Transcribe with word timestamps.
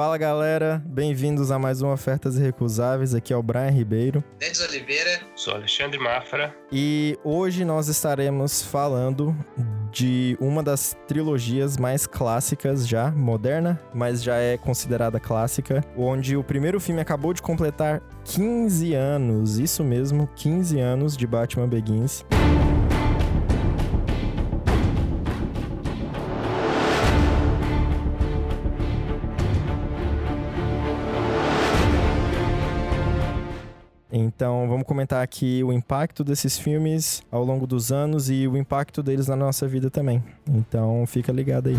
Fala 0.00 0.16
galera, 0.16 0.82
bem-vindos 0.86 1.50
a 1.50 1.58
mais 1.58 1.82
um 1.82 1.92
Ofertas 1.92 2.38
Irrecusáveis. 2.38 3.14
Aqui 3.14 3.34
é 3.34 3.36
o 3.36 3.42
Brian 3.42 3.68
Ribeiro. 3.68 4.24
Denis 4.38 4.58
Oliveira. 4.58 5.20
Sou 5.36 5.52
Alexandre 5.52 5.98
Mafra. 5.98 6.56
E 6.72 7.18
hoje 7.22 7.66
nós 7.66 7.86
estaremos 7.86 8.62
falando 8.62 9.36
de 9.92 10.38
uma 10.40 10.62
das 10.62 10.96
trilogias 11.06 11.76
mais 11.76 12.06
clássicas 12.06 12.88
já, 12.88 13.10
moderna, 13.10 13.78
mas 13.92 14.22
já 14.22 14.36
é 14.36 14.56
considerada 14.56 15.20
clássica, 15.20 15.84
onde 15.94 16.34
o 16.34 16.42
primeiro 16.42 16.80
filme 16.80 17.02
acabou 17.02 17.34
de 17.34 17.42
completar 17.42 18.00
15 18.24 18.94
anos, 18.94 19.58
isso 19.58 19.84
mesmo, 19.84 20.26
15 20.34 20.80
anos 20.80 21.14
de 21.14 21.26
Batman 21.26 21.68
Begins. 21.68 22.24
Então, 34.40 34.66
vamos 34.66 34.86
comentar 34.86 35.22
aqui 35.22 35.62
o 35.62 35.70
impacto 35.70 36.24
desses 36.24 36.58
filmes 36.58 37.22
ao 37.30 37.44
longo 37.44 37.66
dos 37.66 37.92
anos 37.92 38.30
e 38.30 38.48
o 38.48 38.56
impacto 38.56 39.02
deles 39.02 39.28
na 39.28 39.36
nossa 39.36 39.68
vida 39.68 39.90
também. 39.90 40.24
Então, 40.48 41.04
fica 41.06 41.30
ligado 41.30 41.68
aí. 41.68 41.76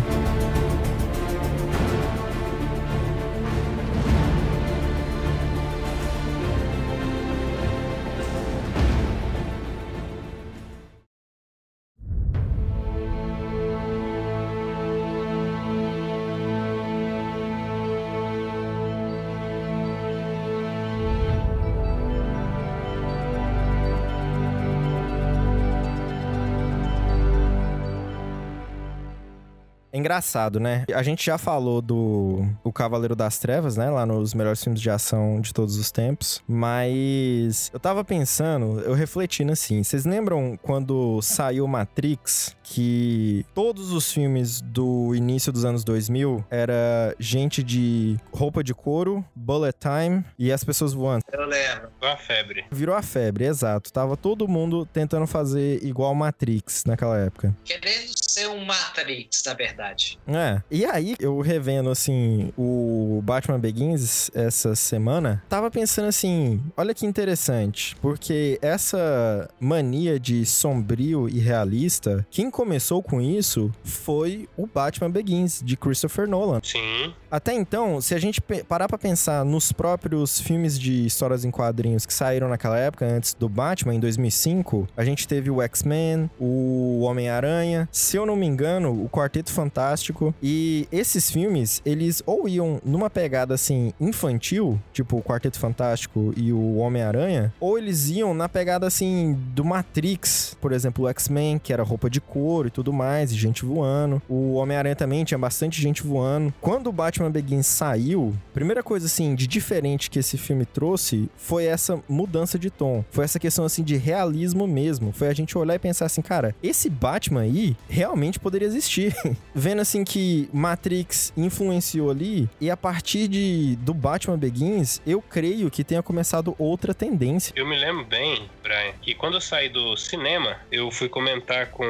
Engraçado, 30.12 30.60
né? 30.60 30.84
A 30.94 31.02
gente 31.02 31.24
já 31.24 31.38
falou 31.38 31.80
do 31.80 32.46
O 32.62 32.70
Cavaleiro 32.70 33.16
das 33.16 33.38
Trevas, 33.38 33.78
né? 33.78 33.88
Lá 33.88 34.04
nos 34.04 34.34
melhores 34.34 34.62
filmes 34.62 34.80
de 34.80 34.90
ação 34.90 35.40
de 35.40 35.54
todos 35.54 35.76
os 35.78 35.90
tempos. 35.90 36.42
Mas 36.46 37.70
eu 37.72 37.80
tava 37.80 38.04
pensando, 38.04 38.80
eu 38.80 38.92
refletindo 38.92 39.52
assim. 39.52 39.82
Vocês 39.82 40.04
lembram 40.04 40.58
quando 40.62 41.20
saiu 41.22 41.66
Matrix? 41.66 42.54
Que 42.62 43.44
todos 43.54 43.92
os 43.92 44.10
filmes 44.10 44.60
do 44.62 45.14
início 45.14 45.52
dos 45.52 45.64
anos 45.64 45.84
2000 45.84 46.44
era 46.50 47.14
gente 47.18 47.62
de 47.62 48.18
roupa 48.32 48.62
de 48.64 48.74
couro, 48.74 49.24
bullet 49.34 49.76
time 49.78 50.24
e 50.38 50.50
as 50.50 50.62
pessoas 50.64 50.92
voando. 50.92 51.22
Eu 51.30 51.46
lembro. 51.46 51.88
Virou 52.00 52.12
a 52.12 52.16
febre. 52.16 52.64
Virou 52.70 52.96
a 52.96 53.02
febre, 53.02 53.44
exato. 53.44 53.92
Tava 53.92 54.16
todo 54.16 54.48
mundo 54.48 54.86
tentando 54.86 55.26
fazer 55.26 55.84
igual 55.84 56.14
Matrix 56.14 56.84
naquela 56.86 57.18
época. 57.18 57.54
Querendo 57.64 58.12
ser 58.16 58.48
um 58.48 58.64
Matrix, 58.64 59.42
na 59.44 59.54
verdade 59.54 60.01
É. 60.26 60.62
E 60.70 60.84
aí, 60.84 61.14
eu 61.18 61.40
revendo, 61.40 61.90
assim, 61.90 62.52
o 62.56 63.20
Batman 63.24 63.58
Begins 63.58 64.30
essa 64.34 64.74
semana, 64.74 65.42
tava 65.48 65.70
pensando 65.70 66.08
assim: 66.08 66.60
olha 66.76 66.94
que 66.94 67.06
interessante, 67.06 67.96
porque 68.00 68.58
essa 68.60 69.48
mania 69.60 70.18
de 70.18 70.44
sombrio 70.44 71.28
e 71.28 71.38
realista, 71.38 72.26
quem 72.30 72.50
começou 72.50 73.02
com 73.02 73.20
isso 73.20 73.70
foi 73.84 74.48
o 74.56 74.66
Batman 74.66 75.10
Begins, 75.10 75.62
de 75.64 75.76
Christopher 75.76 76.28
Nolan. 76.28 76.60
Sim. 76.62 77.12
Até 77.30 77.54
então, 77.54 78.00
se 78.00 78.14
a 78.14 78.18
gente 78.18 78.40
parar 78.40 78.88
pra 78.88 78.98
pensar 78.98 79.44
nos 79.44 79.72
próprios 79.72 80.38
filmes 80.40 80.78
de 80.78 81.06
histórias 81.06 81.44
em 81.44 81.50
quadrinhos 81.50 82.04
que 82.04 82.12
saíram 82.12 82.48
naquela 82.48 82.78
época, 82.78 83.06
antes 83.06 83.34
do 83.34 83.48
Batman, 83.48 83.94
em 83.94 84.00
2005, 84.00 84.86
a 84.96 85.04
gente 85.04 85.26
teve 85.26 85.50
o 85.50 85.62
X-Men, 85.62 86.30
o 86.38 87.00
Homem-Aranha, 87.00 87.88
se 87.90 88.16
eu 88.16 88.26
não 88.26 88.36
me 88.36 88.46
engano, 88.46 89.04
o 89.04 89.08
Quarteto 89.08 89.50
Fantástico 89.50 89.91
Fantástico. 89.92 90.34
E 90.42 90.88
esses 90.90 91.30
filmes, 91.30 91.82
eles 91.84 92.22
ou 92.24 92.48
iam 92.48 92.80
numa 92.84 93.10
pegada 93.10 93.54
assim 93.54 93.92
infantil, 94.00 94.80
tipo 94.92 95.18
o 95.18 95.22
Quarteto 95.22 95.58
Fantástico 95.58 96.32
e 96.34 96.50
o 96.50 96.76
Homem-Aranha, 96.76 97.52
ou 97.60 97.76
eles 97.76 98.08
iam 98.08 98.32
na 98.32 98.48
pegada 98.48 98.86
assim 98.86 99.38
do 99.54 99.64
Matrix, 99.64 100.56
por 100.60 100.72
exemplo, 100.72 101.04
o 101.04 101.08
X-Men, 101.08 101.58
que 101.58 101.72
era 101.72 101.82
roupa 101.82 102.08
de 102.08 102.20
couro 102.20 102.68
e 102.68 102.70
tudo 102.70 102.92
mais, 102.92 103.32
e 103.32 103.36
gente 103.36 103.66
voando. 103.66 104.22
O 104.28 104.54
Homem-Aranha 104.54 104.96
também 104.96 105.24
tinha 105.24 105.38
bastante 105.38 105.80
gente 105.80 106.02
voando. 106.02 106.54
Quando 106.60 106.86
o 106.86 106.92
Batman 106.92 107.30
Begins 107.30 107.66
saiu, 107.66 108.34
primeira 108.54 108.82
coisa 108.82 109.06
assim 109.06 109.34
de 109.34 109.46
diferente 109.46 110.08
que 110.08 110.18
esse 110.18 110.38
filme 110.38 110.64
trouxe 110.64 111.28
foi 111.36 111.66
essa 111.66 112.00
mudança 112.08 112.58
de 112.58 112.70
tom. 112.70 113.04
Foi 113.10 113.24
essa 113.24 113.38
questão 113.38 113.66
assim 113.66 113.82
de 113.82 113.96
realismo 113.96 114.66
mesmo. 114.66 115.12
Foi 115.12 115.28
a 115.28 115.34
gente 115.34 115.58
olhar 115.58 115.74
e 115.74 115.78
pensar 115.78 116.06
assim, 116.06 116.22
cara, 116.22 116.54
esse 116.62 116.88
Batman 116.88 117.42
aí 117.42 117.76
realmente 117.88 118.40
poderia 118.40 118.66
existir. 118.66 119.14
assim 119.80 120.04
que 120.04 120.48
Matrix 120.52 121.32
influenciou 121.36 122.10
ali, 122.10 122.48
e 122.60 122.70
a 122.70 122.76
partir 122.76 123.28
de 123.28 123.76
do 123.76 123.94
Batman 123.94 124.38
Begins, 124.38 125.00
eu 125.06 125.22
creio 125.22 125.70
que 125.70 125.82
tenha 125.82 126.02
começado 126.02 126.54
outra 126.58 126.92
tendência. 126.92 127.52
Eu 127.56 127.66
me 127.66 127.76
lembro 127.78 128.04
bem, 128.04 128.48
Brian, 128.62 128.92
que 129.00 129.14
quando 129.14 129.34
eu 129.34 129.40
saí 129.40 129.68
do 129.68 129.96
cinema, 129.96 130.58
eu 130.70 130.90
fui 130.90 131.08
comentar 131.08 131.66
com. 131.68 131.84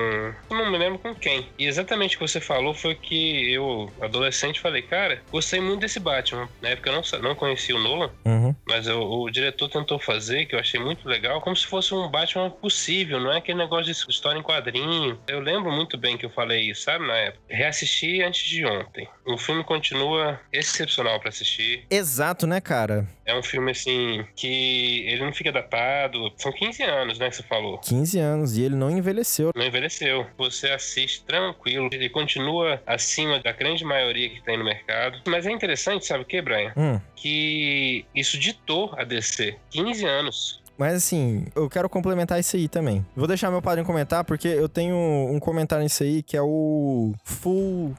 não 0.51 0.71
me 0.71 0.79
lembro 0.79 0.99
com 0.99 1.15
quem. 1.15 1.47
E 1.59 1.67
exatamente 1.67 2.17
o 2.17 2.19
que 2.21 2.29
você 2.29 2.41
falou 2.41 2.75
foi 2.75 2.95
que 2.95 3.53
eu, 3.53 3.91
adolescente, 4.01 4.61
falei, 4.61 4.83
cara, 4.83 5.23
gostei 5.31 5.61
muito 5.61 5.81
desse 5.81 5.99
Batman. 5.99 6.49
Na 6.61 6.71
época 6.71 6.91
eu 6.91 6.95
não, 6.95 7.29
não 7.29 7.35
conhecia 7.35 7.75
o 7.77 7.79
Nolan, 7.79 8.11
uhum. 8.25 8.55
mas 8.67 8.87
eu, 8.87 9.01
o 9.03 9.31
diretor 9.31 9.69
tentou 9.69 9.99
fazer, 9.99 10.47
que 10.47 10.55
eu 10.55 10.59
achei 10.61 10.81
muito 10.81 11.09
legal, 11.09 11.41
como 11.41 11.57
se 11.57 11.67
fosse 11.67 11.95
um 11.95 12.09
Batman 12.09 12.51
possível, 12.51 13.21
não 13.21 13.33
é 13.33 13.39
aquele 13.39 13.59
negócio 13.59 13.85
de 13.85 14.11
história 14.11 14.39
em 14.39 14.43
quadrinho. 14.43 15.19
Eu 15.27 15.41
lembro 15.41 15.71
muito 15.73 15.97
bem 15.97 16.17
que 16.17 16.27
eu 16.27 16.31
falei 16.31 16.71
isso, 16.71 16.83
sabe, 16.83 17.07
na 17.07 17.15
época 17.15 17.43
reassisti 17.73 18.23
antes 18.23 18.45
de 18.45 18.65
ontem. 18.65 19.09
O 19.27 19.39
filme 19.39 19.65
continua 19.65 20.39
excepcional 20.53 21.19
para 21.19 21.31
assistir. 21.31 21.85
Exato, 21.91 22.47
né, 22.47 22.61
cara? 22.61 23.09
É 23.25 23.35
um 23.35 23.43
filme, 23.43 23.71
assim, 23.71 24.25
que 24.37 25.07
ele 25.09 25.25
não 25.25 25.33
fica 25.33 25.51
datado. 25.51 26.31
São 26.37 26.53
15 26.53 26.83
anos, 26.83 27.19
né, 27.19 27.31
que 27.31 27.37
você 27.37 27.43
falou. 27.43 27.79
15 27.79 28.19
anos, 28.19 28.57
e 28.57 28.63
ele 28.63 28.77
não 28.77 28.91
envelheceu. 28.91 29.53
Não 29.55 29.65
envelheceu. 29.65 30.27
Você 30.37 30.69
assiste 30.71 31.25
tranquilo. 31.25 31.89
Ele 31.93 32.09
continua 32.09 32.83
acima 32.87 33.41
da 33.41 33.53
grande 33.53 33.85
maioria 33.85 34.29
que 34.29 34.43
tem 34.43 34.59
no 34.59 34.65
mercado. 34.65 35.21
Mas 35.27 35.47
é 35.47 35.51
interessante, 35.51 36.05
sabe 36.05 36.23
o 36.23 36.27
que, 36.27 36.43
Brian? 36.43 36.73
Hum. 36.77 37.01
Que 37.17 38.05
isso 38.15 38.39
ditou 38.39 38.93
a 38.97 39.05
DC. 39.05 39.57
15 39.71 40.05
anos. 40.05 40.62
Mas 40.83 40.95
assim, 40.95 41.47
eu 41.55 41.71
quero 41.71 41.89
complementar 41.89 42.41
isso 42.41 42.57
aí 42.57 42.67
também. 42.67 43.07
Vou 43.15 43.29
deixar 43.29 43.53
meu 43.53 43.63
padrinho 43.63 43.87
comentar, 43.87 44.25
porque 44.25 44.49
eu 44.49 44.69
tenho 44.69 44.97
um 44.97 45.39
comentário 45.39 45.85
nisso 45.85 46.03
aí 46.03 46.25
que 46.25 46.37
é 46.37 46.43
o 46.43 47.15
full 47.23 47.95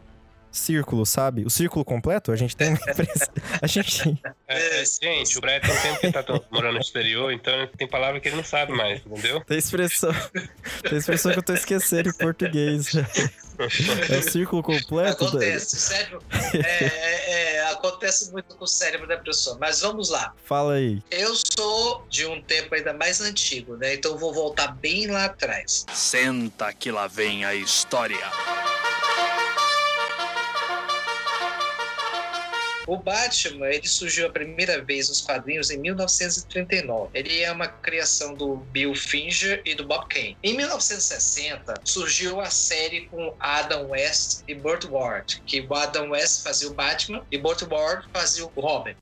círculo, 0.54 1.06
sabe? 1.06 1.44
O 1.44 1.50
círculo 1.50 1.84
completo, 1.84 2.32
a 2.32 2.36
gente 2.36 2.56
tem 2.56 2.70
uma 2.70 2.78
empresa. 2.78 3.32
a 3.62 3.68
gente. 3.68 4.22
É, 4.48 4.82
é, 4.82 4.86
gente, 4.86 5.38
o 5.38 5.42
Brett 5.42 5.66
tem 5.66 5.76
um 5.76 5.82
tempo 5.82 6.00
que 6.00 6.12
tá 6.12 6.42
morando 6.52 6.76
no 6.76 6.80
exterior, 6.80 7.32
então 7.34 7.68
tem 7.76 7.88
palavra 7.88 8.20
que 8.20 8.30
ele 8.30 8.36
não 8.36 8.44
sabe 8.44 8.72
mais, 8.72 9.02
entendeu? 9.06 9.42
Tem 9.42 9.58
expressão. 9.58 10.14
Tem 10.84 10.98
expressão 10.98 11.32
que 11.32 11.40
eu 11.40 11.44
tô 11.44 11.54
esquecendo 11.54 12.10
em 12.10 12.14
português. 12.14 12.92
É 14.10 14.18
o 14.18 14.24
círculo 14.24 14.64
completo? 14.64 15.26
Acontece, 15.26 15.80
sério. 15.80 16.22
É, 16.54 16.86
é, 16.86 17.56
é, 17.56 17.72
acontece 17.72 18.32
muito 18.32 18.56
com 18.56 18.64
o 18.64 18.68
cérebro 18.68 19.08
da 19.08 19.18
pessoa. 19.18 19.58
Mas 19.60 19.82
vamos 19.82 20.10
lá. 20.10 20.34
Fala 20.44 20.74
aí. 20.74 21.02
Eu 21.12 21.34
sou 21.36 22.06
de 22.10 22.26
um 22.26 22.42
tempo 22.42 22.74
ainda 22.74 22.94
mais 22.94 23.22
antigo, 23.22 23.76
né? 23.78 23.94
Então 23.94 24.18
vou 24.18 24.34
voltar 24.34 24.76
bem 24.76 25.08
lá 25.08 25.26
atrás. 25.26 25.86
Senta 25.94 26.74
que 26.74 26.92
lá 26.92 27.08
vem 27.08 27.46
a 27.46 27.54
história. 27.54 28.18
O 32.86 32.98
Batman, 32.98 33.70
ele 33.70 33.88
surgiu 33.88 34.28
a 34.28 34.30
primeira 34.30 34.84
vez 34.84 35.08
nos 35.10 35.22
quadrinhos 35.22 35.70
em 35.70 35.78
1939. 35.78 37.10
Ele 37.14 37.42
é 37.42 37.52
uma 37.52 37.68
criação 37.68 38.34
do 38.34 38.58
Bill 38.58 38.94
Finger 38.94 39.62
e 39.66 39.74
do 39.74 39.86
Bob 39.86 40.06
Kane. 40.10 40.38
Em 40.44 40.56
1960, 40.56 41.76
surgiu 41.86 42.42
a 42.42 42.50
série 42.50 43.08
com 43.08 43.36
Adam 43.40 43.90
West 43.90 44.42
e 44.48 44.54
Burt 44.54 44.86
Ward, 44.86 45.42
que 45.46 45.66
Adam 45.72 46.12
West 46.12 46.44
fazia 46.44 46.70
o 46.70 46.74
Batman 46.74 47.26
e 47.32 47.38
Burt 47.38 47.62
Ward 47.64 48.08
fazia 48.14 48.46
o 48.46 48.62
Robin. 48.62 48.96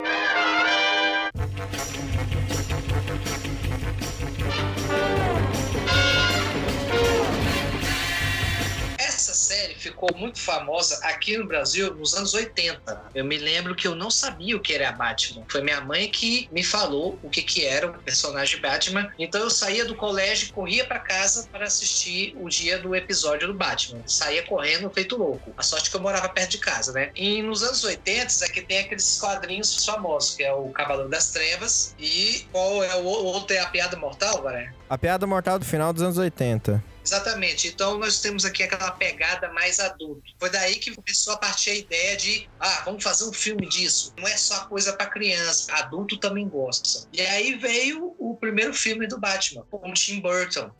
Série 9.61 9.75
ficou 9.75 10.09
muito 10.15 10.39
famosa 10.39 10.99
aqui 11.03 11.37
no 11.37 11.45
Brasil 11.45 11.93
nos 11.93 12.13
anos 12.15 12.33
80. 12.33 13.01
Eu 13.13 13.23
me 13.23 13.37
lembro 13.37 13.75
que 13.75 13.87
eu 13.87 13.95
não 13.95 14.09
sabia 14.09 14.57
o 14.57 14.59
que 14.59 14.73
era 14.73 14.91
Batman. 14.91 15.43
Foi 15.47 15.61
minha 15.61 15.81
mãe 15.81 16.09
que 16.09 16.49
me 16.51 16.63
falou 16.63 17.19
o 17.21 17.29
que, 17.29 17.41
que 17.41 17.65
era 17.65 17.87
o 17.87 17.93
personagem 17.93 18.59
Batman. 18.59 19.11
Então 19.19 19.41
eu 19.41 19.49
saía 19.49 19.85
do 19.85 19.95
colégio 19.95 20.49
e 20.49 20.51
corria 20.51 20.85
para 20.85 20.99
casa 20.99 21.47
para 21.51 21.65
assistir 21.65 22.35
o 22.39 22.49
dia 22.49 22.79
do 22.79 22.95
episódio 22.95 23.47
do 23.47 23.53
Batman. 23.53 24.01
Saía 24.05 24.43
correndo 24.43 24.89
feito 24.89 25.17
louco. 25.17 25.53
A 25.57 25.63
sorte 25.63 25.89
que 25.89 25.95
eu 25.95 26.01
morava 26.01 26.27
perto 26.29 26.51
de 26.51 26.57
casa, 26.57 26.91
né? 26.91 27.11
E 27.15 27.41
nos 27.41 27.63
anos 27.63 27.83
80 27.83 28.45
é 28.45 28.49
que 28.49 28.61
tem 28.61 28.79
aqueles 28.79 29.19
quadrinhos 29.19 29.85
famosos, 29.85 30.35
que 30.35 30.43
é 30.43 30.53
o 30.53 30.69
Cavaleiro 30.69 31.09
das 31.09 31.31
Trevas 31.31 31.95
e 31.99 32.45
qual 32.51 32.83
é 32.83 32.95
o 32.95 33.03
outro 33.03 33.55
é 33.55 33.59
a 33.59 33.67
Piada 33.67 33.95
Mortal, 33.97 34.43
né? 34.43 34.73
A 34.89 34.97
piada 34.97 35.25
mortal 35.25 35.57
do 35.57 35.65
final 35.65 35.93
dos 35.93 36.01
anos 36.01 36.17
80. 36.17 36.83
Exatamente. 37.03 37.67
Então 37.67 37.97
nós 37.97 38.19
temos 38.19 38.45
aqui 38.45 38.63
aquela 38.63 38.91
pegada 38.91 39.51
mais 39.53 39.79
adulto. 39.79 40.23
Foi 40.39 40.49
daí 40.49 40.75
que 40.75 40.95
começou 40.95 41.33
a 41.33 41.37
partir 41.37 41.71
a 41.71 41.75
ideia 41.75 42.17
de, 42.17 42.47
ah, 42.59 42.83
vamos 42.85 43.03
fazer 43.03 43.25
um 43.25 43.33
filme 43.33 43.67
disso. 43.67 44.13
Não 44.17 44.27
é 44.27 44.37
só 44.37 44.65
coisa 44.65 44.93
para 44.93 45.07
criança, 45.07 45.73
adulto 45.73 46.17
também 46.17 46.47
gosta. 46.47 47.07
E 47.11 47.21
aí 47.21 47.55
veio 47.55 48.15
o 48.17 48.35
primeiro 48.35 48.73
filme 48.73 49.07
do 49.07 49.19
Batman, 49.19 49.65
com 49.69 49.93
Tim 49.93 50.19
Burton. 50.19 50.71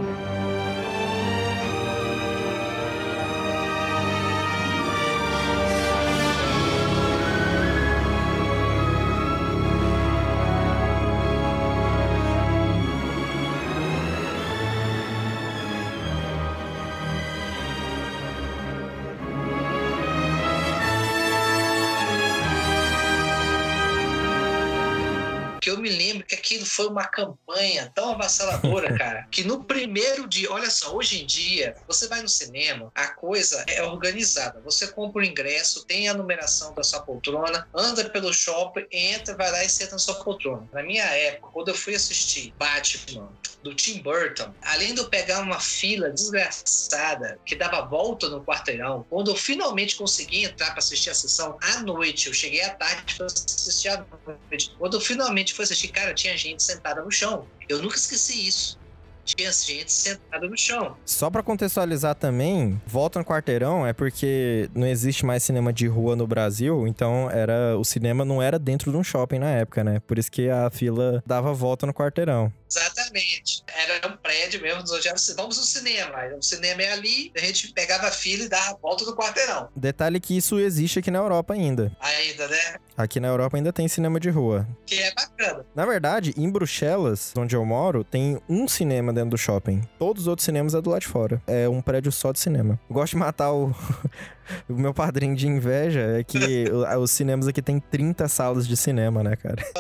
Foi 26.81 26.87
uma 26.87 27.05
campanha 27.05 27.91
tão 27.93 28.11
avassaladora, 28.11 28.93
cara, 28.97 29.27
que 29.29 29.43
no 29.43 29.63
primeiro 29.63 30.27
dia, 30.27 30.51
olha 30.51 30.69
só, 30.69 30.95
hoje 30.95 31.21
em 31.21 31.25
dia, 31.25 31.75
você 31.87 32.07
vai 32.07 32.21
no 32.21 32.27
cinema, 32.27 32.91
a 32.95 33.09
coisa 33.09 33.63
é 33.67 33.83
organizada. 33.83 34.59
Você 34.61 34.87
compra 34.87 35.21
o 35.21 35.25
ingresso, 35.25 35.85
tem 35.85 36.09
a 36.09 36.13
numeração 36.13 36.73
da 36.73 36.83
sua 36.83 37.01
poltrona, 37.01 37.67
anda 37.73 38.09
pelo 38.09 38.33
shopping, 38.33 38.87
entra, 38.91 39.35
vai 39.35 39.51
lá 39.51 39.63
e 39.63 39.69
senta 39.69 39.91
na 39.91 39.99
sua 39.99 40.15
poltrona. 40.15 40.67
Na 40.73 40.81
minha 40.81 41.05
época, 41.05 41.49
quando 41.53 41.67
eu 41.67 41.75
fui 41.75 41.93
assistir 41.93 42.51
Batman 42.57 43.29
do 43.63 43.73
Tim 43.75 44.01
Burton, 44.01 44.53
além 44.63 44.93
de 44.93 44.99
eu 44.99 45.09
pegar 45.09 45.41
uma 45.41 45.59
fila 45.59 46.09
desgraçada 46.09 47.39
que 47.45 47.55
dava 47.55 47.81
volta 47.81 48.29
no 48.29 48.43
quarteirão, 48.43 49.05
quando 49.09 49.31
eu 49.31 49.35
finalmente 49.35 49.95
consegui 49.95 50.43
entrar 50.43 50.71
para 50.71 50.79
assistir 50.79 51.09
a 51.09 51.15
sessão 51.15 51.57
à 51.61 51.81
noite, 51.81 52.27
eu 52.27 52.33
cheguei 52.33 52.61
à 52.61 52.73
tarde 52.73 53.15
para 53.15 53.27
assistir 53.27 53.89
à 53.89 54.05
noite. 54.25 54.73
Quando 54.77 54.95
eu 54.95 55.01
finalmente 55.01 55.53
fui 55.53 55.63
assistir, 55.63 55.89
cara, 55.89 56.13
tinha 56.13 56.35
gente 56.37 56.63
sentada 56.63 57.03
no 57.03 57.11
chão. 57.11 57.47
Eu 57.69 57.81
nunca 57.81 57.95
esqueci 57.95 58.47
isso 58.47 58.80
tinha 59.23 59.51
gente 59.51 59.91
sentada 59.91 60.47
no 60.47 60.57
chão. 60.57 60.95
Só 61.05 61.29
para 61.29 61.43
contextualizar 61.43 62.15
também, 62.15 62.81
volta 62.85 63.19
no 63.19 63.25
quarteirão 63.25 63.85
é 63.85 63.93
porque 63.93 64.69
não 64.73 64.87
existe 64.87 65.25
mais 65.25 65.43
cinema 65.43 65.71
de 65.71 65.87
rua 65.87 66.15
no 66.15 66.27
Brasil, 66.27 66.87
então 66.87 67.29
era 67.29 67.77
o 67.77 67.83
cinema 67.83 68.25
não 68.25 68.41
era 68.41 68.57
dentro 68.57 68.91
de 68.91 68.97
um 68.97 69.03
shopping 69.03 69.39
na 69.39 69.49
época, 69.49 69.83
né? 69.83 69.99
Por 69.99 70.17
isso 70.17 70.31
que 70.31 70.49
a 70.49 70.69
fila 70.69 71.23
dava 71.25 71.53
volta 71.53 71.85
no 71.85 71.93
quarteirão. 71.93 72.51
Exatamente. 72.69 73.63
Era 73.67 74.07
um 74.07 74.17
prédio 74.17 74.61
mesmo, 74.61 74.81
onde 74.81 75.07
era, 75.07 75.17
vamos 75.35 75.57
no 75.57 75.63
cinema. 75.63 76.17
O 76.37 76.41
cinema 76.41 76.81
é 76.81 76.93
ali, 76.93 77.31
a 77.35 77.39
gente 77.41 77.73
pegava 77.73 78.07
a 78.07 78.11
fila 78.11 78.45
e 78.45 78.49
dava 78.49 78.71
a 78.71 78.77
volta 78.77 79.03
no 79.05 79.15
quarteirão. 79.15 79.69
Detalhe 79.75 80.19
que 80.19 80.37
isso 80.37 80.57
existe 80.57 80.99
aqui 80.99 81.11
na 81.11 81.19
Europa 81.19 81.53
ainda. 81.53 81.91
Ainda, 81.99 82.47
né? 82.47 82.75
Aqui 82.95 83.19
na 83.19 83.27
Europa 83.27 83.57
ainda 83.57 83.73
tem 83.73 83.87
cinema 83.87 84.19
de 84.19 84.29
rua. 84.29 84.67
Que 84.85 84.95
é 84.95 85.13
bacana. 85.13 85.65
Na 85.75 85.85
verdade, 85.85 86.33
em 86.37 86.49
Bruxelas, 86.49 87.33
onde 87.37 87.55
eu 87.55 87.65
moro, 87.65 88.03
tem 88.03 88.39
um 88.47 88.67
cinema 88.67 89.10
dentro 89.13 89.31
do 89.31 89.37
shopping. 89.37 89.81
Todos 89.97 90.23
os 90.23 90.27
outros 90.27 90.45
cinemas 90.45 90.73
é 90.73 90.81
do 90.81 90.89
lado 90.89 91.01
de 91.01 91.07
fora. 91.07 91.41
É 91.47 91.67
um 91.67 91.81
prédio 91.81 92.11
só 92.11 92.31
de 92.31 92.39
cinema. 92.39 92.79
gosto 92.89 93.13
de 93.13 93.17
matar 93.17 93.51
o. 93.51 93.73
o 94.69 94.73
meu 94.73 94.93
padrinho 94.93 95.35
de 95.35 95.47
inveja 95.47 96.01
é 96.19 96.23
que 96.23 96.65
os 96.99 97.11
cinemas 97.11 97.47
aqui 97.47 97.61
tem 97.61 97.79
30 97.79 98.27
salas 98.27 98.67
de 98.67 98.75
cinema, 98.75 99.23
né, 99.23 99.35
cara? 99.35 99.63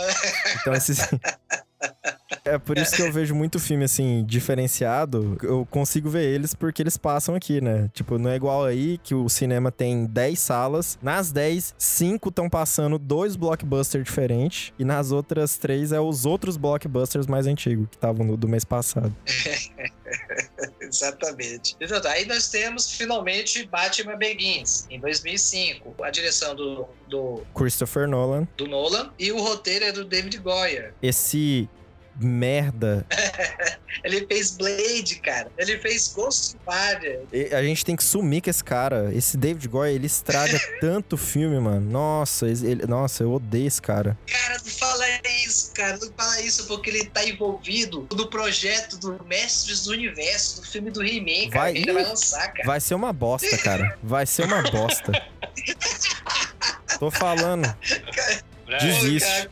Então 0.61 0.73
esses. 0.73 0.99
É 2.45 2.57
por 2.57 2.77
isso 2.77 2.95
que 2.95 3.01
eu 3.01 3.11
vejo 3.11 3.35
muito 3.35 3.59
filme, 3.59 3.83
assim, 3.83 4.23
diferenciado. 4.25 5.37
Eu 5.43 5.67
consigo 5.69 6.09
ver 6.09 6.23
eles 6.23 6.53
porque 6.53 6.81
eles 6.81 6.97
passam 6.97 7.35
aqui, 7.35 7.61
né? 7.61 7.89
Tipo, 7.93 8.17
não 8.17 8.29
é 8.29 8.35
igual 8.35 8.65
aí 8.65 8.97
que 8.99 9.13
o 9.13 9.27
cinema 9.29 9.71
tem 9.71 10.05
10 10.05 10.39
salas. 10.39 10.99
Nas 11.01 11.31
10, 11.31 11.75
5 11.77 12.29
estão 12.29 12.49
passando 12.49 12.97
dois 12.97 13.35
blockbusters 13.35 14.03
diferentes. 14.03 14.73
E 14.79 14.85
nas 14.85 15.11
outras 15.11 15.57
3 15.57 15.91
é 15.91 15.99
os 15.99 16.25
outros 16.25 16.57
blockbusters 16.57 17.27
mais 17.27 17.47
antigos 17.47 17.87
que 17.89 17.95
estavam 17.95 18.35
do 18.35 18.47
mês 18.47 18.63
passado. 18.63 19.15
Exatamente. 20.79 21.77
Aí 22.09 22.25
nós 22.25 22.49
temos 22.49 22.91
finalmente 22.91 23.65
Batman 23.67 24.17
Begins, 24.17 24.85
em 24.89 24.99
2005. 24.99 26.03
A 26.03 26.09
direção 26.09 26.55
do, 26.55 26.87
do 27.07 27.43
Christopher 27.55 28.07
Nolan. 28.07 28.47
Do 28.57 28.67
Nolan. 28.67 29.11
E 29.17 29.31
o 29.31 29.41
roteiro 29.41 29.85
é 29.85 29.91
do 29.91 30.03
David 30.03 30.37
Goyer. 30.39 30.93
Esse 31.01 31.69
merda. 32.19 33.05
ele 34.03 34.25
fez 34.27 34.51
Blade, 34.51 35.15
cara. 35.17 35.51
Ele 35.57 35.77
fez 35.77 36.13
Ghostwire. 36.13 37.19
A 37.51 37.63
gente 37.63 37.85
tem 37.85 37.95
que 37.95 38.03
sumir 38.03 38.41
com 38.41 38.49
esse 38.49 38.63
cara. 38.63 39.13
Esse 39.13 39.37
David 39.37 39.67
Goyer, 39.67 39.95
ele 39.95 40.07
estraga 40.07 40.59
tanto 40.79 41.17
filme, 41.17 41.59
mano. 41.59 41.89
Nossa, 41.89 42.47
ele, 42.47 42.85
nossa, 42.87 43.23
eu 43.23 43.33
odeio 43.33 43.67
esse 43.67 43.81
cara. 43.81 44.17
Cara, 44.27 44.57
não 44.63 44.71
fala 44.71 45.05
isso, 45.45 45.71
cara. 45.73 45.97
Não 45.97 46.11
fala 46.17 46.41
isso 46.41 46.67
porque 46.67 46.89
ele 46.89 47.05
tá 47.05 47.23
envolvido 47.23 48.07
no 48.11 48.27
projeto 48.27 48.97
do 48.97 49.23
Mestres 49.25 49.83
do 49.83 49.91
Universo, 49.91 50.61
do 50.61 50.67
filme 50.67 50.91
do 50.91 51.03
He-Man, 51.03 51.49
cara. 51.49 51.65
Vai, 51.65 51.77
ele 51.77 51.93
vai 51.93 52.03
lançar, 52.03 52.51
cara. 52.53 52.65
Vai 52.65 52.79
ser 52.79 52.95
uma 52.95 53.13
bosta, 53.13 53.57
cara. 53.57 53.97
Vai 54.01 54.25
ser 54.25 54.45
uma 54.45 54.61
bosta. 54.63 55.11
Tô 56.99 57.09
falando. 57.09 57.65
Desiste. 58.79 59.49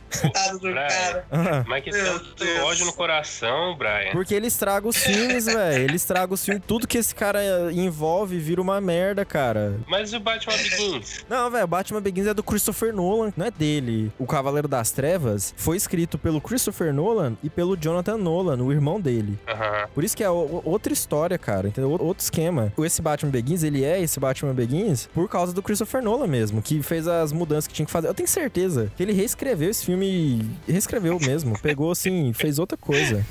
Brian, 0.60 1.64
mas 1.66 1.84
que 1.84 1.90
tanto 1.90 2.44
ódio 2.64 2.86
no 2.86 2.92
coração, 2.92 3.76
Brian. 3.76 4.12
Porque 4.12 4.34
ele 4.34 4.46
estraga 4.46 4.86
os 4.86 4.96
filmes, 4.96 5.46
velho. 5.52 5.84
Ele 5.84 5.96
estraga 5.96 6.32
os 6.32 6.44
filmes. 6.44 6.62
Tudo 6.66 6.86
que 6.86 6.98
esse 6.98 7.14
cara 7.14 7.40
envolve 7.72 8.38
vira 8.38 8.60
uma 8.60 8.80
merda, 8.80 9.24
cara. 9.24 9.78
Mas 9.86 10.12
o 10.12 10.20
Batman 10.20 10.56
Begins? 10.56 11.24
Não, 11.28 11.50
velho. 11.50 11.66
Batman 11.66 12.00
Begins 12.00 12.26
é 12.26 12.34
do 12.34 12.42
Christopher 12.42 12.92
Nolan, 12.94 13.32
não 13.36 13.46
é 13.46 13.50
dele. 13.50 14.12
O 14.18 14.26
Cavaleiro 14.26 14.68
das 14.68 14.90
Trevas 14.90 15.54
foi 15.56 15.76
escrito 15.76 16.18
pelo 16.18 16.40
Christopher 16.40 16.92
Nolan 16.92 17.36
e 17.42 17.50
pelo 17.50 17.76
Jonathan 17.76 18.16
Nolan, 18.16 18.62
o 18.62 18.72
irmão 18.72 19.00
dele. 19.00 19.38
Uhum. 19.48 19.88
Por 19.94 20.04
isso 20.04 20.16
que 20.16 20.24
é 20.24 20.30
outra 20.30 20.92
história, 20.92 21.38
cara. 21.38 21.68
Entendeu? 21.68 21.90
Outro 21.90 22.22
esquema. 22.22 22.72
Esse 22.78 23.02
Batman 23.02 23.30
Begins, 23.30 23.62
ele 23.62 23.84
é 23.84 24.00
esse 24.00 24.18
Batman 24.18 24.54
Begins 24.54 25.08
por 25.12 25.28
causa 25.28 25.52
do 25.52 25.62
Christopher 25.62 26.02
Nolan 26.02 26.26
mesmo, 26.26 26.62
que 26.62 26.82
fez 26.82 27.06
as 27.06 27.32
mudanças 27.32 27.66
que 27.66 27.74
tinha 27.74 27.86
que 27.86 27.92
fazer. 27.92 28.08
Eu 28.08 28.14
tenho 28.14 28.28
certeza 28.28 28.90
que 28.96 29.02
ele 29.02 29.09
reescreveu 29.12 29.70
esse 29.70 29.84
filme, 29.84 30.50
reescreveu 30.68 31.18
mesmo, 31.20 31.58
pegou 31.60 31.90
assim, 31.90 32.32
fez 32.32 32.58
outra 32.58 32.76
coisa. 32.76 33.24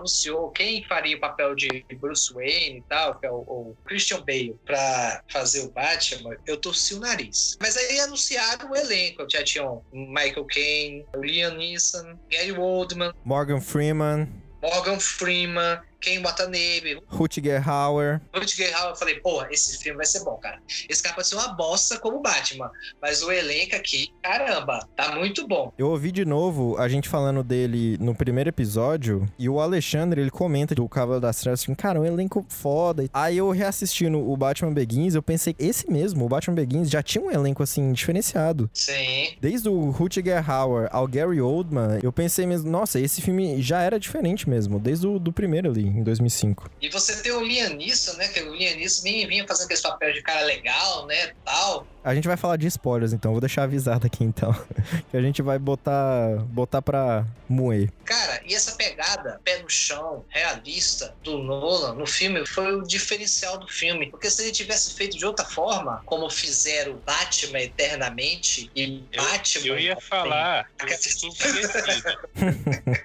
Anunciou 0.00 0.50
quem 0.50 0.84
faria 0.84 1.16
o 1.16 1.20
papel 1.20 1.54
de 1.54 1.84
Bruce 2.00 2.32
Wayne 2.32 2.78
e 2.78 2.84
tal, 2.88 3.18
que 3.18 3.26
é 3.26 3.30
o, 3.30 3.36
o 3.36 3.76
Christian 3.84 4.20
Bale, 4.20 4.56
para 4.64 5.22
fazer 5.30 5.60
o 5.60 5.70
Batman, 5.70 6.36
eu 6.46 6.56
torci 6.56 6.94
o 6.94 7.00
nariz. 7.00 7.56
Mas 7.60 7.76
aí 7.76 8.00
anunciaram 8.00 8.70
o 8.70 8.76
elenco. 8.76 9.26
Já 9.30 9.44
tinham 9.44 9.84
Michael 9.92 10.46
Caine, 10.46 11.06
Liam 11.16 11.56
Neeson, 11.56 12.18
Gary 12.30 12.52
Oldman, 12.52 13.12
Morgan 13.24 13.60
Freeman. 13.60 14.28
Morgan 14.62 15.00
Freeman, 15.00 15.80
Ken 16.00 16.22
Watanabe, 16.22 17.02
Rutger 17.06 17.68
Hauer. 17.68 18.20
Rutger 18.34 18.74
Hauer. 18.76 18.90
Eu 18.90 18.96
falei, 18.96 19.20
porra, 19.20 19.48
esse 19.50 19.78
filme 19.78 19.98
vai 19.98 20.06
ser 20.06 20.24
bom, 20.24 20.36
cara. 20.36 20.60
Esse 20.88 21.02
cara 21.02 21.14
pode 21.14 21.28
ser 21.28 21.36
uma 21.36 21.52
bosta 21.54 21.98
como 21.98 22.20
Batman, 22.20 22.70
mas 23.00 23.22
o 23.22 23.30
elenco 23.30 23.76
aqui, 23.76 24.12
caramba, 24.22 24.86
tá 24.96 25.14
muito 25.14 25.46
bom. 25.46 25.72
Eu 25.76 25.88
ouvi 25.88 26.10
de 26.10 26.24
novo 26.24 26.76
a 26.78 26.88
gente 26.88 27.08
falando 27.08 27.42
dele 27.42 27.96
no 28.00 28.14
primeiro 28.14 28.48
episódio 28.48 29.28
e 29.38 29.48
o 29.48 29.60
Alexandre, 29.60 30.20
ele 30.20 30.30
comenta 30.30 30.74
do 30.74 30.88
Cavalo 30.88 31.20
das 31.20 31.40
Trevas, 31.40 31.60
assim, 31.60 31.74
cara, 31.74 32.00
um 32.00 32.04
elenco 32.04 32.44
foda. 32.48 33.04
Aí 33.12 33.36
eu 33.36 33.50
reassistindo 33.50 34.18
o 34.18 34.36
Batman 34.36 34.72
Begins, 34.72 35.14
eu 35.14 35.22
pensei, 35.22 35.54
esse 35.58 35.90
mesmo, 35.90 36.24
o 36.24 36.28
Batman 36.28 36.54
Begins, 36.54 36.90
já 36.90 37.02
tinha 37.02 37.22
um 37.22 37.30
elenco, 37.30 37.62
assim, 37.62 37.92
diferenciado. 37.92 38.70
Sim. 38.72 39.34
Desde 39.40 39.68
o 39.68 39.90
Rutger 39.90 40.50
Hauer 40.50 40.88
ao 40.90 41.06
Gary 41.06 41.40
Oldman, 41.40 41.98
eu 42.02 42.12
pensei 42.12 42.46
mesmo, 42.46 42.70
nossa, 42.70 42.98
esse 43.00 43.20
filme 43.20 43.60
já 43.60 43.82
era 43.82 43.98
diferente 43.98 44.48
mesmo, 44.48 44.78
desde 44.78 45.06
o 45.06 45.18
do 45.18 45.32
primeiro 45.32 45.70
ali, 45.70 45.89
em 45.96 46.02
2005. 46.02 46.70
E 46.80 46.88
você 46.88 47.16
tem 47.22 47.32
o 47.32 47.40
Liam 47.40 47.70
Neeson, 47.70 48.14
né? 48.14 48.28
Que 48.28 48.40
o 48.40 48.54
Liam 48.54 48.76
Neeson 48.76 49.02
vinha, 49.02 49.28
vinha 49.28 49.46
fazendo 49.46 49.66
aquele 49.66 49.80
papel 49.80 50.12
de 50.12 50.22
cara 50.22 50.42
legal, 50.42 51.06
né? 51.06 51.32
Tal. 51.44 51.86
A 52.02 52.14
gente 52.14 52.26
vai 52.26 52.36
falar 52.36 52.56
de 52.56 52.66
spoilers, 52.66 53.12
então, 53.12 53.32
vou 53.32 53.40
deixar 53.40 53.64
avisado 53.64 54.06
aqui, 54.06 54.24
então, 54.24 54.52
que 55.10 55.16
a 55.16 55.20
gente 55.20 55.42
vai 55.42 55.58
botar, 55.58 56.38
botar 56.46 56.80
pra 56.80 57.26
moer. 57.46 57.90
Cara, 58.04 58.40
e 58.46 58.54
essa 58.54 58.74
pegada, 58.76 59.38
pé 59.44 59.58
no 59.62 59.68
chão, 59.68 60.24
realista, 60.28 61.14
do 61.22 61.38
Nolan 61.38 61.94
no 61.94 62.06
filme, 62.06 62.46
foi 62.46 62.74
o 62.74 62.82
diferencial 62.82 63.58
do 63.58 63.68
filme. 63.68 64.10
Porque 64.10 64.30
se 64.30 64.42
ele 64.42 64.52
tivesse 64.52 64.94
feito 64.94 65.18
de 65.18 65.26
outra 65.26 65.44
forma, 65.44 66.02
como 66.06 66.30
fizeram 66.30 66.98
Batman 67.04 67.60
Eternamente 67.60 68.70
e 68.74 69.04
Eu, 69.12 69.22
Batman... 69.22 69.66
eu 69.66 69.78
ia 69.78 69.96
falar, 70.00 70.66
eu 70.78 70.86
tinha 70.86 70.96
esquecido. 70.96 71.34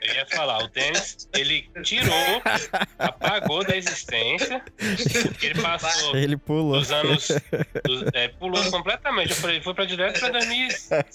Eu 0.01 0.15
ia 0.15 0.25
falar, 0.27 0.63
o 0.63 0.67
Dennis, 0.69 1.27
ele 1.33 1.69
tirou, 1.83 2.41
apagou 2.97 3.63
da 3.65 3.75
existência, 3.75 4.61
ele 5.41 5.61
passou 5.61 6.15
Ele 6.15 6.37
pulou. 6.37 6.79
dos 6.79 6.91
anos. 6.91 7.27
dos- 7.83 8.03
é, 8.13 8.27
pulou 8.29 8.63
completamente. 8.71 9.29
Eu 9.31 9.35
falei, 9.37 9.61
foi 9.61 9.73
pra 9.73 9.85
direto 9.85 10.19
pra 10.19 10.29
2000. 10.29 10.67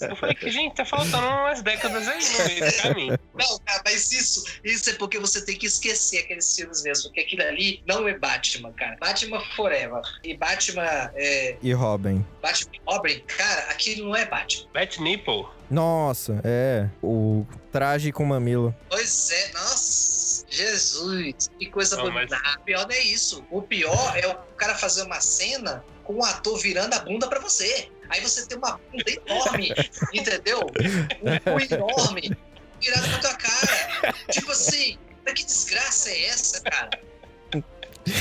Eu 0.09 0.15
falei 0.15 0.35
que, 0.35 0.49
gente, 0.51 0.75
tá 0.75 0.85
faltando 0.85 1.25
umas 1.27 1.61
décadas 1.61 2.07
aí 2.07 2.19
no 2.23 2.45
meio 2.45 2.65
do 2.71 2.77
caminho. 2.81 3.19
Não, 3.35 3.59
cara, 3.59 3.81
mas 3.85 4.11
isso, 4.11 4.45
isso 4.63 4.89
é 4.89 4.93
porque 4.93 5.19
você 5.19 5.43
tem 5.45 5.57
que 5.57 5.65
esquecer 5.65 6.19
aqueles 6.19 6.55
filmes 6.55 6.83
mesmo, 6.83 7.03
porque 7.05 7.21
aquilo 7.21 7.43
ali 7.43 7.81
não 7.87 8.07
é 8.07 8.17
Batman, 8.17 8.71
cara. 8.73 8.97
Batman 8.99 9.41
Forever 9.55 10.01
e 10.23 10.35
Batman, 10.35 11.11
é, 11.15 11.57
E 11.61 11.73
Robin. 11.73 12.25
Batman 12.41 12.71
Robin, 12.87 13.19
cara, 13.27 13.61
aquilo 13.71 14.09
não 14.09 14.15
é 14.15 14.25
Batman. 14.25 14.67
Bat 14.73 15.01
Nipple. 15.01 15.45
Nossa, 15.69 16.41
é. 16.43 16.87
O 17.01 17.45
traje 17.71 18.11
com 18.11 18.25
mamilo. 18.25 18.75
Pois 18.89 19.29
é, 19.31 19.51
nossa, 19.53 20.20
Jesus, 20.51 21.49
que 21.57 21.65
coisa 21.67 21.95
Não, 21.95 22.11
bonita. 22.11 22.39
mas- 22.43 22.55
O 22.55 22.59
pior 22.59 22.87
não 22.87 22.93
é 22.95 22.99
isso. 22.99 23.45
O 23.49 23.61
pior 23.61 24.17
é 24.17 24.27
o 24.27 24.35
cara 24.55 24.75
fazer 24.75 25.03
uma 25.03 25.21
cena 25.21 25.83
com 26.03 26.15
o 26.17 26.23
ator 26.25 26.59
virando 26.59 26.93
a 26.93 26.99
bunda 26.99 27.27
pra 27.27 27.39
você. 27.39 27.89
Aí 28.09 28.19
você 28.21 28.45
tem 28.45 28.57
uma 28.57 28.77
bunda 28.77 29.05
enorme, 29.09 29.69
entendeu? 30.13 30.59
Um 30.59 31.39
cu 31.39 31.73
enorme 31.73 32.37
virado 32.81 33.09
pra 33.09 33.19
tua 33.19 33.35
cara. 33.35 34.13
Tipo 34.31 34.51
assim, 34.51 34.97
mas 35.25 35.33
que 35.35 35.45
desgraça 35.45 36.09
é 36.09 36.25
essa, 36.25 36.61
cara? 36.61 36.89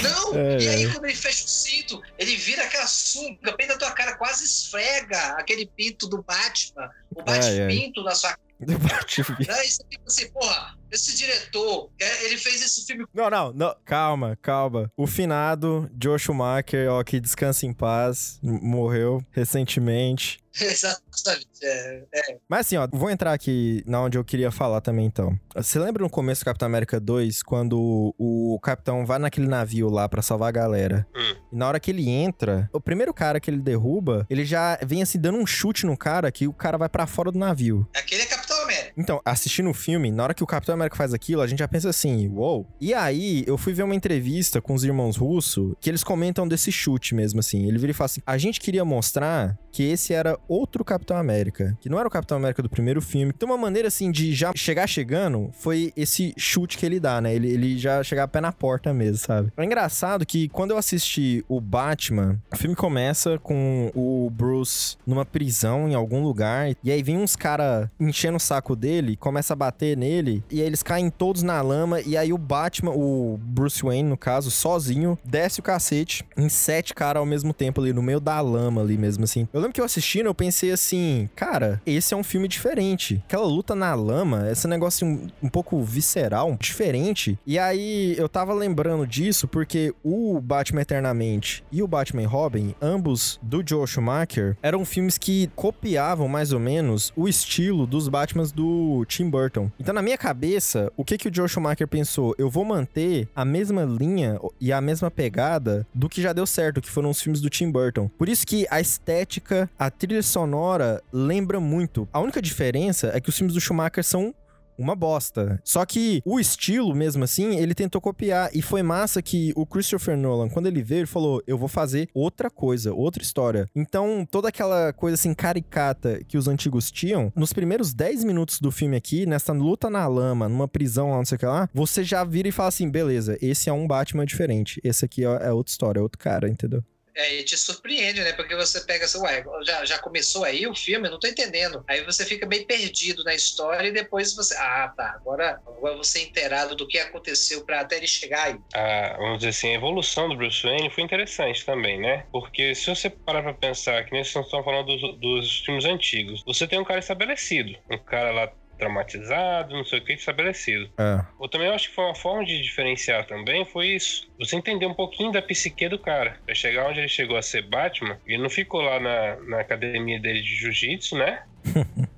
Não! 0.02 0.34
É, 0.36 0.58
e 0.58 0.68
aí, 0.68 0.84
é. 0.84 0.92
quando 0.92 1.06
ele 1.06 1.14
fecha 1.16 1.44
o 1.44 1.48
cinto, 1.48 2.00
ele 2.18 2.36
vira 2.36 2.62
aquela 2.64 2.86
sunga 2.86 3.56
bem 3.56 3.66
na 3.66 3.78
tua 3.78 3.90
cara, 3.92 4.14
quase 4.16 4.44
esfrega 4.44 5.18
aquele 5.38 5.66
pinto 5.66 6.06
do 6.06 6.22
Batman. 6.22 6.90
O 7.10 7.22
bate-pinto 7.22 8.02
na 8.04 8.14
sua 8.14 8.36
Do 8.60 8.78
Batman. 8.78 9.36
Aí 9.48 9.70
você 9.70 9.82
fica 9.90 10.02
assim, 10.06 10.30
porra, 10.30 10.76
esse 10.90 11.16
diretor, 11.16 11.90
é, 12.00 12.24
ele 12.24 12.36
fez 12.36 12.62
esse 12.62 12.84
filme. 12.86 13.06
Não, 13.14 13.30
não, 13.30 13.52
não. 13.52 13.76
Calma, 13.84 14.36
calma. 14.40 14.90
O 14.96 15.06
finado, 15.06 15.90
Joe 16.02 16.18
Schumacher, 16.18 16.90
ó, 16.90 17.02
que 17.02 17.20
descansa 17.20 17.66
em 17.66 17.72
paz, 17.72 18.38
morreu 18.42 19.24
recentemente. 19.30 20.40
Exatamente. 20.60 21.48
É, 21.62 22.04
é. 22.14 22.38
Mas 22.48 22.60
assim, 22.60 22.76
ó, 22.76 22.88
vou 22.92 23.10
entrar 23.10 23.32
aqui 23.32 23.82
na 23.86 24.00
onde 24.00 24.18
eu 24.18 24.24
queria 24.24 24.50
falar 24.50 24.80
também, 24.80 25.06
então. 25.06 25.38
Você 25.54 25.78
lembra 25.78 26.02
no 26.02 26.10
começo 26.10 26.42
do 26.42 26.44
Capitão 26.44 26.66
América 26.66 26.98
2, 26.98 27.42
quando 27.42 28.14
o 28.18 28.58
capitão 28.62 29.06
vai 29.06 29.18
naquele 29.18 29.46
navio 29.46 29.88
lá 29.88 30.08
pra 30.08 30.22
salvar 30.22 30.48
a 30.48 30.52
galera? 30.52 31.06
Hum. 31.14 31.36
E 31.52 31.56
na 31.56 31.68
hora 31.68 31.80
que 31.80 31.90
ele 31.90 32.08
entra, 32.08 32.68
o 32.72 32.80
primeiro 32.80 33.12
cara 33.14 33.38
que 33.40 33.50
ele 33.50 33.60
derruba, 33.60 34.26
ele 34.28 34.44
já 34.44 34.78
vem 34.82 35.02
assim 35.02 35.20
dando 35.20 35.38
um 35.38 35.46
chute 35.46 35.86
no 35.86 35.96
cara 35.96 36.30
que 36.32 36.48
o 36.48 36.52
cara 36.52 36.78
vai 36.78 36.88
pra 36.88 37.06
fora 37.06 37.30
do 37.30 37.38
navio. 37.38 37.88
Aquele 37.94 38.22
é 38.22 38.26
Capitão 38.26 38.49
América. 38.70 38.92
Então, 38.96 39.20
assistindo 39.24 39.70
o 39.70 39.74
filme, 39.74 40.10
na 40.10 40.22
hora 40.22 40.34
que 40.34 40.42
o 40.42 40.46
Capitão 40.46 40.74
América 40.74 40.96
faz 40.96 41.12
aquilo, 41.12 41.42
a 41.42 41.46
gente 41.46 41.58
já 41.58 41.68
pensa 41.68 41.88
assim, 41.88 42.28
uou. 42.28 42.66
E 42.80 42.94
aí, 42.94 43.44
eu 43.46 43.58
fui 43.58 43.72
ver 43.72 43.82
uma 43.82 43.94
entrevista 43.94 44.60
com 44.60 44.74
os 44.74 44.84
irmãos 44.84 45.16
russos, 45.16 45.74
que 45.80 45.90
eles 45.90 46.04
comentam 46.04 46.46
desse 46.46 46.70
chute 46.72 47.14
mesmo, 47.14 47.40
assim. 47.40 47.66
Ele 47.66 47.78
vira 47.78 47.90
e 47.90 47.94
fala 47.94 48.06
assim, 48.06 48.20
a 48.26 48.38
gente 48.38 48.60
queria 48.60 48.84
mostrar 48.84 49.58
que 49.72 49.82
esse 49.84 50.12
era 50.12 50.38
outro 50.48 50.84
Capitão 50.84 51.16
América, 51.16 51.76
que 51.80 51.88
não 51.88 51.98
era 51.98 52.08
o 52.08 52.10
Capitão 52.10 52.36
América 52.36 52.62
do 52.62 52.68
primeiro 52.68 53.00
filme. 53.00 53.32
Então, 53.34 53.48
uma 53.48 53.58
maneira, 53.58 53.88
assim, 53.88 54.10
de 54.10 54.34
já 54.34 54.52
chegar 54.54 54.86
chegando, 54.86 55.50
foi 55.52 55.92
esse 55.96 56.34
chute 56.36 56.76
que 56.76 56.84
ele 56.84 56.98
dá, 56.98 57.20
né? 57.20 57.34
Ele, 57.34 57.48
ele 57.48 57.78
já 57.78 58.02
chegar 58.02 58.28
pé 58.28 58.40
na 58.40 58.52
porta 58.52 58.92
mesmo, 58.92 59.18
sabe? 59.18 59.52
É 59.56 59.64
engraçado 59.64 60.26
que 60.26 60.48
quando 60.48 60.72
eu 60.72 60.78
assisti 60.78 61.44
o 61.48 61.60
Batman, 61.60 62.40
o 62.52 62.56
filme 62.56 62.74
começa 62.74 63.38
com 63.38 63.90
o 63.94 64.30
Bruce 64.30 64.96
numa 65.06 65.24
prisão 65.24 65.88
em 65.88 65.94
algum 65.94 66.22
lugar, 66.22 66.74
e 66.82 66.90
aí 66.90 67.02
vem 67.02 67.18
uns 67.18 67.36
cara 67.36 67.90
enchendo 67.98 68.36
o 68.36 68.40
saco 68.40 68.59
dele, 68.76 69.16
começa 69.16 69.52
a 69.52 69.56
bater 69.56 69.96
nele, 69.96 70.42
e 70.50 70.60
aí 70.60 70.66
eles 70.66 70.82
caem 70.82 71.10
todos 71.10 71.42
na 71.42 71.60
lama, 71.60 72.00
e 72.00 72.16
aí 72.16 72.32
o 72.32 72.38
Batman, 72.38 72.92
o 72.92 73.38
Bruce 73.42 73.82
Wayne, 73.82 74.08
no 74.08 74.16
caso, 74.16 74.50
sozinho, 74.50 75.18
desce 75.24 75.60
o 75.60 75.62
cacete 75.62 76.24
em 76.36 76.48
sete 76.48 76.94
caras 76.94 77.20
ao 77.20 77.26
mesmo 77.26 77.52
tempo 77.52 77.80
ali, 77.80 77.92
no 77.92 78.02
meio 78.02 78.20
da 78.20 78.40
lama 78.40 78.80
ali 78.80 78.96
mesmo, 78.96 79.24
assim. 79.24 79.48
Eu 79.52 79.60
lembro 79.60 79.74
que 79.74 79.80
eu 79.80 79.84
assistindo, 79.84 80.26
eu 80.26 80.34
pensei 80.34 80.70
assim, 80.70 81.28
cara, 81.34 81.80
esse 81.84 82.14
é 82.14 82.16
um 82.16 82.22
filme 82.22 82.48
diferente. 82.48 83.22
Aquela 83.26 83.46
luta 83.46 83.74
na 83.74 83.94
lama, 83.94 84.50
esse 84.50 84.66
negócio 84.66 85.06
um, 85.06 85.28
um 85.42 85.48
pouco 85.48 85.82
visceral, 85.82 86.56
diferente. 86.60 87.38
E 87.46 87.58
aí 87.58 88.14
eu 88.16 88.28
tava 88.28 88.52
lembrando 88.54 89.06
disso 89.06 89.48
porque 89.48 89.94
o 90.02 90.40
Batman 90.40 90.82
Eternamente 90.82 91.64
e 91.70 91.82
o 91.82 91.88
Batman 91.88 92.26
Robin, 92.26 92.74
ambos 92.80 93.38
do 93.42 93.62
Joe 93.66 93.86
Schumacher, 93.86 94.56
eram 94.62 94.84
filmes 94.84 95.18
que 95.18 95.50
copiavam 95.54 96.28
mais 96.28 96.52
ou 96.52 96.60
menos 96.60 97.12
o 97.16 97.28
estilo 97.28 97.86
dos 97.86 98.08
Do 98.52 99.04
Tim 99.06 99.28
Burton. 99.28 99.70
Então 99.78 99.94
na 99.94 100.02
minha 100.02 100.18
cabeça, 100.18 100.92
o 100.96 101.04
que 101.04 101.18
que 101.18 101.28
o 101.28 101.34
Joe 101.34 101.48
Schumacher 101.48 101.86
pensou? 101.86 102.34
Eu 102.38 102.50
vou 102.50 102.64
manter 102.64 103.28
a 103.34 103.44
mesma 103.44 103.84
linha 103.84 104.38
e 104.60 104.72
a 104.72 104.80
mesma 104.80 105.10
pegada 105.10 105.86
do 105.94 106.08
que 106.08 106.22
já 106.22 106.32
deu 106.32 106.46
certo, 106.46 106.80
que 106.80 106.90
foram 106.90 107.10
os 107.10 107.20
filmes 107.20 107.40
do 107.40 107.50
Tim 107.50 107.70
Burton. 107.70 108.08
Por 108.18 108.28
isso 108.28 108.46
que 108.46 108.66
a 108.70 108.80
estética, 108.80 109.70
a 109.78 109.90
trilha 109.90 110.22
sonora 110.22 111.02
lembra 111.12 111.60
muito. 111.60 112.08
A 112.12 112.20
única 112.20 112.40
diferença 112.42 113.10
é 113.14 113.20
que 113.20 113.28
os 113.28 113.36
filmes 113.36 113.54
do 113.54 113.60
Schumacher 113.60 114.04
são 114.04 114.34
uma 114.80 114.94
bosta. 114.94 115.60
Só 115.64 115.84
que 115.84 116.22
o 116.24 116.38
estilo, 116.38 116.94
mesmo 116.94 117.24
assim, 117.24 117.56
ele 117.56 117.74
tentou 117.74 118.00
copiar. 118.00 118.50
E 118.54 118.62
foi 118.62 118.82
massa 118.82 119.20
que 119.20 119.52
o 119.56 119.66
Christopher 119.66 120.16
Nolan, 120.16 120.48
quando 120.48 120.66
ele 120.66 120.82
veio, 120.82 121.00
ele 121.00 121.06
falou: 121.06 121.42
Eu 121.46 121.58
vou 121.58 121.68
fazer 121.68 122.08
outra 122.14 122.50
coisa, 122.50 122.92
outra 122.92 123.22
história. 123.22 123.68
Então, 123.74 124.26
toda 124.30 124.48
aquela 124.48 124.92
coisa 124.92 125.14
assim, 125.14 125.34
caricata 125.34 126.20
que 126.26 126.38
os 126.38 126.48
antigos 126.48 126.90
tinham, 126.90 127.32
nos 127.34 127.52
primeiros 127.52 127.92
10 127.92 128.24
minutos 128.24 128.60
do 128.60 128.70
filme 128.70 128.96
aqui, 128.96 129.26
nessa 129.26 129.52
luta 129.52 129.90
na 129.90 130.06
lama, 130.06 130.48
numa 130.48 130.68
prisão 130.68 131.10
lá, 131.10 131.16
não 131.16 131.24
sei 131.24 131.36
o 131.36 131.38
que 131.38 131.46
lá, 131.46 131.68
você 131.74 132.04
já 132.04 132.24
vira 132.24 132.48
e 132.48 132.52
fala 132.52 132.68
assim: 132.68 132.88
beleza, 132.90 133.36
esse 133.42 133.68
é 133.68 133.72
um 133.72 133.86
Batman 133.86 134.24
diferente. 134.24 134.80
Esse 134.84 135.04
aqui 135.04 135.24
é 135.24 135.50
é 135.50 135.52
outra 135.52 135.70
história, 135.70 136.00
é 136.00 136.02
outro 136.02 136.18
cara, 136.18 136.48
entendeu? 136.48 136.82
É, 137.14 137.42
te 137.42 137.56
surpreende, 137.56 138.22
né? 138.22 138.32
Porque 138.32 138.54
você 138.54 138.84
pega 138.84 139.04
assim, 139.04 139.18
ué, 139.20 139.42
já, 139.66 139.84
já 139.84 139.98
começou 139.98 140.44
aí 140.44 140.66
o 140.66 140.74
filme? 140.74 141.08
Eu 141.08 141.12
não 141.12 141.18
tô 141.18 141.26
entendendo. 141.26 141.82
Aí 141.88 142.04
você 142.04 142.24
fica 142.24 142.46
bem 142.46 142.64
perdido 142.66 143.24
na 143.24 143.34
história 143.34 143.88
e 143.88 143.92
depois 143.92 144.34
você. 144.34 144.54
Ah, 144.56 144.92
tá. 144.96 145.14
Agora, 145.16 145.60
agora 145.66 145.96
você 145.96 146.20
é 146.20 146.22
inteirado 146.22 146.74
do 146.76 146.86
que 146.86 146.98
aconteceu 146.98 147.64
pra 147.64 147.80
até 147.80 147.96
ele 147.96 148.06
chegar 148.06 148.44
aí. 148.44 148.56
a, 148.74 149.16
vamos 149.18 149.38
dizer 149.38 149.50
assim, 149.50 149.68
a 149.70 149.76
evolução 149.76 150.28
do 150.28 150.36
Bruce 150.36 150.62
Wayne 150.62 150.90
foi 150.90 151.04
interessante 151.04 151.64
também, 151.64 152.00
né? 152.00 152.26
Porque 152.32 152.74
se 152.74 152.86
você 152.86 153.10
parar 153.10 153.42
pra 153.42 153.54
pensar, 153.54 154.04
que 154.04 154.12
nem 154.12 154.24
vocês 154.24 154.44
estão 154.44 154.64
falando 154.64 154.86
dos, 154.96 155.20
dos 155.20 155.60
filmes 155.60 155.84
antigos, 155.84 156.42
você 156.46 156.66
tem 156.66 156.78
um 156.78 156.84
cara 156.84 157.00
estabelecido, 157.00 157.76
um 157.90 157.98
cara 157.98 158.30
lá 158.32 158.52
traumatizado, 158.80 159.74
não 159.76 159.84
sei 159.84 159.98
o 160.00 160.04
que, 160.04 160.14
estabelecido. 160.14 160.90
É. 160.98 161.20
Eu 161.40 161.48
também 161.48 161.68
acho 161.68 161.88
que 161.88 161.94
foi 161.94 162.04
uma 162.04 162.14
forma 162.14 162.44
de 162.44 162.60
diferenciar 162.60 163.24
também, 163.26 163.64
foi 163.64 163.88
isso. 163.88 164.28
Você 164.38 164.56
entender 164.56 164.86
um 164.86 164.94
pouquinho 164.94 165.30
da 165.30 165.40
psique 165.42 165.88
do 165.88 165.98
cara. 165.98 166.36
Pra 166.44 166.54
chegar 166.54 166.88
onde 166.88 166.98
ele 167.00 167.08
chegou 167.08 167.36
a 167.36 167.42
ser 167.42 167.62
Batman, 167.62 168.18
ele 168.26 168.42
não 168.42 168.50
ficou 168.50 168.80
lá 168.80 168.98
na, 168.98 169.36
na 169.46 169.60
academia 169.60 170.18
dele 170.18 170.42
de 170.42 170.54
jiu-jitsu, 170.56 171.16
né? 171.16 171.42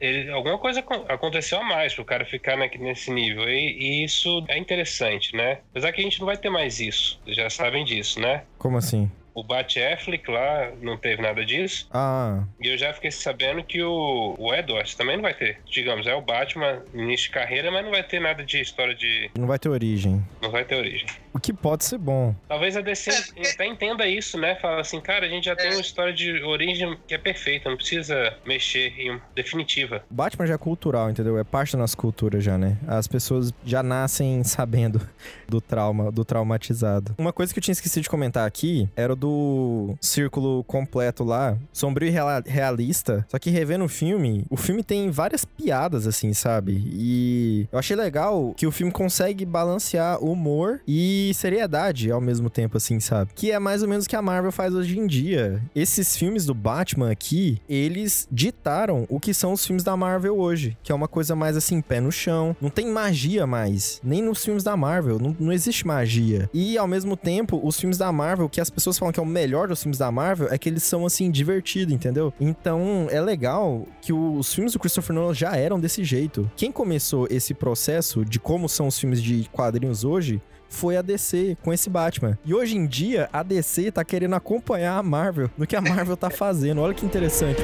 Ele, 0.00 0.30
alguma 0.30 0.56
coisa 0.56 0.80
acon- 0.80 1.04
aconteceu 1.10 1.58
a 1.58 1.62
mais 1.62 1.92
pro 1.92 2.06
cara 2.06 2.24
ficar 2.24 2.56
na- 2.56 2.66
nesse 2.78 3.10
nível. 3.10 3.46
E, 3.46 4.00
e 4.00 4.04
isso 4.04 4.42
é 4.48 4.56
interessante, 4.56 5.36
né? 5.36 5.58
Apesar 5.70 5.92
que 5.92 6.00
a 6.00 6.04
gente 6.04 6.18
não 6.18 6.24
vai 6.26 6.38
ter 6.38 6.48
mais 6.48 6.80
isso. 6.80 7.20
Vocês 7.22 7.36
já 7.36 7.50
sabem 7.50 7.84
disso, 7.84 8.18
né? 8.18 8.44
Como 8.56 8.78
assim? 8.78 9.12
O 9.40 9.42
Bat 9.42 9.82
Affleck 9.82 10.30
lá 10.30 10.70
não 10.82 10.96
teve 10.98 11.22
nada 11.22 11.44
disso. 11.44 11.88
Ah, 11.92 12.42
E 12.60 12.68
eu 12.68 12.76
já 12.76 12.92
fiquei 12.92 13.10
sabendo 13.10 13.64
que 13.64 13.82
o, 13.82 14.34
o 14.38 14.54
Edward 14.54 14.94
também 14.96 15.16
não 15.16 15.22
vai 15.22 15.32
ter. 15.34 15.58
Digamos, 15.70 16.06
é 16.06 16.14
o 16.14 16.20
Batman 16.20 16.82
início 16.94 17.26
de 17.28 17.30
carreira, 17.32 17.70
mas 17.70 17.82
não 17.82 17.90
vai 17.90 18.02
ter 18.02 18.20
nada 18.20 18.44
de 18.44 18.60
história 18.60 18.94
de. 18.94 19.30
não 19.36 19.46
vai 19.46 19.58
ter 19.58 19.68
origem. 19.70 20.22
Não 20.42 20.50
vai 20.50 20.64
ter 20.64 20.74
origem. 20.76 21.06
O 21.32 21.38
que 21.38 21.52
pode 21.52 21.84
ser 21.84 21.98
bom. 21.98 22.34
Talvez 22.48 22.76
a 22.76 22.80
DC 22.80 23.10
É, 23.10 23.20
porque- 23.22 23.48
até 23.48 23.66
entenda 23.66 24.06
isso, 24.06 24.36
né? 24.38 24.56
Fala 24.56 24.80
assim, 24.80 25.00
cara, 25.00 25.26
a 25.26 25.28
gente 25.28 25.44
já 25.44 25.54
tem 25.54 25.68
É. 25.68 25.72
uma 25.72 25.80
história 25.80 26.12
de 26.12 26.42
origem 26.42 26.96
que 27.06 27.14
é 27.14 27.18
perfeita, 27.18 27.68
não 27.70 27.76
precisa 27.76 28.34
mexer 28.44 28.92
em 28.98 29.12
um- 29.12 29.20
definitiva. 29.34 30.02
Batman 30.10 30.46
já 30.46 30.54
é 30.54 30.58
cultural, 30.58 31.08
entendeu? 31.10 31.38
É 31.38 31.44
parte 31.44 31.72
da 31.74 31.78
nossa 31.78 31.96
cultura 31.96 32.40
já, 32.40 32.58
né? 32.58 32.76
As 32.86 33.06
pessoas 33.06 33.52
já 33.64 33.82
nascem 33.82 34.42
sabendo 34.44 35.00
do 35.48 35.60
trauma, 35.60 36.10
do 36.10 36.24
traumatizado. 36.24 37.14
Uma 37.18 37.32
coisa 37.32 37.52
que 37.52 37.58
eu 37.58 37.62
tinha 37.62 37.72
esquecido 37.72 38.02
de 38.02 38.08
comentar 38.10 38.46
aqui 38.46 38.88
era 38.96 39.12
o 39.12 39.16
do 39.16 39.96
círculo 40.00 40.64
completo 40.64 41.22
lá, 41.24 41.56
sombrio 41.72 42.08
e 42.08 42.14
realista. 42.50 43.24
Só 43.28 43.38
que 43.38 43.50
revendo 43.50 43.84
o 43.84 43.88
filme, 43.88 44.44
o 44.50 44.56
filme 44.56 44.82
tem 44.82 45.10
várias 45.10 45.44
piadas, 45.44 46.06
assim, 46.06 46.32
sabe? 46.32 46.82
E 46.92 47.66
eu 47.72 47.78
achei 47.78 47.94
legal 47.96 48.52
que 48.56 48.66
o 48.66 48.72
filme 48.72 48.92
consegue 48.92 49.44
balancear 49.44 50.22
humor 50.22 50.80
e 50.88 51.19
seriedade 51.34 52.10
ao 52.10 52.20
mesmo 52.20 52.48
tempo, 52.48 52.76
assim, 52.76 52.98
sabe? 53.00 53.32
Que 53.34 53.52
é 53.52 53.58
mais 53.58 53.82
ou 53.82 53.88
menos 53.88 54.04
o 54.04 54.08
que 54.08 54.16
a 54.16 54.22
Marvel 54.22 54.52
faz 54.52 54.74
hoje 54.74 54.98
em 54.98 55.06
dia. 55.06 55.62
Esses 55.74 56.16
filmes 56.16 56.44
do 56.44 56.54
Batman 56.54 57.10
aqui, 57.10 57.58
eles 57.68 58.26
ditaram 58.30 59.06
o 59.08 59.20
que 59.20 59.34
são 59.34 59.52
os 59.52 59.64
filmes 59.64 59.84
da 59.84 59.96
Marvel 59.96 60.38
hoje, 60.38 60.76
que 60.82 60.92
é 60.92 60.94
uma 60.94 61.08
coisa 61.08 61.34
mais 61.34 61.56
assim, 61.56 61.80
pé 61.80 62.00
no 62.00 62.10
chão. 62.10 62.56
Não 62.60 62.70
tem 62.70 62.88
magia 62.88 63.46
mais, 63.46 64.00
nem 64.02 64.22
nos 64.22 64.44
filmes 64.44 64.62
da 64.62 64.76
Marvel, 64.76 65.18
não, 65.18 65.36
não 65.38 65.52
existe 65.52 65.86
magia. 65.86 66.48
E 66.52 66.78
ao 66.78 66.86
mesmo 66.86 67.16
tempo, 67.16 67.60
os 67.62 67.78
filmes 67.78 67.98
da 67.98 68.10
Marvel, 68.12 68.48
que 68.48 68.60
as 68.60 68.70
pessoas 68.70 68.98
falam 68.98 69.12
que 69.12 69.20
é 69.20 69.22
o 69.22 69.26
melhor 69.26 69.68
dos 69.68 69.82
filmes 69.82 69.98
da 69.98 70.10
Marvel, 70.10 70.48
é 70.50 70.58
que 70.58 70.68
eles 70.68 70.82
são 70.82 71.04
assim, 71.06 71.30
divertidos, 71.30 71.94
entendeu? 71.94 72.32
Então 72.40 73.06
é 73.10 73.20
legal 73.20 73.86
que 74.00 74.12
os 74.12 74.52
filmes 74.52 74.72
do 74.72 74.78
Christopher 74.78 75.14
Nolan 75.14 75.34
já 75.34 75.56
eram 75.56 75.78
desse 75.78 76.04
jeito. 76.04 76.50
Quem 76.56 76.72
começou 76.72 77.26
esse 77.30 77.54
processo 77.54 78.24
de 78.24 78.38
como 78.38 78.68
são 78.68 78.86
os 78.86 78.98
filmes 78.98 79.22
de 79.22 79.48
quadrinhos 79.52 80.04
hoje 80.04 80.40
foi 80.70 80.96
a 80.96 81.02
DC 81.02 81.58
com 81.62 81.72
esse 81.72 81.90
Batman. 81.90 82.38
E 82.46 82.54
hoje 82.54 82.76
em 82.76 82.86
dia, 82.86 83.28
a 83.32 83.42
DC 83.42 83.90
tá 83.90 84.02
querendo 84.04 84.34
acompanhar 84.34 84.96
a 84.96 85.02
Marvel 85.02 85.50
no 85.58 85.66
que 85.66 85.76
a 85.76 85.80
Marvel 85.82 86.16
tá 86.16 86.30
fazendo. 86.30 86.80
Olha 86.80 86.94
que 86.94 87.04
interessante. 87.04 87.60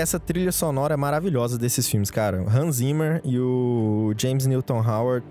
Essa 0.00 0.18
trilha 0.18 0.52
sonora 0.52 0.96
maravilhosa 0.96 1.58
desses 1.58 1.88
filmes, 1.88 2.10
cara. 2.10 2.44
Hans 2.48 2.76
Zimmer 2.76 3.20
e 3.24 3.38
o 3.38 4.12
James 4.16 4.46
Newton 4.46 4.80
Howard. 4.80 5.24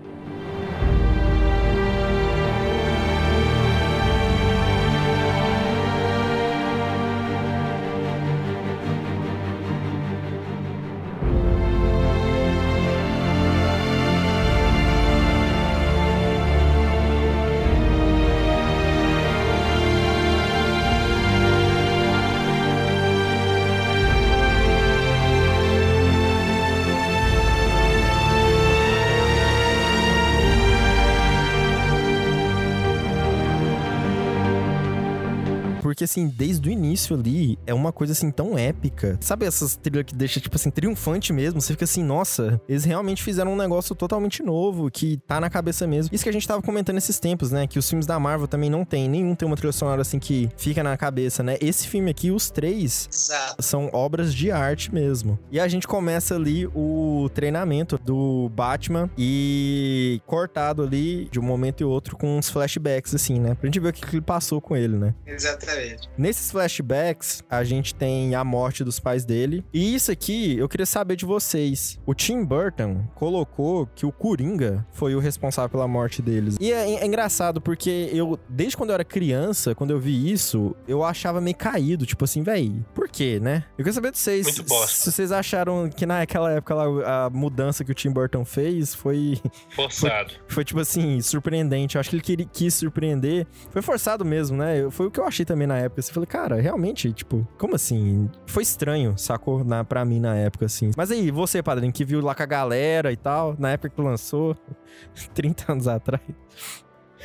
Porque, 36.00 36.04
assim, 36.06 36.28
desde 36.28 36.66
o 36.66 36.72
início 36.72 37.14
ali, 37.14 37.58
é 37.66 37.74
uma 37.74 37.92
coisa, 37.92 38.14
assim, 38.14 38.30
tão 38.30 38.56
épica. 38.56 39.18
Sabe 39.20 39.44
essas 39.44 39.76
trilhas 39.76 40.06
que 40.06 40.14
deixa, 40.14 40.40
tipo 40.40 40.56
assim, 40.56 40.70
triunfante 40.70 41.30
mesmo? 41.30 41.60
Você 41.60 41.74
fica 41.74 41.84
assim, 41.84 42.02
nossa, 42.02 42.58
eles 42.66 42.84
realmente 42.84 43.22
fizeram 43.22 43.52
um 43.52 43.56
negócio 43.56 43.94
totalmente 43.94 44.42
novo, 44.42 44.90
que 44.90 45.18
tá 45.26 45.38
na 45.38 45.50
cabeça 45.50 45.86
mesmo. 45.86 46.14
Isso 46.14 46.24
que 46.24 46.30
a 46.30 46.32
gente 46.32 46.48
tava 46.48 46.62
comentando 46.62 46.96
esses 46.96 47.20
tempos, 47.20 47.50
né? 47.50 47.66
Que 47.66 47.78
os 47.78 47.86
filmes 47.86 48.06
da 48.06 48.18
Marvel 48.18 48.48
também 48.48 48.70
não 48.70 48.82
tem. 48.82 49.10
Nenhum 49.10 49.34
tem 49.34 49.46
uma 49.46 49.56
trilha 49.56 49.72
sonora, 49.72 50.00
assim, 50.00 50.18
que 50.18 50.48
fica 50.56 50.82
na 50.82 50.96
cabeça, 50.96 51.42
né? 51.42 51.58
Esse 51.60 51.86
filme 51.86 52.10
aqui, 52.10 52.30
os 52.30 52.50
três, 52.50 53.06
Exato. 53.12 53.62
são 53.62 53.90
obras 53.92 54.34
de 54.34 54.50
arte 54.50 54.94
mesmo. 54.94 55.38
E 55.52 55.60
a 55.60 55.68
gente 55.68 55.86
começa 55.86 56.34
ali 56.34 56.66
o 56.74 57.28
treinamento 57.34 57.98
do 57.98 58.50
Batman 58.54 59.10
e 59.18 60.22
cortado 60.26 60.82
ali 60.82 61.28
de 61.30 61.38
um 61.38 61.42
momento 61.42 61.82
e 61.82 61.84
outro 61.84 62.16
com 62.16 62.38
uns 62.38 62.48
flashbacks, 62.48 63.14
assim, 63.14 63.38
né? 63.38 63.54
Pra 63.54 63.66
gente 63.66 63.78
ver 63.78 63.90
o 63.90 63.92
que 63.92 64.00
que 64.00 64.16
ele 64.16 64.22
passou 64.22 64.62
com 64.62 64.74
ele, 64.74 64.96
né? 64.96 65.14
Exatamente. 65.26 65.89
Nesses 66.16 66.50
flashbacks, 66.50 67.42
a 67.48 67.64
gente 67.64 67.94
tem 67.94 68.34
a 68.34 68.44
morte 68.44 68.84
dos 68.84 68.98
pais 68.98 69.24
dele. 69.24 69.64
E 69.72 69.94
isso 69.94 70.10
aqui, 70.10 70.56
eu 70.58 70.68
queria 70.68 70.86
saber 70.86 71.16
de 71.16 71.24
vocês. 71.24 71.98
O 72.06 72.14
Tim 72.14 72.44
Burton 72.44 73.04
colocou 73.14 73.86
que 73.94 74.06
o 74.06 74.12
Coringa 74.12 74.86
foi 74.92 75.14
o 75.14 75.18
responsável 75.18 75.70
pela 75.70 75.88
morte 75.88 76.22
deles. 76.22 76.56
E 76.60 76.72
é, 76.72 76.94
é 76.94 77.06
engraçado 77.06 77.60
porque 77.60 78.10
eu, 78.12 78.38
desde 78.48 78.76
quando 78.76 78.90
eu 78.90 78.94
era 78.94 79.04
criança, 79.04 79.74
quando 79.74 79.90
eu 79.90 80.00
vi 80.00 80.30
isso, 80.30 80.74
eu 80.86 81.04
achava 81.04 81.40
meio 81.40 81.56
caído. 81.56 82.06
Tipo 82.06 82.24
assim, 82.24 82.42
véi, 82.42 82.84
por 82.94 83.08
quê, 83.08 83.38
né? 83.40 83.64
Eu 83.72 83.84
queria 83.84 83.92
saber 83.92 84.12
de 84.12 84.18
vocês. 84.18 84.46
Muito 84.46 84.64
bosta. 84.64 84.96
Se 84.96 85.12
vocês 85.12 85.32
acharam 85.32 85.88
que 85.88 86.06
naquela 86.06 86.50
época 86.52 86.74
lá, 86.74 87.26
a 87.26 87.30
mudança 87.30 87.84
que 87.84 87.90
o 87.92 87.94
Tim 87.94 88.10
Burton 88.10 88.44
fez 88.44 88.94
foi 88.94 89.40
Forçado. 89.74 90.34
foi 90.48 90.64
tipo 90.64 90.80
assim, 90.80 91.20
surpreendente. 91.20 91.96
Eu 91.96 92.00
acho 92.00 92.10
que 92.10 92.16
ele 92.16 92.22
queria, 92.22 92.46
quis 92.46 92.74
surpreender. 92.74 93.46
Foi 93.70 93.82
forçado 93.82 94.24
mesmo, 94.24 94.56
né? 94.56 94.88
Foi 94.90 95.06
o 95.06 95.10
que 95.10 95.20
eu 95.20 95.24
achei 95.24 95.44
também 95.44 95.66
na 95.66 95.78
época. 95.80 96.00
Assim, 96.00 96.12
falei, 96.12 96.26
cara, 96.26 96.60
realmente, 96.60 97.12
tipo, 97.12 97.46
como 97.58 97.74
assim? 97.74 98.30
Foi 98.46 98.62
estranho, 98.62 99.16
sacou? 99.18 99.64
Na, 99.64 99.84
pra 99.84 100.04
mim 100.04 100.20
na 100.20 100.36
época, 100.36 100.66
assim. 100.66 100.90
Mas 100.96 101.10
aí, 101.10 101.30
você, 101.30 101.62
padrinho, 101.62 101.92
que 101.92 102.04
viu 102.04 102.20
lá 102.20 102.34
com 102.34 102.42
a 102.42 102.46
galera 102.46 103.12
e 103.12 103.16
tal, 103.16 103.54
na 103.58 103.70
época 103.72 103.90
que 103.90 104.00
lançou, 104.00 104.56
30 105.34 105.72
anos 105.72 105.88
atrás. 105.88 106.22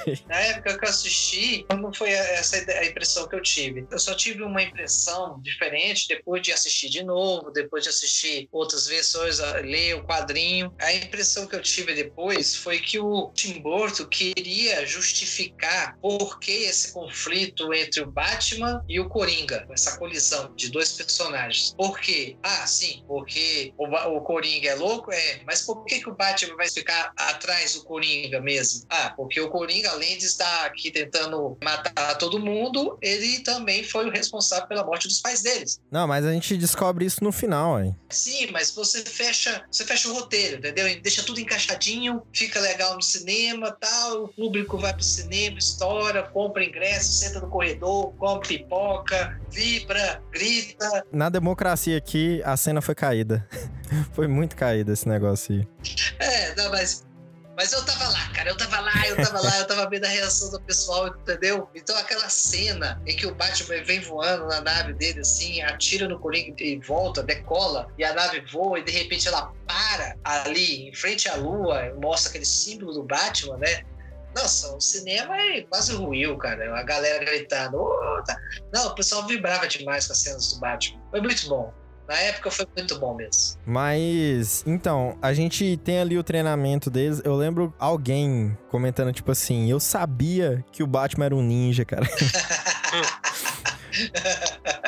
Na 0.27 0.39
época 0.39 0.77
que 0.77 0.85
eu 0.85 0.89
assisti, 0.89 1.65
não 1.69 1.93
foi 1.93 2.11
essa 2.11 2.57
a 2.57 2.85
impressão 2.85 3.27
que 3.27 3.35
eu 3.35 3.41
tive. 3.41 3.85
Eu 3.91 3.99
só 3.99 4.13
tive 4.13 4.43
uma 4.43 4.61
impressão 4.61 5.39
diferente 5.41 6.07
depois 6.07 6.41
de 6.41 6.51
assistir 6.51 6.89
de 6.89 7.03
novo, 7.03 7.51
depois 7.51 7.83
de 7.83 7.89
assistir 7.89 8.47
outras 8.51 8.87
versões, 8.87 9.39
ler 9.63 9.95
o 9.95 10.03
quadrinho. 10.03 10.73
A 10.79 10.93
impressão 10.93 11.47
que 11.47 11.55
eu 11.55 11.61
tive 11.61 11.93
depois 11.93 12.55
foi 12.55 12.79
que 12.79 12.99
o 12.99 13.31
Tim 13.33 13.61
Burton 13.61 14.05
queria 14.05 14.85
justificar 14.85 15.97
por 16.01 16.39
que 16.39 16.51
esse 16.51 16.93
conflito 16.93 17.73
entre 17.73 18.01
o 18.01 18.11
Batman 18.11 18.83
e 18.87 18.99
o 18.99 19.09
Coringa, 19.09 19.65
essa 19.71 19.97
colisão 19.97 20.53
de 20.55 20.69
dois 20.69 20.93
personagens. 20.93 21.73
Por 21.75 21.99
quê? 21.99 22.37
Ah, 22.43 22.65
sim, 22.67 23.03
porque 23.07 23.73
o, 23.77 23.85
o 23.85 24.21
Coringa 24.21 24.69
é 24.69 24.75
louco? 24.75 25.11
É, 25.11 25.41
mas 25.45 25.61
por 25.61 25.83
que, 25.85 25.99
que 25.99 26.09
o 26.09 26.15
Batman 26.15 26.55
vai 26.55 26.69
ficar 26.69 27.13
atrás 27.17 27.73
do 27.73 27.83
Coringa 27.83 28.41
mesmo? 28.41 28.85
Ah, 28.89 29.13
porque 29.15 29.39
o 29.39 29.49
Coringa, 29.49 29.84
além 29.85 30.17
de 30.17 30.25
estar 30.25 30.65
aqui 30.65 30.91
tentando 30.91 31.57
matar 31.63 32.17
todo 32.17 32.39
mundo, 32.39 32.97
ele 33.01 33.39
também 33.39 33.83
foi 33.83 34.07
o 34.07 34.11
responsável 34.11 34.67
pela 34.67 34.83
morte 34.83 35.07
dos 35.07 35.21
pais 35.21 35.41
deles. 35.41 35.79
Não, 35.91 36.07
mas 36.07 36.25
a 36.25 36.31
gente 36.31 36.57
descobre 36.57 37.05
isso 37.05 37.23
no 37.23 37.31
final, 37.31 37.81
hein? 37.81 37.95
Sim, 38.09 38.49
mas 38.51 38.71
você 38.71 39.03
fecha, 39.03 39.63
você 39.69 39.85
fecha 39.85 40.09
o 40.09 40.13
roteiro, 40.13 40.57
entendeu? 40.57 40.85
Deixa 41.01 41.23
tudo 41.23 41.39
encaixadinho, 41.39 42.21
fica 42.33 42.59
legal 42.59 42.95
no 42.95 43.01
cinema, 43.01 43.71
tal, 43.71 44.25
o 44.25 44.27
público 44.29 44.77
vai 44.77 44.93
pro 44.93 45.03
cinema, 45.03 45.57
estoura, 45.57 46.23
compra 46.23 46.63
ingresso, 46.63 47.11
senta 47.11 47.39
no 47.39 47.49
corredor, 47.49 48.13
come 48.17 48.41
pipoca, 48.41 49.39
vibra, 49.51 50.21
grita. 50.31 51.05
Na 51.11 51.29
democracia 51.29 51.97
aqui, 51.97 52.41
a 52.43 52.55
cena 52.57 52.81
foi 52.81 52.95
caída. 52.95 53.47
foi 54.13 54.27
muito 54.27 54.55
caída 54.55 54.93
esse 54.93 55.07
negócio 55.07 55.55
aí. 55.55 55.67
É, 56.19 56.55
não, 56.55 56.71
mas, 56.71 57.05
mas 57.55 57.71
eu 57.71 57.83
tava 57.85 58.09
lá, 58.09 58.29
cara, 58.29 58.49
eu 58.49 58.57
tava 58.57 58.79
lá, 58.79 59.07
eu 59.07 59.15
tava 59.15 59.41
lá, 59.41 59.59
eu 59.59 59.67
tava 59.67 59.89
vendo 59.89 60.05
a 60.05 60.09
reação 60.09 60.51
do 60.51 60.61
pessoal, 60.61 61.07
entendeu? 61.07 61.69
Então 61.73 61.95
aquela 61.97 62.27
cena 62.29 63.01
em 63.05 63.15
que 63.15 63.25
o 63.25 63.33
Batman 63.33 63.83
vem 63.83 64.01
voando 64.01 64.47
na 64.47 64.61
nave 64.61 64.93
dele, 64.93 65.21
assim, 65.21 65.61
atira 65.61 66.07
no 66.07 66.19
Coringa 66.19 66.61
e 66.61 66.77
volta, 66.79 67.23
decola, 67.23 67.87
e 67.97 68.03
a 68.03 68.13
nave 68.13 68.41
voa, 68.51 68.79
e 68.79 68.83
de 68.83 68.91
repente 68.91 69.27
ela 69.27 69.53
para 69.65 70.15
ali, 70.23 70.89
em 70.89 70.93
frente 70.93 71.29
à 71.29 71.35
lua, 71.35 71.93
mostra 72.01 72.29
aquele 72.29 72.45
símbolo 72.45 72.93
do 72.93 73.03
Batman, 73.03 73.57
né? 73.57 73.83
Nossa, 74.35 74.75
o 74.75 74.81
cinema 74.81 75.39
é 75.39 75.61
quase 75.61 75.93
ruiu, 75.93 76.37
cara. 76.37 76.77
A 76.77 76.83
galera 76.83 77.23
gritando. 77.23 77.77
"Oh, 77.77 78.21
tá." 78.23 78.35
Não, 78.73 78.87
o 78.87 78.95
pessoal 78.95 79.25
vibrava 79.25 79.65
demais 79.65 80.07
com 80.07 80.11
as 80.13 80.19
cenas 80.19 80.53
do 80.53 80.59
Batman. 80.59 81.01
Foi 81.09 81.21
muito 81.21 81.47
bom. 81.47 81.73
Na 82.07 82.15
época 82.15 82.51
foi 82.51 82.67
muito 82.77 82.99
bom 82.99 83.15
mesmo. 83.15 83.57
Mas, 83.65 84.63
então, 84.67 85.17
a 85.21 85.33
gente 85.33 85.77
tem 85.77 85.99
ali 85.99 86.17
o 86.17 86.23
treinamento 86.23 86.89
deles. 86.89 87.21
Eu 87.23 87.35
lembro 87.35 87.73
alguém 87.79 88.57
comentando, 88.69 89.11
tipo 89.11 89.31
assim, 89.31 89.69
eu 89.69 89.79
sabia 89.79 90.63
que 90.71 90.83
o 90.83 90.87
Batman 90.87 91.25
era 91.25 91.35
um 91.35 91.41
ninja, 91.41 91.83
cara. 91.83 92.05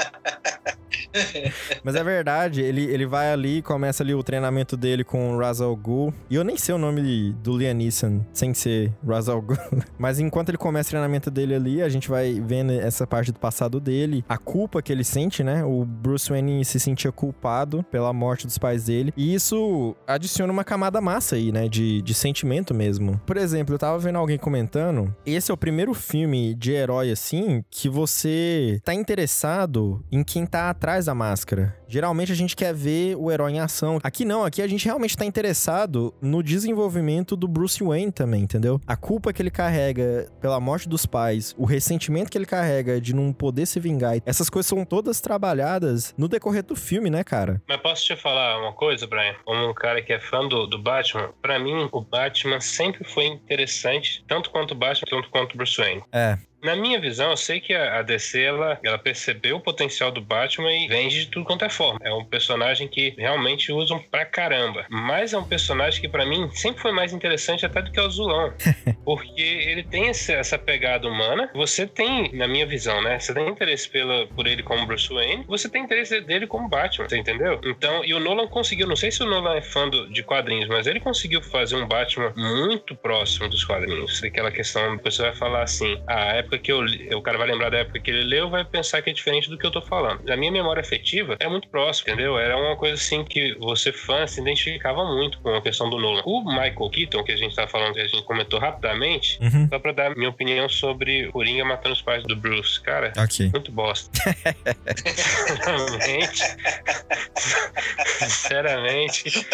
Mas 1.84 1.96
é 1.96 2.04
verdade, 2.04 2.62
ele, 2.62 2.84
ele 2.86 3.06
vai 3.06 3.32
ali, 3.32 3.62
começa 3.62 4.04
ali 4.04 4.14
o 4.14 4.24
treinamento 4.24 4.76
dele 4.76 5.04
com 5.04 5.36
o 5.36 5.40
Ra's 5.40 5.62
al 5.62 5.76
Ghul. 5.76 6.14
E 6.30 6.36
eu 6.36 6.44
nem 6.44 6.58
sei 6.58 6.76
o 6.76 6.78
nome 6.78 7.34
do 7.44 7.58
Liam 7.58 7.74
Neeson, 7.74 8.26
sem 8.34 8.54
ser 8.54 8.94
Ra's 9.06 9.30
al 9.30 9.42
Ghul. 9.42 9.58
Mas 9.98 10.20
enquanto 10.20 10.50
ele 10.50 10.58
começa 10.58 10.90
o 10.90 10.92
treinamento 10.92 11.30
dele 11.32 11.56
ali, 11.56 11.82
a 11.82 11.90
gente 11.90 12.10
vai 12.10 12.40
vendo 12.40 12.72
essa 12.72 13.06
parte 13.06 13.32
do 13.32 13.40
passado 13.40 13.80
dele. 13.80 14.24
A 14.28 14.38
culpa 14.38 14.82
que 14.82 14.92
ele 14.92 15.04
sente, 15.04 15.44
né? 15.44 15.64
O 15.64 15.86
Bruce 15.86 16.30
Wayne 16.30 16.64
se 16.66 16.80
sentia 16.80 17.12
culpado 17.12 17.84
pela 17.92 18.14
morte 18.14 18.46
dos 18.46 18.58
pais 18.58 18.86
dele. 18.86 19.14
E 19.16 19.34
isso 19.34 19.96
adiciona 20.06 20.52
uma 20.52 20.64
camada 20.64 21.02
massa 21.02 21.36
aí, 21.36 21.52
né? 21.52 21.68
De, 21.68 22.02
de 22.02 22.14
sentimento 22.14 22.74
mesmo. 22.74 23.20
Por 23.26 23.38
exemplo, 23.38 23.76
eu 23.76 23.80
tava 23.80 23.98
vendo 23.98 24.18
alguém 24.18 24.38
comentando. 24.38 25.14
Esse 25.26 25.52
é 25.52 25.54
o 25.54 25.58
primeiro 25.58 25.94
filme 25.94 26.54
de 26.54 26.72
herói, 26.72 27.12
assim, 27.12 27.64
que 27.70 27.90
você 27.90 28.80
tá 28.84 28.94
interessado 28.94 30.04
em 30.12 30.24
quem 30.24 30.46
tá 30.46 30.70
atrás 30.70 31.07
da 31.08 31.16
máscara. 31.16 31.76
Geralmente 31.88 32.32
a 32.32 32.36
gente 32.36 32.56
quer 32.56 32.74
ver 32.74 33.16
o 33.16 33.32
herói 33.32 33.54
em 33.54 33.60
ação. 33.60 34.00
Aqui 34.04 34.26
não, 34.26 34.44
aqui 34.44 34.62
a 34.62 34.68
gente 34.68 34.86
realmente 34.86 35.18
tá 35.18 35.26
interessado 35.26 36.14
no 36.22 36.44
desenvolvimento 36.44 37.36
do 37.36 37.48
Bruce 37.48 37.84
Wayne 37.84 38.12
também, 38.12 38.44
entendeu? 38.44 38.80
A 38.86 38.96
culpa 38.96 39.34
que 39.34 39.42
ele 39.42 39.50
carrega 39.50 40.30
pela 40.40 40.60
morte 40.60 40.88
dos 40.88 41.06
pais, 41.06 41.56
o 41.58 41.66
ressentimento 41.66 42.30
que 42.30 42.38
ele 42.38 42.46
carrega 42.46 43.00
de 43.00 43.16
não 43.16 43.34
poder 43.34 43.66
se 43.66 43.80
vingar, 43.80 44.18
essas 44.26 44.50
coisas 44.50 44.68
são 44.68 44.84
todas 44.86 45.22
trabalhadas 45.22 46.14
no 46.18 46.28
decorrer 46.28 46.64
do 46.64 46.76
filme, 46.76 47.10
né, 47.10 47.24
cara? 47.24 47.62
Mas 47.68 47.82
posso 47.82 48.06
te 48.06 48.16
falar 48.16 48.60
uma 48.60 48.74
coisa, 48.74 49.08
Brian? 49.08 49.36
Como 49.46 49.70
um 49.70 49.74
cara 49.74 50.02
que 50.02 50.12
é 50.12 50.20
fã 50.20 50.48
do, 50.48 50.68
do 50.68 50.78
Batman, 50.78 51.30
pra 51.42 51.58
mim, 51.58 51.88
o 51.92 52.02
Batman 52.02 52.60
sempre 52.60 53.04
foi 53.06 53.26
interessante, 53.26 54.24
tanto 54.28 54.50
quanto 54.50 54.72
o 54.72 54.76
Batman, 54.76 55.08
tanto 55.10 55.30
quanto 55.30 55.54
o 55.54 55.58
Bruce 55.58 55.78
Wayne. 55.78 56.04
É. 56.12 56.38
Na 56.64 56.76
minha 56.76 57.00
visão, 57.00 57.30
eu 57.32 57.38
sei 57.38 57.60
que 57.60 57.74
a 57.74 58.02
DC 58.02 58.42
ela, 58.42 58.80
ela 58.84 58.98
percebeu 58.98 59.58
o 59.58 59.62
potencial 59.62 60.12
do 60.12 60.22
Batman 60.22 60.74
e 60.74 60.88
vende 60.88 61.26
de 61.26 61.32
tudo 61.32 61.46
quanto 61.46 61.64
é 61.66 61.70
forma. 61.70 62.00
É 62.04 62.12
um 62.14 62.26
personagem 62.26 62.88
que 62.88 63.14
realmente 63.18 63.72
usam 63.72 64.00
pra 64.12 64.26
caramba. 64.26 64.86
Mas 64.90 65.34
é 65.34 65.38
um 65.38 65.44
personagem 65.44 66.02
que 66.02 66.10
pra 66.10 66.26
mim 66.26 66.50
sempre 66.52 66.82
foi 66.82 66.92
mais 66.92 67.14
interessante 67.14 67.66
até 67.66 67.82
do 67.82 67.92
que 67.92 68.00
o 68.00 68.10
Zulão. 68.10 68.54
porque 69.06 69.42
ele 69.42 69.84
tem 69.84 70.10
essa 70.10 70.58
pegada 70.58 71.08
humana. 71.08 71.50
Você 71.54 71.86
tem, 71.88 72.32
na 72.34 72.48
minha 72.48 72.66
visão, 72.66 73.02
né? 73.02 73.20
Você 73.20 73.34
tem 73.34 73.48
interesse 73.48 73.90
pela, 73.90 74.28
por 74.28 74.48
ele 74.48 74.64
como 74.64 74.86
Bruce 74.86 75.14
Wayne, 75.14 75.46
você 75.48 75.70
tem 75.70 75.84
interesse 75.84 76.20
dele 76.22 76.48
como 76.48 76.68
Batman, 76.68 77.08
você 77.08 77.18
entendeu? 77.18 77.60
Então, 77.64 78.04
e 78.04 78.14
o 78.14 78.20
Nolan 78.20 78.48
conseguiu, 78.48 78.88
não 78.88 78.96
sei 78.96 79.12
se 79.12 79.24
o 79.24 79.26
Nolan 79.26 79.56
é 79.58 79.62
fã 79.62 79.88
do- 79.88 80.12
de 80.12 80.24
quadrinhos, 80.24 80.68
mas 80.68 80.88
ele 80.88 81.00
conseguiu 81.00 81.42
fazer 81.42 81.76
um 81.76 81.88
Batman 81.88 82.34
muito 82.36 82.96
próximo 82.96 83.48
dos 83.48 83.64
quadrinhos. 83.64 84.22
Aquela 84.24 84.52
questão, 84.52 84.98
você 85.04 85.22
vai 85.22 85.34
falar 85.36 85.64
assim, 85.64 85.96
"Ah, 86.08 86.32
a 86.32 86.47
época 86.48 86.58
que 86.58 86.72
eu 86.72 86.82
li, 86.82 87.14
o 87.14 87.22
cara 87.22 87.38
vai 87.38 87.48
lembrar 87.48 87.70
da 87.70 87.80
época 87.80 88.00
que 88.00 88.10
ele 88.10 88.24
leu, 88.24 88.50
vai 88.50 88.64
pensar 88.64 89.02
que 89.02 89.10
é 89.10 89.14
diferente 89.14 89.50
do 89.50 89.58
que 89.58 89.66
eu 89.66 89.72
tô 89.72 89.82
falando. 89.82 90.28
A 90.32 90.38
minha 90.38 90.52
memória 90.52 90.80
afetiva 90.82 91.36
é 91.40 91.48
muito 91.48 91.68
próxima, 91.70 92.14
entendeu? 92.14 92.38
Era 92.40 92.58
uma 92.58 92.76
coisa 92.78 92.96
assim 92.96 93.24
que 93.24 93.54
você 93.60 93.92
fã 93.92 94.26
se 94.26 94.40
identificava 94.42 95.04
muito 95.06 95.40
com 95.42 95.54
a 95.54 95.62
questão 95.62 95.90
do 95.90 95.98
Nolan. 96.00 96.22
O 96.26 96.44
Michael 96.44 96.90
Keaton, 96.90 97.24
que 97.24 97.32
a 97.34 97.38
gente 97.38 97.56
tá 97.56 97.68
falando, 97.68 97.94
que 97.94 98.00
a 98.02 98.08
gente 98.08 98.24
comentou 98.24 98.60
rapidamente, 98.60 99.38
Uhum. 99.42 99.68
só 99.70 99.78
pra 99.80 99.92
dar 99.92 100.16
minha 100.16 100.30
opinião 100.30 100.68
sobre 100.70 101.30
Coringa 101.32 101.66
matando 101.66 101.94
os 101.94 102.02
pais 102.02 102.24
do 102.24 102.36
Bruce. 102.36 102.82
Cara, 102.82 103.12
Ok. 103.18 103.50
muito 103.52 103.72
bosta. 103.72 104.10
Sinceramente. 104.96 106.44
Sinceramente. 108.06 109.48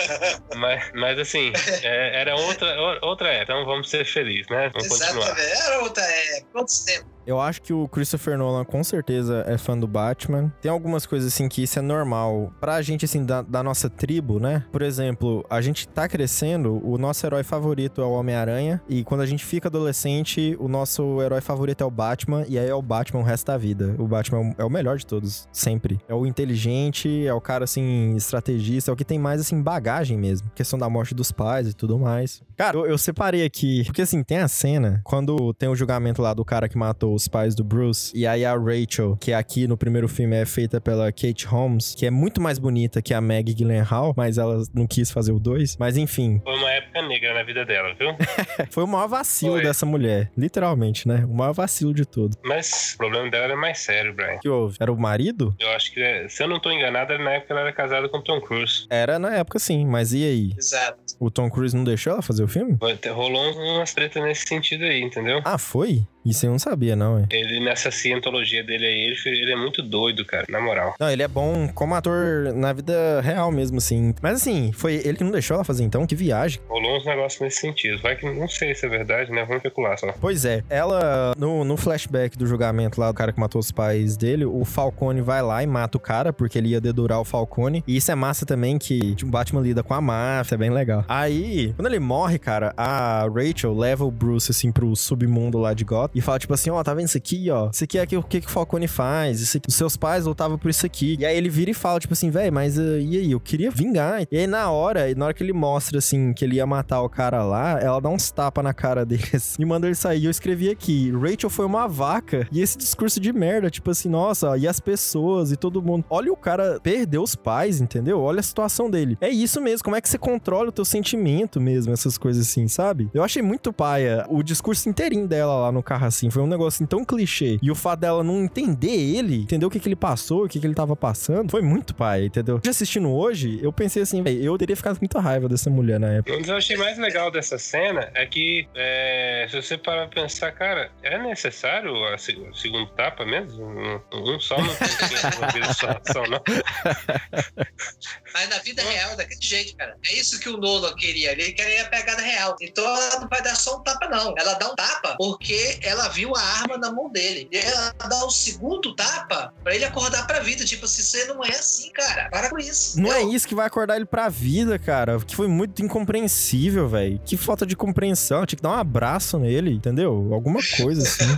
Mas, 0.56 0.92
mas 0.94 1.20
assim, 1.20 1.52
é- 1.84 2.22
era 2.22 2.36
outra, 2.36 3.00
outra 3.02 3.30
época. 3.30 3.44
Então 3.54 3.66
vamos 3.66 3.90
ser 3.90 4.06
felizes, 4.06 4.48
né? 4.50 4.70
Vamos 4.74 4.88
continuar. 4.88 5.26
Exatamente. 5.38 5.62
Era 5.66 5.80
outra 5.82 6.04
época. 6.04 6.48
Quantos 6.52 6.83
tempos? 6.86 7.12
Eu 7.26 7.40
acho 7.40 7.62
que 7.62 7.74
o 7.74 7.88
Christopher 7.88 8.38
Nolan 8.38 8.66
com 8.66 8.84
certeza 8.84 9.44
é 9.48 9.58
fã 9.58 9.78
do 9.78 9.88
Batman. 9.88 10.52
Tem 10.62 10.70
algumas 10.72 11.06
coisas 11.06 11.34
assim 11.34 11.48
que 11.48 11.64
isso 11.64 11.80
é 11.80 11.82
normal 11.82 12.52
pra 12.60 12.82
gente 12.82 13.06
assim 13.06 13.24
da, 13.26 13.42
da 13.42 13.64
nossa 13.64 13.90
tribo, 13.90 14.40
né? 14.40 14.66
Por 14.72 14.82
exemplo, 14.82 15.46
a 15.50 15.62
gente 15.62 15.88
tá 15.88 16.08
crescendo, 16.08 16.82
o 16.86 16.98
nosso 16.98 17.26
herói 17.26 17.44
favorito 17.44 18.02
é 18.02 18.06
o 18.06 18.12
Homem-Aranha 18.12 18.82
e 18.90 19.04
quando 19.04 19.22
a 19.22 19.26
gente 19.26 19.44
fica 19.46 19.70
adolescente, 19.70 20.56
o 20.60 20.68
nosso 20.68 21.22
herói 21.22 21.42
favorito 21.42 21.82
é 21.82 21.86
o 21.86 21.92
Batman 21.92 22.46
e 22.48 22.58
aí 22.60 22.68
é 22.68 22.74
o 22.76 22.82
Batman 22.82 23.22
o 23.22 23.24
resto 23.24 23.48
da 23.48 23.58
vida. 23.58 23.96
O 23.98 24.08
Batman 24.08 24.54
é 24.58 24.64
o- 24.64 24.68
é 24.68 24.70
melhor 24.70 24.98
de 24.98 25.06
todos, 25.06 25.48
sempre. 25.52 26.00
É 26.08 26.14
o 26.14 26.26
inteligente, 26.26 27.26
é 27.26 27.34
o 27.34 27.42
cara 27.42 27.64
assim 27.64 28.16
estrategista, 28.16 28.92
é 28.92 28.94
o 28.94 28.96
que 28.96 29.06
tem 29.06 29.20
mais 29.20 29.40
assim 29.42 29.62
bagagem 29.62 30.18
mesmo, 30.18 30.50
questão 30.56 30.78
da 30.80 30.90
morte 30.90 31.14
dos 31.14 31.32
pais 31.32 31.68
e 31.70 31.74
tudo 31.74 31.98
mais. 32.00 32.42
Cara, 32.58 32.78
eu, 32.78 32.86
eu 32.86 32.98
separei 32.98 33.44
aqui, 33.46 33.84
porque 33.86 34.02
assim, 34.02 34.24
tem 34.24 34.38
a 34.40 34.48
cena 34.48 35.02
quando 35.04 35.54
tem 35.54 35.70
o 35.70 35.76
julgamento 35.76 36.22
lá 36.22 36.34
do 36.34 36.44
cara 36.46 36.68
que 36.70 36.78
matou 36.78 37.12
os 37.13 37.28
pais 37.28 37.56
do 37.56 37.63
Bruce, 37.63 38.12
e 38.15 38.26
aí 38.26 38.45
a 38.45 38.56
Rachel, 38.56 39.17
que 39.19 39.34
aqui 39.34 39.67
no 39.67 39.78
primeiro 39.78 40.08
filme 40.08 40.36
é 40.36 40.45
feita 40.45 40.80
pela 40.82 41.12
Kate 41.12 41.45
Holmes, 41.45 41.95
que 41.95 42.06
é 42.06 42.12
muito 42.12 42.41
mais 42.41 42.60
bonita 42.60 43.02
que 43.02 43.13
a 43.13 43.21
Maggie 43.21 43.54
Gyllenhaal, 43.54 44.13
mas 44.15 44.38
ela 44.38 44.63
não 44.73 44.88
quis 44.88 45.12
fazer 45.12 45.32
o 45.32 45.39
dois. 45.39 45.78
Mas 45.78 45.97
enfim, 45.97 46.41
Foi 46.43 46.56
uma 46.56 46.71
época 46.71 47.02
negra 47.08 47.34
na 47.34 47.43
vida 47.43 47.65
dela, 47.65 47.93
viu? 47.93 48.15
foi 48.69 48.84
o 48.84 48.88
maior 48.88 49.08
vacilo 49.08 49.54
Foi. 49.54 49.63
dessa 49.63 49.86
mulher, 49.86 50.32
literalmente, 50.38 51.08
né? 51.08 51.26
O 51.30 51.34
maior 51.34 51.54
vacilo 51.54 51.93
de 51.93 52.06
tudo. 52.06 52.38
Mas 52.43 52.93
o 52.93 52.97
problema 52.97 53.30
dela 53.30 53.45
era 53.45 53.56
mais 53.56 53.80
sério, 53.80 54.13
Brian. 54.13 54.36
O 54.36 54.39
que 54.39 54.49
houve? 54.49 54.78
Era 54.80 54.91
o 54.91 54.99
marido? 54.99 55.56
Eu 55.60 55.69
acho 55.71 55.91
que, 55.93 56.02
é, 56.02 56.28
se 56.28 56.43
eu 56.43 56.47
não 56.47 56.60
tô 56.60 56.71
enganado, 56.71 57.17
na 57.19 57.32
época 57.32 57.54
ela 57.54 57.62
era 57.62 57.73
casada 57.73 58.10
com 58.10 58.17
o 58.17 58.21
Tom 58.21 58.39
Cruise. 58.41 58.86
Era 58.89 59.19
na 59.19 59.36
época 59.36 59.60
sim, 59.60 59.86
mas 59.86 60.13
e 60.13 60.23
aí? 60.23 60.54
Exato. 60.58 60.97
O 61.19 61.30
Tom 61.30 61.49
Cruise 61.49 61.76
não 61.76 61.84
deixou 61.84 62.13
ela 62.13 62.21
fazer 62.21 62.43
o 62.43 62.47
filme? 62.47 62.78
Rolou 63.12 63.52
umas 63.76 63.93
tretas 63.93 64.23
nesse 64.23 64.47
sentido 64.47 64.84
aí, 64.84 65.02
entendeu? 65.02 65.41
Ah, 65.43 65.58
foi? 65.58 66.06
Isso 66.26 66.46
eu 66.46 66.52
não 66.52 66.60
sabia, 66.60 66.96
não, 66.96 67.20
é. 67.20 67.26
Ele, 67.32 67.60
nessa 67.60 67.92
cientologia 67.92 68.64
dele 68.64 68.86
aí, 68.86 69.02
ele, 69.02 69.18
ele 69.26 69.52
é 69.52 69.56
muito 69.56 69.82
doido, 69.82 70.24
cara, 70.26 70.46
na 70.50 70.62
moral. 70.62 70.96
Não, 71.00 71.10
ele 71.10 71.22
é 71.22 71.28
bom 71.28 71.68
como 71.74 71.96
ator 71.96 72.54
na 72.54 72.72
vida 72.72 73.22
real 73.22 73.52
mesmo, 73.52 73.78
assim. 73.78 74.14
Mas 74.22 74.36
assim, 74.36 74.72
foi 74.72 74.96
ele 74.96 75.18
que 75.18 75.24
não 75.24 75.32
deixou 75.32 75.56
ela 75.56 75.64
fazer 75.64 75.84
então? 75.84 76.08
Que 76.08 76.16
viagem. 76.16 76.62
Rolou 76.70 76.98
uns 76.98 77.06
negócios 77.06 77.42
nesse 77.42 77.60
sentido. 77.60 78.02
Vai 78.02 78.16
que 78.16 78.26
não 78.26 78.48
sei 78.48 78.74
se 78.74 78.86
é 78.86 78.90
verdade, 78.90 79.32
né? 79.32 79.42
Vamos 79.42 79.58
especular 79.58 79.98
só. 79.98 80.14
Pois 80.20 80.46
é, 80.46 80.64
ela, 80.70 81.34
no, 81.38 81.64
no 81.64 81.76
flashback 81.76 82.38
do 82.38 82.48
julgamento 82.48 83.00
lá, 83.00 83.12
do 83.12 83.14
cara 83.14 83.34
que 83.34 83.40
matou 83.40 83.60
os 83.60 83.72
pais 83.72 84.16
dele, 84.16 84.46
o 84.46 84.64
Falcone 84.64 85.22
vai 85.22 85.42
lá 85.42 85.62
e 85.62 85.68
mata 85.68 85.98
o 85.98 86.00
cara, 86.00 86.32
porque 86.32 86.58
ele 86.58 86.70
ia 86.70 86.82
dedurar 86.82 87.20
o 87.20 87.26
Falcone. 87.26 87.84
E 87.88 87.98
isso 87.98 88.12
é 88.12 88.16
massa 88.16 88.46
também, 88.46 88.78
que 88.78 89.16
tipo, 89.16 89.30
o 89.30 89.32
Batman 89.32 89.62
lida 89.62 89.84
com 89.84 89.94
a 89.94 90.02
máfia, 90.02 90.56
é 90.56 90.58
bem 90.58 90.70
legal. 90.70 91.04
Aí, 91.08 91.74
quando 91.76 91.88
ele 91.88 92.00
morre, 92.00 92.40
cara, 92.40 92.74
a 92.78 93.28
Rachel 93.28 93.76
leva 93.76 94.06
o 94.06 94.12
Bruce, 94.12 94.52
assim, 94.52 94.72
pro 94.72 94.96
submundo 94.96 95.58
lá 95.58 95.74
de 95.74 95.84
Gotham 95.84 96.12
e 96.13 96.21
fala, 96.21 96.39
tipo 96.39 96.54
assim, 96.54 96.69
ó, 96.69 96.82
tá 96.84 96.93
vendo 96.93 97.08
isso 97.08 97.17
aqui, 97.17 97.49
ó? 97.49 97.69
Isso 97.71 97.84
aqui 97.84 97.97
é 97.97 98.04
o 98.04 98.23
que, 98.23 98.41
que 98.41 98.47
o 98.47 98.49
Falcone 98.49 98.88
faz, 98.88 99.41
isso 99.41 99.58
aqui, 99.58 99.69
os 99.69 99.76
seus 99.76 99.97
pais 99.97 100.26
lutavam 100.26 100.58
por 100.58 100.69
isso 100.69 100.86
aqui. 100.86 101.15
E 101.19 101.26
aí 101.26 101.36
ele 101.36 101.49
vira 101.49 101.71
e 101.71 101.73
fala, 101.73 101.99
tipo 101.99 102.13
assim, 102.13 102.30
velho, 102.30 102.54
mas 102.54 102.78
uh, 102.78 102.99
e 102.99 103.17
aí? 103.17 103.32
Eu 103.32 103.39
queria 103.39 103.71
vingar. 103.71 104.23
E 104.32 104.38
aí 104.38 104.47
na 104.47 104.69
hora, 104.69 105.13
na 105.15 105.26
hora 105.26 105.34
que 105.34 105.43
ele 105.43 105.54
mostra, 105.54 105.97
assim, 105.97 106.34
que 106.34 106.45
ele 106.45 106.56
ia 106.56 106.65
matar 106.65 107.02
o 107.02 107.10
cara 107.10 107.43
lá, 107.43 107.80
ela 107.80 107.99
dá 107.99 108.10
uns 108.10 108.32
tapas 108.32 108.63
na 108.63 108.73
cara 108.73 109.06
dele, 109.06 109.23
assim, 109.34 109.62
e 109.62 109.65
manda 109.65 109.88
ele 109.88 109.95
sair. 109.95 110.26
Eu 110.26 110.32
escrevi 110.32 110.69
aqui, 110.69 111.12
Rachel 111.12 111.49
foi 111.49 111.65
uma 111.65 111.88
vaca. 111.88 112.47
E 112.52 112.62
esse 112.62 112.78
discurso 112.78 113.19
de 113.19 113.34
merda, 113.34 113.69
tipo 113.69 113.89
assim, 113.89 114.10
nossa, 114.10 114.58
e 114.58 114.67
as 114.67 114.80
pessoas 114.80 115.52
e 115.52 115.56
todo 115.56 115.82
mundo. 115.82 116.06
Olha 116.10 116.32
o 116.32 116.38
cara 116.38 116.80
perder 116.82 117.17
os 117.17 117.36
pais, 117.36 117.82
entendeu? 117.82 118.21
Olha 118.21 118.39
a 118.39 118.43
situação 118.43 118.89
dele. 118.89 119.17
É 119.19 119.30
isso 119.30 119.60
mesmo, 119.62 119.84
como 119.84 119.95
é 119.95 120.02
que 120.02 120.10
você 120.10 120.17
controla 120.17 120.69
o 120.69 120.71
teu 120.71 120.86
sentimento 120.86 121.60
mesmo, 121.60 121.93
essas 121.93 122.17
coisas 122.17 122.47
assim, 122.47 122.67
sabe? 122.67 123.10
Eu 123.13 123.23
achei 123.23 123.41
muito 123.41 123.73
paia 123.73 124.26
o 124.30 124.43
discurso 124.43 124.88
inteirinho 124.88 125.28
dela 125.28 125.56
lá 125.56 125.71
no 125.71 125.82
carro 125.82 126.03
bizarra, 126.04 126.08
assim. 126.08 126.30
Foi 126.30 126.42
um 126.44 126.48
negócio 126.48 126.78
assim, 126.78 126.86
tão 126.86 127.04
clichê. 127.06 127.58
E 127.62 127.72
o 127.72 127.76
fato 127.76 128.00
dela 128.02 128.24
não 128.24 128.44
entender 128.44 128.88
ele, 128.89 129.42
entender 129.42 129.66
o 129.66 129.70
que, 129.70 129.80
que 129.80 129.88
ele 129.88 129.96
passou, 129.96 130.46
o 130.46 130.50
que, 130.50 130.60
que 130.60 130.68
ele 130.68 130.74
tava 130.76 130.96
passando, 130.96 131.50
foi 131.50 131.62
muito 131.62 131.96
pai, 131.96 132.26
entendeu? 132.26 132.60
Já 132.63 132.72
assistindo 132.72 133.10
hoje, 133.12 133.60
eu 133.62 133.72
pensei 133.72 134.04
assim, 134.04 134.24
eu 134.42 134.58
teria 134.58 134.76
ficado 134.76 134.96
com 134.96 135.02
muita 135.02 135.20
raiva 135.20 135.48
dessa 135.48 135.70
mulher 135.70 136.00
na 136.00 136.08
época. 136.13 136.38
O 136.38 136.42
que 136.42 136.50
eu 136.50 136.56
achei 136.58 136.76
mais 136.78 136.98
legal 136.98 137.32
dessa 137.32 137.58
cena 137.58 138.10
é 138.13 138.26
que, 138.26 138.68
é, 138.76 139.48
se 139.50 139.56
você 139.62 139.78
parar 139.78 140.08
pra 140.08 140.24
pensar, 140.24 140.52
cara, 140.52 140.92
é 141.02 141.18
necessário 141.18 141.94
a 142.13 142.18
se- 142.18 142.38
segundo 142.56 142.88
tapa 142.92 143.26
mesmo? 143.26 143.63
Um, 143.63 144.02
um 144.13 144.39
só 144.39 144.58
não 144.58 144.76
tem 144.76 144.88
que 144.88 145.06
resolver 145.16 145.62
a 145.62 145.74
situação, 145.74 146.24
não? 146.28 146.42
Mas 148.34 148.50
na 148.50 148.58
vida 148.60 148.82
real 148.82 149.12
é 149.12 149.16
daquele 149.16 149.42
jeito, 149.42 149.76
cara. 149.78 149.96
É 150.08 150.13
isso 150.16 150.39
que 150.39 150.50
o 150.50 150.58
Nolan 150.58 150.96
queria. 150.96 151.32
Ele 151.34 151.52
queria 151.52 151.84
a 151.84 151.89
pegada 151.89 152.22
real. 152.22 152.56
Então 152.60 152.84
ela 152.84 153.20
não 153.20 153.28
vai 153.30 153.42
dar 153.44 153.56
só 153.56 153.78
um 153.78 153.84
tapa, 153.84 154.08
não. 154.10 154.34
Ela 154.38 154.54
dá 154.56 154.72
um 154.72 154.76
tapa 154.76 155.16
porque 155.18 155.78
ela 155.84 155.93
viu 156.10 156.36
a 156.36 156.42
arma 156.42 156.78
na 156.78 156.92
mão 156.92 157.10
dele. 157.12 157.48
E 157.52 157.58
ela 157.58 157.94
dá 158.10 158.26
o 158.26 158.30
segundo 158.32 158.96
tapa 158.96 159.54
pra 159.64 159.76
ele 159.76 159.86
acordar 159.86 160.26
pra 160.28 160.40
vida. 160.40 160.64
Tipo 160.66 160.86
assim, 160.86 161.02
você 161.02 161.26
não 161.26 161.44
é 161.44 161.50
assim, 161.50 161.92
cara. 161.92 162.30
Para 162.30 162.50
com 162.50 162.58
isso. 162.60 163.00
Não 163.00 163.12
é 163.12 163.24
isso 163.24 163.48
que 163.48 163.56
vai 163.56 163.66
acordar 163.68 163.96
ele 163.96 164.06
pra 164.06 164.30
vida, 164.30 164.78
cara. 164.80 165.20
Que 165.20 165.36
foi 165.36 165.48
muito 165.48 165.82
incompreensível, 165.84 166.88
velho. 166.88 167.20
Que 167.26 167.38
falta 167.38 167.66
de 167.66 167.76
compreensão. 167.76 168.46
Tinha 168.46 168.58
que 168.58 168.64
dar 168.64 168.70
um 168.72 168.80
abraço 168.80 169.38
nele, 169.40 169.72
entendeu? 169.74 170.30
Alguma 170.34 170.60
coisa 170.78 171.02
assim. 171.04 171.36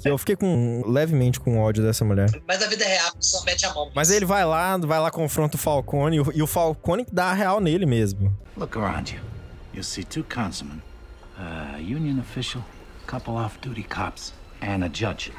Que 0.00 0.08
eu 0.10 0.18
fiquei 0.18 0.36
com 0.36 0.82
levemente 0.86 1.40
com 1.40 1.58
ódio 1.58 1.82
dessa 1.82 2.04
mulher. 2.04 2.28
Mas 2.46 2.60
na 2.60 2.66
vida 2.66 2.84
real, 2.84 3.10
só 3.20 3.42
mete 3.44 3.64
a 3.66 3.72
mão. 3.74 3.90
Mas 3.94 4.10
ele 4.10 4.24
vai 4.26 4.44
lá, 4.44 4.76
vai 4.78 5.00
lá, 5.00 5.10
confronta 5.10 5.56
o 5.56 5.58
Falcone, 5.58 6.16
e 6.16 6.20
o- 6.20 6.32
e 6.34 6.42
o 6.42 6.46
Falcone 6.46 7.04
que 7.04 7.14
dá 7.14 7.26
a 7.26 7.32
real 7.32 7.60
nele 7.60 7.86
mesmo. 7.86 8.32
Look 8.56 8.76
around 8.78 9.14
you. 9.14 9.20
You'll 9.72 9.82
see 9.82 10.04
two 10.04 10.22
councilmen, 10.24 10.80
a 11.36 11.78
union 11.78 12.20
official, 12.20 12.62
couple 13.06 13.36
off-duty 13.36 13.84
cops, 13.84 14.32
and 14.60 14.82
a 14.84 14.88
judge. 14.88 15.30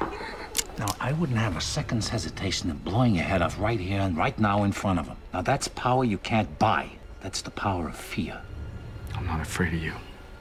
Now, 0.78 0.86
I 1.00 1.12
wouldn't 1.12 1.38
have 1.38 1.56
a 1.56 1.60
second's 1.60 2.08
hesitation 2.08 2.70
in 2.70 2.76
blowing 2.78 3.14
your 3.14 3.24
head 3.24 3.42
off 3.42 3.58
right 3.58 3.80
here 3.80 4.00
and 4.00 4.16
right 4.16 4.38
now 4.38 4.64
in 4.64 4.72
front 4.72 4.98
of 4.98 5.06
them. 5.06 5.16
Now, 5.32 5.42
that's 5.42 5.68
power 5.68 6.04
you 6.04 6.18
can't 6.18 6.58
buy. 6.58 6.90
That's 7.20 7.42
the 7.42 7.50
power 7.50 7.88
of 7.88 7.96
fear. 7.96 8.40
I'm 9.14 9.26
not 9.26 9.40
afraid 9.40 9.72
of 9.74 9.82
you. 9.82 9.94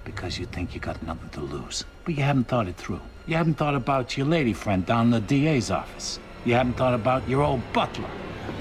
Because 0.04 0.38
you 0.38 0.46
think 0.46 0.76
you 0.76 0.82
got 0.82 1.02
nothing 1.02 1.30
to 1.30 1.42
lose. 1.42 1.86
But 2.04 2.16
you 2.16 2.24
haven't 2.24 2.48
thought 2.48 2.68
it 2.68 2.76
through. 2.76 3.02
You 3.26 3.38
haven't 3.38 3.56
thought 3.56 3.76
about 3.76 4.18
your 4.18 4.28
lady 4.28 4.54
friend 4.54 4.86
down 4.86 5.06
in 5.06 5.12
the 5.12 5.22
DA's 5.22 5.72
office. 5.72 6.20
You 6.44 6.54
haven't 6.54 6.78
thought 6.78 6.94
about 6.94 7.28
your 7.28 7.42
old 7.42 7.62
butler. 7.74 8.10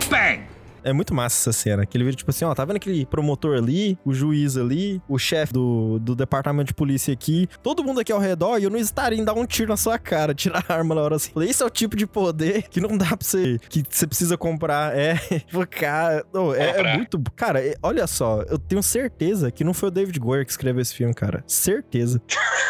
Bang! 0.09 0.47
É 0.85 0.93
muito 0.93 1.15
massa 1.15 1.51
essa 1.51 1.59
cena. 1.59 1.87
Que 1.87 1.97
ele 1.97 2.05
vira 2.05 2.17
tipo 2.17 2.31
assim, 2.31 2.45
ó, 2.45 2.55
tá 2.55 2.65
vendo 2.65 2.77
aquele 2.77 3.07
promotor 3.07 3.57
ali, 3.57 3.99
o 4.05 4.13
juiz 4.13 4.57
ali, 4.57 5.03
o 5.09 5.19
chefe 5.19 5.53
do, 5.53 5.99
do 5.99 6.15
departamento 6.15 6.69
de 6.69 6.75
polícia 6.75 7.13
aqui, 7.13 7.49
todo 7.63 7.83
mundo 7.83 8.01
aqui 8.01 8.13
ao 8.13 8.19
redor 8.19 8.59
e 8.59 8.65
eu 8.65 8.71
não 8.71 8.79
estaria 8.79 9.19
em 9.19 9.25
dar 9.25 9.35
um 9.35 9.47
tiro 9.47 9.71
na 9.71 9.77
sua 9.77 9.99
cara, 9.99 10.35
tirar 10.35 10.65
a 10.69 10.75
arma 10.75 10.95
na 10.95 11.01
hora 11.01 11.17
assim. 11.17 11.33
Esse 11.41 11.63
é 11.63 11.67
o 11.67 11.71
tipo 11.71 11.97
de 11.97 12.07
poder 12.07 12.69
que 12.69 12.81
não 12.81 12.97
dá 12.97 13.17
pra 13.17 13.19
você, 13.21 13.59
que 13.69 13.83
você 13.89 14.07
precisa 14.07 14.37
comprar. 14.37 14.97
É, 14.97 15.15
tipo, 15.47 15.67
cara, 15.67 16.25
não, 16.33 16.55
é, 16.55 16.71
é 16.81 16.97
muito. 16.97 17.21
Cara, 17.35 17.65
é- 17.65 17.77
olha 17.83 18.07
só, 18.07 18.43
eu 18.43 18.59
tenho 18.59 18.83
certeza 18.83 19.51
que 19.51 19.65
não 19.65 19.73
foi 19.75 19.89
o 19.89 19.93
David 19.93 20.19
Goyer 20.19 20.45
que 20.45 20.53
escreveu 20.53 20.83
esse 20.83 20.95
filme, 20.95 21.15
cara. 21.15 21.43
Certeza. 21.47 22.21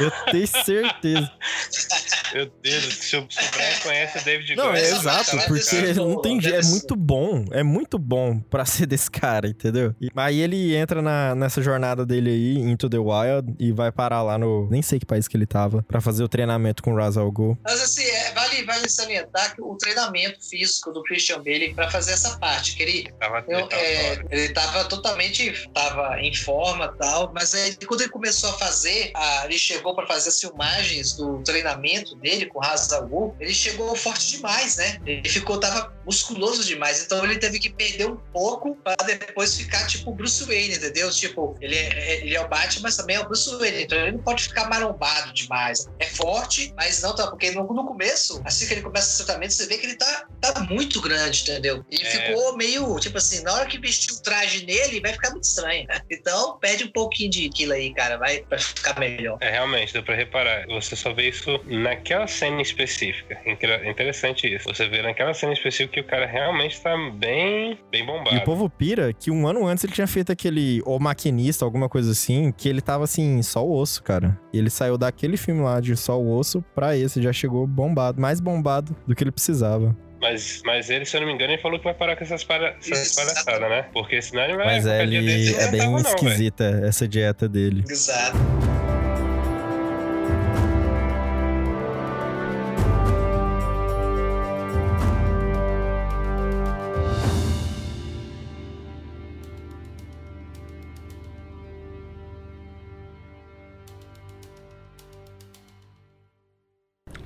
Eu 0.01 0.11
tenho 0.31 0.47
certeza. 0.47 1.31
Meu 2.35 2.51
Deus, 2.63 2.85
se 2.85 3.17
o, 3.17 3.21
Brian 3.21 3.81
conhece 3.83 4.19
o 4.19 4.25
David 4.25 4.57
Não, 4.57 4.65
Goyer, 4.65 4.83
é 4.83 4.89
ele 4.89 4.99
vai 4.99 5.21
exato, 5.21 5.39
porque 5.47 5.93
não 5.93 6.21
tem 6.21 6.41
jeito. 6.41 6.67
É 6.67 6.69
muito 6.69 6.97
bom. 6.97 7.45
É 7.53 7.63
muito 7.63 7.97
bom 8.05 8.39
pra 8.39 8.65
ser 8.67 8.87
desse 8.87 9.11
cara, 9.11 9.49
entendeu? 9.49 9.95
E, 10.01 10.09
aí 10.17 10.41
ele 10.41 10.75
entra 10.75 11.01
na- 11.03 11.35
nessa 11.35 11.63
jornada 11.63 12.05
dele 12.07 12.31
aí, 12.31 12.59
Into 12.59 12.89
the 12.89 12.99
Wild, 12.99 13.55
e 13.59 13.73
vai 13.73 13.91
parar 13.91 14.23
lá 14.23 14.39
no. 14.39 14.69
Nem 14.71 14.83
sei 14.83 14.99
que 14.99 15.07
país 15.07 15.27
que 15.29 15.37
ele 15.37 15.47
tava, 15.47 15.83
pra 15.83 16.01
fazer 16.01 16.23
o 16.23 16.29
treinamento 16.29 16.83
com 16.83 16.93
o 16.93 16.97
Ra's 16.97 17.17
al 17.17 17.31
Ghul. 17.31 17.59
Mas 17.65 17.81
assim, 17.83 18.05
é, 18.05 18.33
vale, 18.33 18.63
vale 18.65 18.89
salientar 18.89 19.55
que 19.55 19.63
o 19.63 19.77
treinamento 19.77 20.39
físico 20.49 20.93
do 20.93 21.03
Christian 21.03 21.43
Bale 21.43 21.75
para 21.75 21.91
fazer 21.91 22.13
essa 22.13 22.39
parte, 22.39 22.77
que 22.77 22.83
ele 22.83 23.05
Tava, 23.19 23.45
Eu, 23.49 23.59
ele 23.59 23.69
tava 23.69 23.83
é, 23.83 24.25
ele 24.31 24.49
tava 24.53 24.85
totalmente 24.85 25.69
tava 25.73 26.21
em 26.21 26.35
forma 26.35 26.93
e 26.95 26.99
tal, 26.99 27.33
mas 27.35 27.55
aí, 27.55 27.77
quando 27.87 28.03
ele 28.03 28.11
começou 28.11 28.51
a 28.51 28.53
fazer, 28.55 29.11
a- 29.15 29.43
ele 29.47 29.59
chegou 29.59 29.95
para 29.95 30.07
fazer 30.07 30.29
as 30.31 30.41
filmagens 30.41 31.15
do 31.17 31.43
treinamento 31.43 32.15
dele 32.17 32.47
com 32.47 32.59
o 32.59 32.63
Ra's 32.63 32.93
al 32.93 33.07
Ghul, 33.07 33.35
ele 33.41 33.55
chegou 33.55 33.95
forte 33.97 34.37
demais, 34.37 34.77
né? 34.77 34.99
Ele 35.07 35.29
ficou, 35.29 35.59
tava 35.59 35.93
musculoso 36.05 36.65
demais, 36.65 37.03
então 37.03 37.25
ele 37.25 37.39
teve 37.39 37.59
que 37.59 37.71
perder 37.71 38.07
um 38.07 38.17
pouco 38.33 38.77
para 38.77 38.97
depois 39.07 39.57
ficar 39.57 39.87
tipo 39.87 40.11
o 40.11 40.15
Bruce 40.15 40.45
Wayne, 40.45 40.75
entendeu? 40.77 41.11
Tipo, 41.11 41.57
ele 41.61 41.77
é, 41.77 42.21
ele 42.25 42.35
é 42.35 42.41
o 42.41 42.49
Batman, 42.49 42.83
mas 42.83 42.97
também 42.97 43.17
é 43.17 43.21
o 43.21 43.25
Bruce 43.27 43.51
Wayne, 43.57 43.83
então 43.85 43.99
ele 43.99 44.13
não 44.13 44.19
pode 44.23 44.45
ficar 44.45 44.69
marombado 44.69 45.33
demais. 45.33 45.87
É 45.99 46.07
forte, 46.07 46.73
mas 46.77 47.03
não 47.03 47.15
tá, 47.15 47.27
porque 47.29 47.51
no, 47.51 47.63
no 47.63 47.87
começo, 47.87 48.41
assim 48.45 48.67
que 48.67 48.75
ele 48.75 48.83
começa 48.83 49.23
o 49.23 49.27
tratamento, 49.27 49.53
você 49.55 49.67
vê 49.67 49.79
que 49.79 49.87
ele 49.87 49.97
tá, 49.97 50.27
tá 50.41 50.61
muito 50.71 51.01
grande, 51.01 51.43
entendeu? 51.43 51.85
E 51.91 52.01
É. 52.01 52.05
ficou 52.05 52.57
meio, 52.57 52.99
tipo 53.01 53.19
assim, 53.19 53.43
na 53.43 53.53
hora 53.55 53.67
que 53.67 53.79
vestir 53.79 54.13
o 54.15 54.23
traje 54.23 54.65
nele, 54.67 55.01
vai 55.01 55.13
ficar 55.13 55.31
muito 55.31 55.45
estranho. 55.45 55.87
Então, 56.11 56.59
perde 56.59 56.85
um 56.85 56.93
pouquinho 56.93 57.31
de 57.31 57.49
quilo 57.49 57.73
aí, 57.73 57.93
cara, 57.93 58.17
vai 58.17 58.41
pra 58.41 58.59
ficar 58.59 58.99
melhor. 58.99 59.37
É, 59.41 59.51
realmente, 59.51 59.93
deu 59.93 60.03
pra 60.03 60.15
reparar. 60.15 60.65
Você 60.69 60.95
só 60.95 61.13
vê 61.13 61.29
isso 61.29 61.61
naquela 61.67 62.27
cena 62.27 62.63
específica. 62.63 63.41
Inter- 63.47 63.87
Interessante 63.87 64.47
isso. 64.47 64.65
Você 64.67 64.89
vê 64.89 65.03
naquela 65.03 65.35
cena 65.35 65.53
específica 65.53 65.94
que 65.95 66.01
o 66.01 66.05
cara 66.05 66.27
realmente 66.27 66.81
tá 66.81 66.97
bem, 67.15 67.79
bem 67.89 68.05
bombado. 68.05 68.35
E 68.35 68.39
o 68.39 68.45
povo 68.45 68.69
pira 68.69 69.13
que 69.13 69.31
um 69.31 69.47
ano 69.47 69.65
antes 69.65 69.85
ele 69.85 69.93
tinha 69.93 70.09
feito 70.09 70.33
aquele 70.33 70.83
O 70.85 70.99
Maquinista, 70.99 71.65
alguma 71.65 71.89
coisa 71.89 72.11
assim, 72.11 72.51
que 72.51 72.69
ele 72.69 72.81
tava 72.81 73.05
assim, 73.05 73.41
só 73.43 73.65
o 73.65 73.79
osso, 73.79 74.03
cara. 74.03 74.37
E 74.53 74.59
ele 74.59 74.71
saiu 74.71 74.99
daquele 74.99 75.37
filme 75.37 75.63
lá 75.63 75.81
de 75.81 75.97
só 75.97 76.21
o 76.21 76.37
osso 76.37 76.65
pra 76.75 76.97
esse, 76.97 77.23
já 77.23 77.33
chegou 77.33 77.65
bombado, 77.65 78.21
mais 78.21 78.41
bombado 78.41 78.97
do 79.07 79.15
que 79.15 79.23
ele 79.23 79.31
precisava. 79.31 79.97
Mas, 80.21 80.63
mas 80.65 80.91
ele, 80.91 81.05
se 81.05 81.17
eu 81.17 81.21
não 81.21 81.29
me 81.29 81.35
engano, 81.35 81.53
ele 81.53 81.63
falou 81.63 81.79
que 81.79 81.85
vai 81.85 81.95
parar 81.95 82.17
com 82.17 82.25
essas, 82.25 82.43
para... 82.43 82.75
essas 82.81 83.15
palhaçadas, 83.15 83.69
né? 83.69 83.83
Porque 83.93 84.21
senão 84.21 84.43
ele 84.43 84.57
vai. 84.57 84.67
Mas 84.67 84.87
é, 84.87 85.03
ele 85.03 85.55
é 85.55 85.71
bem 85.71 85.83
aguentava 85.83 85.91
não, 85.91 85.99
esquisita 86.01 86.65
essa 86.83 87.07
dieta 87.07 87.49
dele. 87.49 87.85
Exato. 87.89 88.37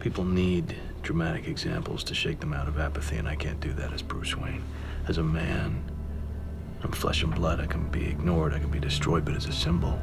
People 0.00 0.24
need 0.24 0.76
dramatic 1.02 1.48
examples 1.48 2.04
to 2.04 2.14
shake 2.14 2.40
them 2.40 2.52
out 2.52 2.68
of 2.68 2.78
apathy, 2.78 3.16
and 3.16 3.28
I 3.28 3.34
can't 3.34 3.61
do 3.61 3.72
that 3.74 3.92
as 3.92 4.02
Bruce 4.02 4.37
Wayne. 4.37 4.62
As 5.08 5.18
a 5.18 5.22
man, 5.22 5.82
I'm 6.82 6.92
flesh 6.92 7.22
and 7.24 7.34
blood. 7.34 7.61
I 7.61 7.66
can 7.66 7.88
be 7.88 8.06
ignored, 8.06 8.54
I 8.54 8.61
can 8.61 8.70
be 8.70 8.78
destroyed, 8.78 9.24
but 9.24 9.34
as 9.34 9.46
a 9.46 9.52
symbol, 9.52 9.98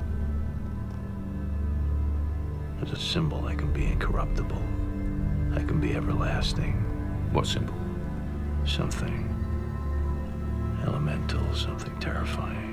as 2.82 2.92
a 2.92 2.98
symbol, 2.98 3.46
I 3.46 3.56
can 3.56 3.72
be 3.72 3.86
incorruptible. 3.86 4.62
I 5.56 5.64
can 5.64 5.80
be 5.80 5.96
everlasting. 5.96 6.74
What 7.32 7.48
symbol? 7.48 7.74
Something 8.66 9.32
elemental, 10.86 11.54
something 11.54 11.98
terrifying. 12.00 12.65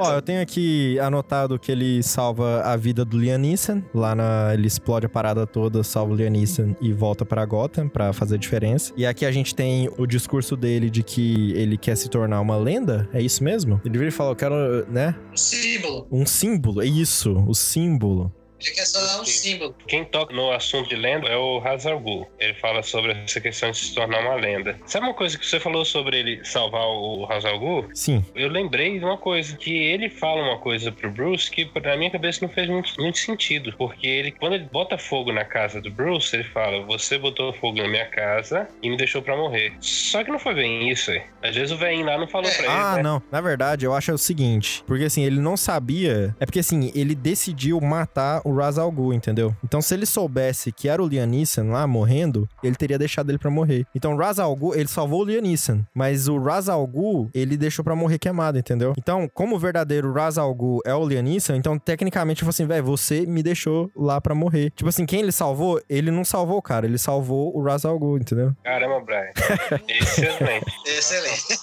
Ó, 0.00 0.14
eu 0.14 0.22
tenho 0.22 0.40
aqui 0.40 0.98
anotado 0.98 1.58
que 1.58 1.70
ele 1.70 2.02
salva 2.02 2.62
a 2.62 2.76
vida 2.76 3.04
do 3.04 3.18
Liam 3.18 3.38
Neeson. 3.38 3.82
Lá 3.94 4.14
na. 4.14 4.54
Ele 4.54 4.66
explode 4.66 5.06
a 5.06 5.08
parada 5.08 5.46
toda, 5.46 5.82
salva 5.82 6.12
o 6.12 6.16
Liam 6.16 6.30
Neeson 6.30 6.74
e 6.80 6.92
volta 6.92 7.24
pra 7.24 7.44
Gotham 7.44 7.88
pra 7.88 8.12
fazer 8.12 8.36
a 8.36 8.38
diferença. 8.38 8.92
E 8.96 9.04
aqui 9.04 9.24
a 9.24 9.30
gente 9.30 9.54
tem 9.54 9.90
o 9.98 10.06
discurso 10.06 10.56
dele 10.56 10.88
de 10.88 11.02
que 11.02 11.52
ele 11.52 11.76
quer 11.76 11.96
se 11.96 12.08
tornar 12.08 12.40
uma 12.40 12.56
lenda. 12.56 13.08
É 13.12 13.20
isso 13.20 13.44
mesmo? 13.44 13.80
Ele 13.84 13.98
vira 13.98 14.08
e 14.08 14.12
fala, 14.12 14.30
eu 14.30 14.36
quero, 14.36 14.54
né? 14.90 15.14
Um 15.32 15.36
símbolo. 15.36 16.06
Um 16.10 16.26
símbolo. 16.26 16.82
É 16.82 16.86
isso, 16.86 17.44
o 17.46 17.54
símbolo. 17.54 18.32
Ele 18.60 18.74
quer 18.74 18.84
só 18.84 19.00
dar 19.00 19.20
um 19.20 19.24
Sim. 19.24 19.32
símbolo. 19.52 19.74
Quem 19.86 20.04
toca 20.04 20.34
no 20.34 20.50
assunto 20.52 20.88
de 20.88 20.96
lenda 20.96 21.28
é 21.28 21.36
o 21.36 21.60
Hazar 21.64 21.98
Ghul. 21.98 22.28
Ele 22.38 22.54
fala 22.54 22.82
sobre 22.82 23.12
essa 23.12 23.40
questão 23.40 23.70
de 23.70 23.78
se 23.78 23.94
tornar 23.94 24.20
uma 24.20 24.34
lenda. 24.34 24.78
Sabe 24.86 25.06
uma 25.06 25.14
coisa 25.14 25.38
que 25.38 25.46
você 25.46 25.58
falou 25.60 25.84
sobre 25.84 26.18
ele 26.18 26.44
salvar 26.44 26.84
o 26.86 27.26
Hazar 27.30 27.58
Ghul? 27.58 27.88
Sim. 27.94 28.24
Eu 28.34 28.48
lembrei 28.48 28.98
de 28.98 29.04
uma 29.04 29.16
coisa, 29.18 29.56
que 29.56 29.72
ele 29.72 30.08
fala 30.10 30.42
uma 30.42 30.58
coisa 30.58 30.90
pro 30.92 31.10
Bruce 31.10 31.50
que 31.50 31.68
na 31.82 31.96
minha 31.96 32.10
cabeça 32.10 32.40
não 32.44 32.52
fez 32.52 32.68
muito, 32.68 32.92
muito 33.00 33.18
sentido. 33.18 33.74
Porque 33.76 34.06
ele, 34.06 34.30
quando 34.32 34.54
ele 34.54 34.68
bota 34.70 34.98
fogo 34.98 35.32
na 35.32 35.44
casa 35.44 35.80
do 35.80 35.90
Bruce, 35.90 36.34
ele 36.34 36.44
fala: 36.44 36.84
Você 36.86 37.18
botou 37.18 37.52
fogo 37.54 37.78
na 37.78 37.88
minha 37.88 38.06
casa 38.06 38.68
e 38.82 38.90
me 38.90 38.96
deixou 38.96 39.22
pra 39.22 39.36
morrer. 39.36 39.72
Só 39.80 40.22
que 40.24 40.30
não 40.30 40.38
foi 40.38 40.54
bem 40.54 40.88
isso 40.90 41.10
aí. 41.10 41.22
Às 41.42 41.54
vezes 41.54 41.70
o 41.72 41.76
velhinho 41.76 42.06
lá 42.06 42.18
não 42.18 42.26
falou 42.28 42.48
É. 42.50 42.54
pra 42.54 42.64
ele. 42.64 42.72
Ah, 42.74 42.96
né? 42.96 43.02
não. 43.02 43.22
Na 43.30 43.40
verdade, 43.40 43.84
eu 43.86 43.94
acho 43.94 44.12
o 44.12 44.18
seguinte. 44.18 44.82
Porque 44.86 45.04
assim, 45.04 45.22
ele 45.22 45.40
não 45.40 45.56
sabia. 45.56 46.34
É 46.40 46.44
porque 46.46 46.58
assim, 46.60 46.90
ele 46.94 47.14
decidiu 47.14 47.80
matar 47.80 48.40
o 48.44 48.49
Ra's 48.54 48.78
al 48.78 48.90
Ghul, 48.90 49.14
entendeu? 49.14 49.54
Então, 49.64 49.80
se 49.80 49.94
ele 49.94 50.06
soubesse 50.06 50.72
que 50.72 50.88
era 50.88 51.02
o 51.02 51.06
Liam 51.06 51.26
Neeson 51.26 51.70
lá 51.70 51.86
morrendo, 51.86 52.48
ele 52.62 52.74
teria 52.74 52.98
deixado 52.98 53.30
ele 53.30 53.38
pra 53.38 53.50
morrer. 53.50 53.86
Então, 53.94 54.14
o 54.14 54.16
Ra's 54.16 54.38
al 54.38 54.54
Ghul, 54.54 54.74
ele 54.74 54.88
salvou 54.88 55.22
o 55.22 55.24
Liam 55.24 55.42
Neeson, 55.42 55.82
mas 55.94 56.28
o 56.28 56.38
Ra's 56.38 56.68
al 56.68 56.86
Ghul, 56.86 57.30
ele 57.34 57.56
deixou 57.56 57.84
pra 57.84 57.94
morrer 57.96 58.18
queimado, 58.18 58.58
entendeu? 58.58 58.94
Então, 58.98 59.28
como 59.32 59.56
o 59.56 59.58
verdadeiro 59.58 60.12
Ra's 60.12 60.38
al 60.38 60.54
Ghul 60.54 60.80
é 60.84 60.94
o 60.94 61.06
Liam 61.06 61.22
Neeson, 61.22 61.54
então, 61.54 61.78
tecnicamente, 61.78 62.42
eu 62.42 62.46
falei 62.46 62.50
assim, 62.50 62.66
velho, 62.66 62.84
você 62.84 63.26
me 63.26 63.42
deixou 63.42 63.90
lá 63.96 64.20
pra 64.20 64.34
morrer. 64.34 64.70
Tipo 64.70 64.88
assim, 64.88 65.06
quem 65.06 65.20
ele 65.20 65.32
salvou, 65.32 65.80
ele 65.88 66.10
não 66.10 66.24
salvou 66.24 66.58
o 66.58 66.62
cara, 66.62 66.86
ele 66.86 66.98
salvou 66.98 67.56
o 67.56 67.62
Ra's 67.62 67.84
al 67.84 67.98
Ghul, 67.98 68.18
entendeu? 68.18 68.52
Caramba, 68.64 69.00
Brian. 69.00 69.30
Excelente. 69.88 70.66
Excelente. 70.86 71.60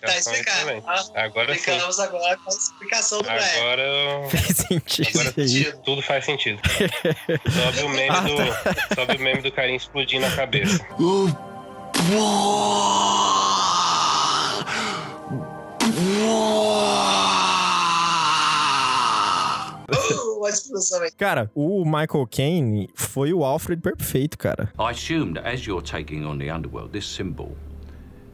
Tá 0.00 0.16
explicado. 0.18 0.82
Ah, 0.86 1.04
Agora 1.24 1.54
sim. 1.54 1.60
Ficamos 1.60 1.98
agora 2.00 2.36
com 2.38 2.50
a 2.50 2.54
explicação 2.54 3.18
do 3.18 3.24
Brian. 3.24 3.38
Agora, 3.38 4.28
Fez 4.30 4.56
sentido 4.56 5.08
agora 5.20 5.34
aí. 5.36 5.72
tudo 5.84 6.02
faz 6.02 6.24
sentido. 6.24 6.60
Sobe 7.50 7.82
o 7.82 7.88
meme 7.88 8.20
do, 8.20 8.94
sobe 8.94 9.16
o 9.16 9.20
meme 9.20 9.42
do 9.42 9.52
carinha 9.52 9.76
explodindo 9.76 10.26
a 10.26 10.30
cabeça. 10.34 10.84
Uh, 19.88 20.36
uma 20.38 20.48
explosão 20.50 21.02
aí. 21.02 21.10
Cara, 21.12 21.50
o 21.54 21.84
Michael 21.84 22.26
Caine 22.30 22.88
foi 22.94 23.32
o 23.32 23.44
Alfred 23.44 23.80
perfeito, 23.80 24.36
cara. 24.38 24.72
I 24.78 24.90
assume 24.90 25.34
that 25.34 25.46
as 25.48 25.64
you're 25.66 25.82
taking 25.84 26.24
on 26.24 26.38
the 26.38 26.50
underworld, 26.52 26.92
this 26.92 27.06
symbol 27.06 27.56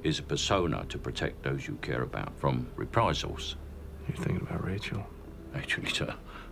is 0.05 0.19
a 0.19 0.23
persona 0.23 0.85
to 0.89 0.99
protect 0.99 1.43
those 1.43 1.67
you 1.69 1.77
care 1.81 2.03
about 2.03 2.33
from 2.39 2.67
reprisals. 2.77 3.57
You're 4.09 4.17
thinking 4.17 4.47
about 4.49 4.65
Rachel? 4.67 5.05
Actually, 5.55 5.91
sir, 5.95 6.09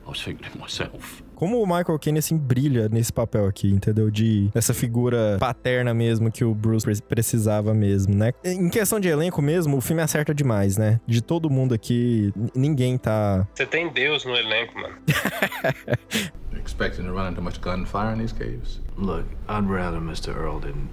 I 0.06 0.08
was 0.10 0.22
thinking 0.22 0.46
it 0.46 0.58
myself. 0.58 1.22
Como 1.34 1.62
o 1.62 1.66
Michael 1.66 1.98
Caine, 1.98 2.18
assim, 2.18 2.36
brilha 2.36 2.88
nesse 2.90 3.10
papel 3.12 3.46
aqui, 3.46 3.70
entendeu? 3.70 4.10
De 4.10 4.50
essa 4.54 4.74
figura 4.74 5.38
paterna 5.40 5.94
mesmo 5.94 6.30
que 6.30 6.44
o 6.44 6.54
Bruce 6.54 6.84
pre- 6.84 7.00
precisava 7.08 7.72
mesmo, 7.72 8.14
né? 8.14 8.32
Em 8.44 8.68
questão 8.68 9.00
de 9.00 9.08
elenco 9.08 9.40
mesmo, 9.40 9.78
o 9.78 9.80
filme 9.80 10.02
acerta 10.02 10.34
demais, 10.34 10.76
né? 10.76 11.00
De 11.06 11.22
todo 11.22 11.48
mundo 11.48 11.74
aqui, 11.74 12.30
ninguém 12.54 12.98
tá... 12.98 13.48
Você 13.54 13.64
tem 13.64 13.88
Deus 13.90 14.24
no 14.26 14.36
elenco, 14.36 14.78
mano. 14.78 14.96
Expecting 16.62 17.04
to 17.04 17.12
run 17.12 17.30
into 17.30 17.40
much 17.40 17.58
gunfire 17.60 18.12
in 18.12 18.18
these 18.18 18.32
caves? 18.34 18.80
Look, 18.96 19.24
I'd 19.48 19.66
rather 19.68 19.98
Mr. 19.98 20.36
Earl 20.36 20.60
didn't 20.60 20.90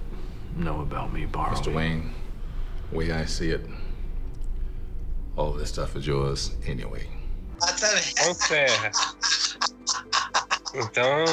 know 0.56 0.80
about 0.80 1.12
me 1.12 1.26
borrowing. 1.26 1.56
Mr. 1.62 1.74
Wayne, 1.74 2.10
way 2.92 3.12
I 3.12 3.24
see 3.26 3.50
it, 3.50 3.66
all 5.36 5.52
this 5.52 5.68
stuff 5.68 5.96
is 5.96 6.06
yours 6.06 6.52
anyway. 6.66 7.08
Exatamente. 7.56 8.14
Encerra. 8.28 8.90
Então, 10.74 11.24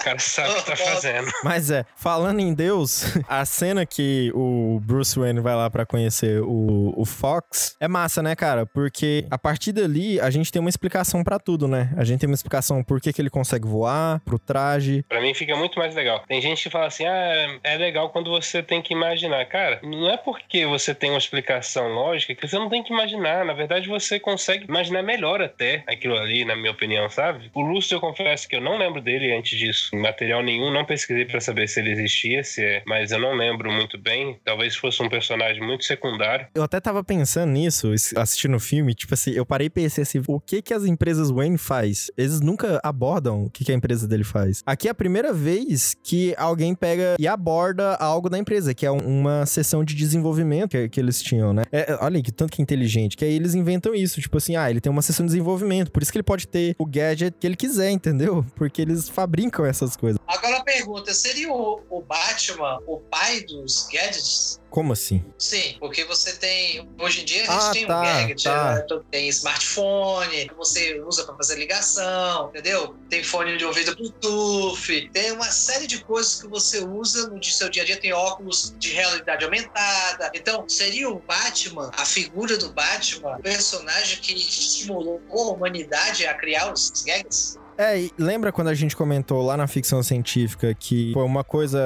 o 0.00 0.04
ca- 0.04 0.10
o 0.10 0.10
cara 0.10 0.18
sabe 0.18 0.50
o 0.50 0.54
que 0.56 0.64
tá 0.64 0.76
fazendo. 0.76 1.30
Mas 1.44 1.70
é, 1.70 1.84
falando 1.96 2.40
em 2.40 2.52
Deus, 2.54 3.04
a 3.28 3.44
cena 3.44 3.84
que 3.86 4.30
o 4.34 4.80
Bruce 4.82 5.18
Wayne 5.18 5.40
vai 5.40 5.54
lá 5.54 5.68
pra 5.70 5.84
conhecer 5.86 6.40
o, 6.42 6.92
o 6.96 7.04
Fox 7.04 7.76
é 7.80 7.86
massa, 7.88 8.22
né, 8.22 8.34
cara? 8.34 8.66
Porque 8.66 9.24
a 9.30 9.38
partir 9.38 9.72
dali 9.72 10.20
a 10.20 10.30
gente 10.30 10.50
tem 10.50 10.60
uma 10.60 10.68
explicação 10.70 11.22
pra 11.22 11.38
tudo, 11.38 11.68
né? 11.68 11.92
A 11.96 12.04
gente 12.04 12.20
tem 12.20 12.28
uma 12.28 12.34
explicação 12.34 12.82
por 12.82 13.00
que, 13.00 13.12
que 13.12 13.20
ele 13.22 13.30
consegue 13.30 13.66
voar, 13.66 14.20
pro 14.24 14.38
traje. 14.38 15.04
Pra 15.08 15.20
mim 15.20 15.34
fica 15.34 15.56
muito 15.56 15.78
mais 15.78 15.94
legal. 15.94 16.24
Tem 16.26 16.40
gente 16.40 16.62
que 16.62 16.70
fala 16.70 16.86
assim: 16.86 17.04
ah, 17.06 17.58
é 17.62 17.76
legal 17.76 18.10
quando 18.10 18.30
você 18.30 18.62
tem 18.62 18.80
que 18.82 18.92
imaginar. 18.94 19.44
Cara, 19.46 19.80
não 19.82 20.08
é 20.10 20.16
porque 20.16 20.66
você 20.66 20.94
tem 20.94 21.10
uma 21.10 21.18
explicação 21.18 21.88
lógica 21.88 22.34
que 22.34 22.46
você 22.48 22.56
não 22.58 22.68
tem 22.68 22.82
que 22.82 22.92
imaginar. 22.92 23.44
Na 23.44 23.52
verdade, 23.52 23.88
você 23.88 24.18
consegue 24.18 24.64
imaginar 24.68 25.02
melhor 25.02 25.40
até 25.42 25.82
aquilo 25.86 26.16
ali, 26.16 26.44
na 26.44 26.56
minha 26.56 26.70
opinião, 26.70 27.08
sabe? 27.08 27.50
O 27.54 27.60
Lúcio, 27.60 27.94
eu 27.96 28.00
confesso 28.00 28.48
que 28.48 28.56
eu 28.56 28.60
não 28.60 28.78
lembro 28.78 29.00
dele 29.00 29.34
antes 29.36 29.58
disso. 29.58 29.89
Material 29.96 30.42
nenhum, 30.42 30.72
não 30.72 30.84
pesquisei 30.84 31.24
pra 31.24 31.40
saber 31.40 31.68
se 31.68 31.80
ele 31.80 31.90
existia, 31.90 32.42
se 32.44 32.62
é, 32.62 32.82
mas 32.86 33.10
eu 33.12 33.18
não 33.18 33.34
lembro 33.34 33.70
muito 33.70 33.98
bem. 33.98 34.38
Talvez 34.44 34.76
fosse 34.76 35.02
um 35.02 35.08
personagem 35.08 35.62
muito 35.64 35.84
secundário. 35.84 36.46
Eu 36.54 36.62
até 36.62 36.80
tava 36.80 37.02
pensando 37.04 37.50
nisso, 37.52 37.92
assistindo 38.16 38.56
o 38.56 38.60
filme, 38.60 38.94
tipo 38.94 39.14
assim, 39.14 39.30
eu 39.32 39.44
parei 39.46 39.66
e 39.66 39.70
pensei 39.70 40.02
assim, 40.02 40.22
o 40.26 40.40
que 40.40 40.62
que 40.62 40.74
as 40.74 40.84
empresas 40.84 41.30
Wayne 41.30 41.58
faz? 41.58 42.10
Eles 42.16 42.40
nunca 42.40 42.80
abordam 42.82 43.44
o 43.44 43.50
que 43.50 43.64
que 43.64 43.72
a 43.72 43.74
empresa 43.74 44.06
dele 44.06 44.24
faz. 44.24 44.62
Aqui 44.66 44.88
é 44.88 44.90
a 44.90 44.94
primeira 44.94 45.32
vez 45.32 45.94
que 46.02 46.34
alguém 46.36 46.74
pega 46.74 47.16
e 47.18 47.26
aborda 47.28 47.94
algo 47.96 48.28
da 48.28 48.38
empresa, 48.38 48.74
que 48.74 48.86
é 48.86 48.90
um- 48.90 49.20
uma 49.20 49.46
sessão 49.46 49.84
de 49.84 49.94
desenvolvimento 49.94 50.70
que, 50.70 50.88
que 50.88 51.00
eles 51.00 51.22
tinham, 51.22 51.52
né? 51.52 51.62
É, 51.72 51.96
olha 52.00 52.16
aí, 52.16 52.22
que 52.22 52.32
tanto 52.32 52.52
que 52.52 52.60
é 52.60 52.62
inteligente, 52.62 53.16
que 53.16 53.24
aí 53.24 53.34
eles 53.34 53.54
inventam 53.54 53.94
isso, 53.94 54.20
tipo 54.20 54.36
assim, 54.36 54.56
ah, 54.56 54.70
ele 54.70 54.80
tem 54.80 54.90
uma 54.90 55.02
sessão 55.02 55.24
de 55.26 55.30
desenvolvimento, 55.32 55.90
por 55.90 56.02
isso 56.02 56.10
que 56.12 56.18
ele 56.18 56.22
pode 56.22 56.46
ter 56.46 56.74
o 56.78 56.86
gadget 56.86 57.34
que 57.38 57.46
ele 57.46 57.56
quiser, 57.56 57.90
entendeu? 57.90 58.44
Porque 58.54 58.80
eles 58.82 59.08
fabricam 59.08 59.64
essas 59.84 59.96
coisas. 59.96 60.20
Agora 60.26 60.58
a 60.58 60.64
pergunta: 60.64 61.12
seria 61.12 61.52
o, 61.52 61.82
o 61.90 62.00
Batman 62.02 62.78
o 62.86 62.98
pai 62.98 63.40
dos 63.42 63.88
gadgets? 63.92 64.60
Como 64.70 64.92
assim? 64.92 65.24
Sim, 65.36 65.76
porque 65.80 66.04
você 66.04 66.34
tem. 66.36 66.88
Hoje 67.00 67.22
em 67.22 67.24
dia 67.24 67.42
a 67.42 67.46
gente 67.52 67.64
Ah, 67.64 67.70
tem 67.72 67.86
tá, 67.88 67.98
um 67.98 68.02
gadget, 68.04 68.44
tá. 68.44 68.74
né? 68.74 68.86
tem 69.10 69.28
smartphone, 69.28 70.48
que 70.48 70.54
você 70.54 71.00
usa 71.00 71.24
pra 71.24 71.34
fazer 71.34 71.56
ligação, 71.56 72.48
entendeu? 72.50 72.94
Tem 73.08 73.24
fone 73.24 73.56
de 73.56 73.64
ouvido 73.64 73.96
Bluetooth, 73.96 75.10
tem 75.12 75.32
uma 75.32 75.50
série 75.50 75.88
de 75.88 76.04
coisas 76.04 76.40
que 76.40 76.46
você 76.46 76.84
usa 76.84 77.28
no 77.28 77.42
seu 77.42 77.68
dia 77.68 77.82
a 77.82 77.86
dia, 77.86 77.96
tem 78.00 78.12
óculos 78.12 78.72
de 78.78 78.92
realidade 78.92 79.44
aumentada. 79.44 80.30
Então, 80.34 80.68
seria 80.68 81.10
o 81.10 81.18
Batman, 81.18 81.90
a 81.96 82.04
figura 82.04 82.56
do 82.56 82.72
Batman, 82.72 83.38
o 83.38 83.42
personagem 83.42 84.20
que 84.20 84.32
estimulou 84.34 85.20
a 85.28 85.34
humanidade 85.50 86.24
a 86.26 86.34
criar 86.34 86.72
os 86.72 86.90
gadgets? 87.04 87.58
É, 87.80 87.98
e 87.98 88.12
lembra 88.18 88.52
quando 88.52 88.68
a 88.68 88.74
gente 88.74 88.94
comentou 88.94 89.42
lá 89.42 89.56
na 89.56 89.66
ficção 89.66 90.02
científica 90.02 90.74
que 90.74 91.14
pô, 91.14 91.24
uma 91.24 91.42
coisa 91.42 91.80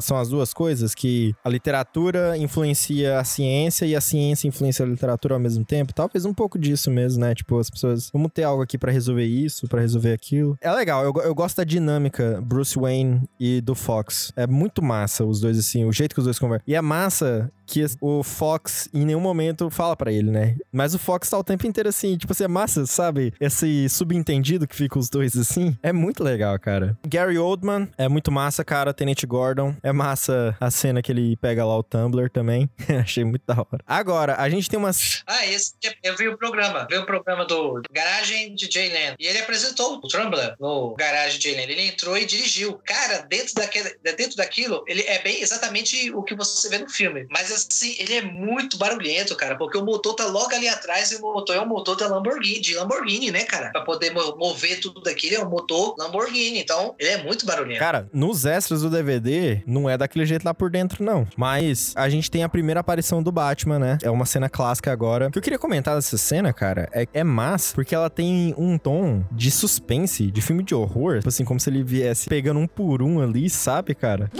são 0.00 0.16
as 0.16 0.28
duas 0.28 0.54
coisas 0.54 0.94
que 0.94 1.34
a 1.44 1.48
literatura 1.48 2.38
influencia 2.38 3.18
a 3.18 3.24
ciência 3.24 3.84
e 3.84 3.96
a 3.96 4.00
ciência 4.00 4.46
influencia 4.46 4.84
a 4.84 4.88
literatura 4.88 5.34
ao 5.34 5.40
mesmo 5.40 5.64
tempo? 5.64 5.92
Talvez 5.92 6.24
um 6.24 6.32
pouco 6.32 6.56
disso 6.56 6.88
mesmo, 6.88 7.22
né? 7.22 7.34
Tipo, 7.34 7.58
as 7.58 7.68
pessoas, 7.68 8.10
vamos 8.12 8.30
ter 8.32 8.44
algo 8.44 8.62
aqui 8.62 8.78
pra 8.78 8.92
resolver 8.92 9.24
isso, 9.24 9.66
pra 9.66 9.80
resolver 9.80 10.12
aquilo. 10.12 10.56
É 10.60 10.70
legal, 10.70 11.02
eu, 11.02 11.12
eu 11.24 11.34
gosto 11.34 11.56
da 11.56 11.64
dinâmica 11.64 12.40
Bruce 12.40 12.78
Wayne 12.78 13.28
e 13.38 13.60
do 13.60 13.74
Fox. 13.74 14.32
É 14.36 14.46
muito 14.46 14.80
massa 14.80 15.24
os 15.24 15.40
dois 15.40 15.58
assim, 15.58 15.84
o 15.84 15.92
jeito 15.92 16.14
que 16.14 16.20
os 16.20 16.26
dois 16.26 16.38
conversam. 16.38 16.62
E 16.64 16.76
é 16.76 16.80
massa 16.80 17.50
que 17.70 17.86
o 18.00 18.24
Fox 18.24 18.88
em 18.92 19.06
nenhum 19.06 19.20
momento 19.20 19.70
fala 19.70 19.96
pra 19.96 20.12
ele, 20.12 20.30
né? 20.30 20.56
Mas 20.72 20.92
o 20.92 20.98
Fox 20.98 21.30
tá 21.30 21.38
o 21.38 21.44
tempo 21.44 21.66
inteiro 21.66 21.88
assim, 21.88 22.16
tipo 22.16 22.32
assim, 22.32 22.44
é 22.44 22.48
massa, 22.48 22.84
sabe? 22.84 23.32
Esse 23.40 23.88
subentendido 23.88 24.66
que 24.66 24.74
fica 24.74 24.98
os 24.98 25.08
dois 25.08 25.36
assim. 25.36 25.78
É 25.82 25.92
muito 25.92 26.24
legal, 26.24 26.58
cara. 26.58 26.98
Gary 27.06 27.38
Oldman 27.38 27.88
é 27.96 28.08
muito 28.08 28.32
massa, 28.32 28.64
cara. 28.64 28.92
Tenente 28.92 29.24
Gordon. 29.24 29.76
É 29.82 29.92
massa 29.92 30.56
a 30.60 30.70
cena 30.70 31.00
que 31.00 31.12
ele 31.12 31.36
pega 31.36 31.64
lá 31.64 31.78
o 31.78 31.82
Tumblr 31.82 32.28
também. 32.30 32.68
Achei 33.00 33.24
muito 33.24 33.42
da 33.46 33.54
hora. 33.54 33.84
Agora, 33.86 34.34
a 34.36 34.48
gente 34.48 34.68
tem 34.68 34.78
umas. 34.78 35.22
Ah, 35.26 35.46
esse 35.46 35.74
eu 36.02 36.16
vi 36.16 36.28
o 36.28 36.36
programa, 36.36 36.86
vi 36.90 36.96
o 36.96 37.06
programa 37.06 37.44
do 37.44 37.82
Garagem 37.92 38.54
de 38.54 38.68
Jay 38.70 38.88
Leno. 38.88 39.16
E 39.18 39.26
ele 39.26 39.38
apresentou 39.38 39.96
o 39.96 40.08
Trumbler 40.08 40.56
no 40.58 40.94
Garagem 40.96 41.38
de 41.38 41.44
Jay 41.44 41.54
Leno. 41.56 41.72
Ele 41.72 41.86
entrou 41.86 42.18
e 42.18 42.26
dirigiu. 42.26 42.80
Cara, 42.84 43.20
dentro, 43.28 43.54
daquele, 43.54 43.96
dentro 44.16 44.36
daquilo, 44.36 44.82
ele 44.88 45.02
é 45.02 45.22
bem 45.22 45.40
exatamente 45.40 46.10
o 46.12 46.22
que 46.24 46.34
você 46.34 46.68
vê 46.68 46.78
no 46.78 46.88
filme. 46.88 47.26
Mas 47.30 47.59
assim, 47.68 47.94
ele 47.98 48.14
é 48.14 48.22
muito 48.22 48.76
barulhento, 48.78 49.34
cara, 49.36 49.56
porque 49.56 49.76
o 49.78 49.84
motor 49.84 50.14
tá 50.14 50.26
logo 50.26 50.54
ali 50.54 50.68
atrás 50.68 51.10
e 51.12 51.16
o 51.16 51.20
motor 51.22 51.56
é 51.56 51.60
um 51.60 51.66
motor 51.68 51.96
da 51.96 52.06
Lamborghini, 52.08 52.60
de 52.60 52.74
Lamborghini, 52.74 53.30
né, 53.30 53.44
cara? 53.44 53.70
Pra 53.70 53.82
poder 53.82 54.10
mo- 54.12 54.36
mover 54.36 54.80
tudo 54.80 55.00
daquilo, 55.00 55.36
é 55.36 55.44
um 55.44 55.48
motor 55.48 55.94
Lamborghini. 55.98 56.60
Então, 56.60 56.94
ele 56.98 57.10
é 57.10 57.22
muito 57.22 57.44
barulhento. 57.46 57.78
Cara, 57.78 58.08
nos 58.12 58.44
extras 58.44 58.82
do 58.82 58.90
DVD, 58.90 59.62
não 59.66 59.88
é 59.88 59.96
daquele 59.98 60.26
jeito 60.26 60.44
lá 60.44 60.54
por 60.54 60.70
dentro, 60.70 61.04
não. 61.04 61.26
Mas 61.36 61.92
a 61.96 62.08
gente 62.08 62.30
tem 62.30 62.42
a 62.44 62.48
primeira 62.48 62.80
aparição 62.80 63.22
do 63.22 63.32
Batman, 63.32 63.78
né? 63.78 63.98
É 64.02 64.10
uma 64.10 64.26
cena 64.26 64.48
clássica 64.48 64.92
agora. 64.92 65.28
O 65.28 65.30
que 65.30 65.38
eu 65.38 65.42
queria 65.42 65.58
comentar 65.58 65.94
dessa 65.96 66.16
cena, 66.18 66.52
cara, 66.52 66.88
é, 66.92 67.06
é 67.12 67.24
massa, 67.24 67.74
porque 67.74 67.94
ela 67.94 68.10
tem 68.10 68.54
um 68.56 68.78
tom 68.78 69.24
de 69.32 69.50
suspense, 69.50 70.30
de 70.30 70.40
filme 70.42 70.62
de 70.62 70.74
horror. 70.74 71.16
Tipo 71.16 71.28
assim, 71.28 71.44
como 71.44 71.58
se 71.60 71.68
ele 71.70 71.82
viesse 71.82 72.28
pegando 72.28 72.60
um 72.60 72.66
por 72.66 73.02
um 73.02 73.20
ali, 73.22 73.48
sabe, 73.50 73.94
cara? 73.94 74.30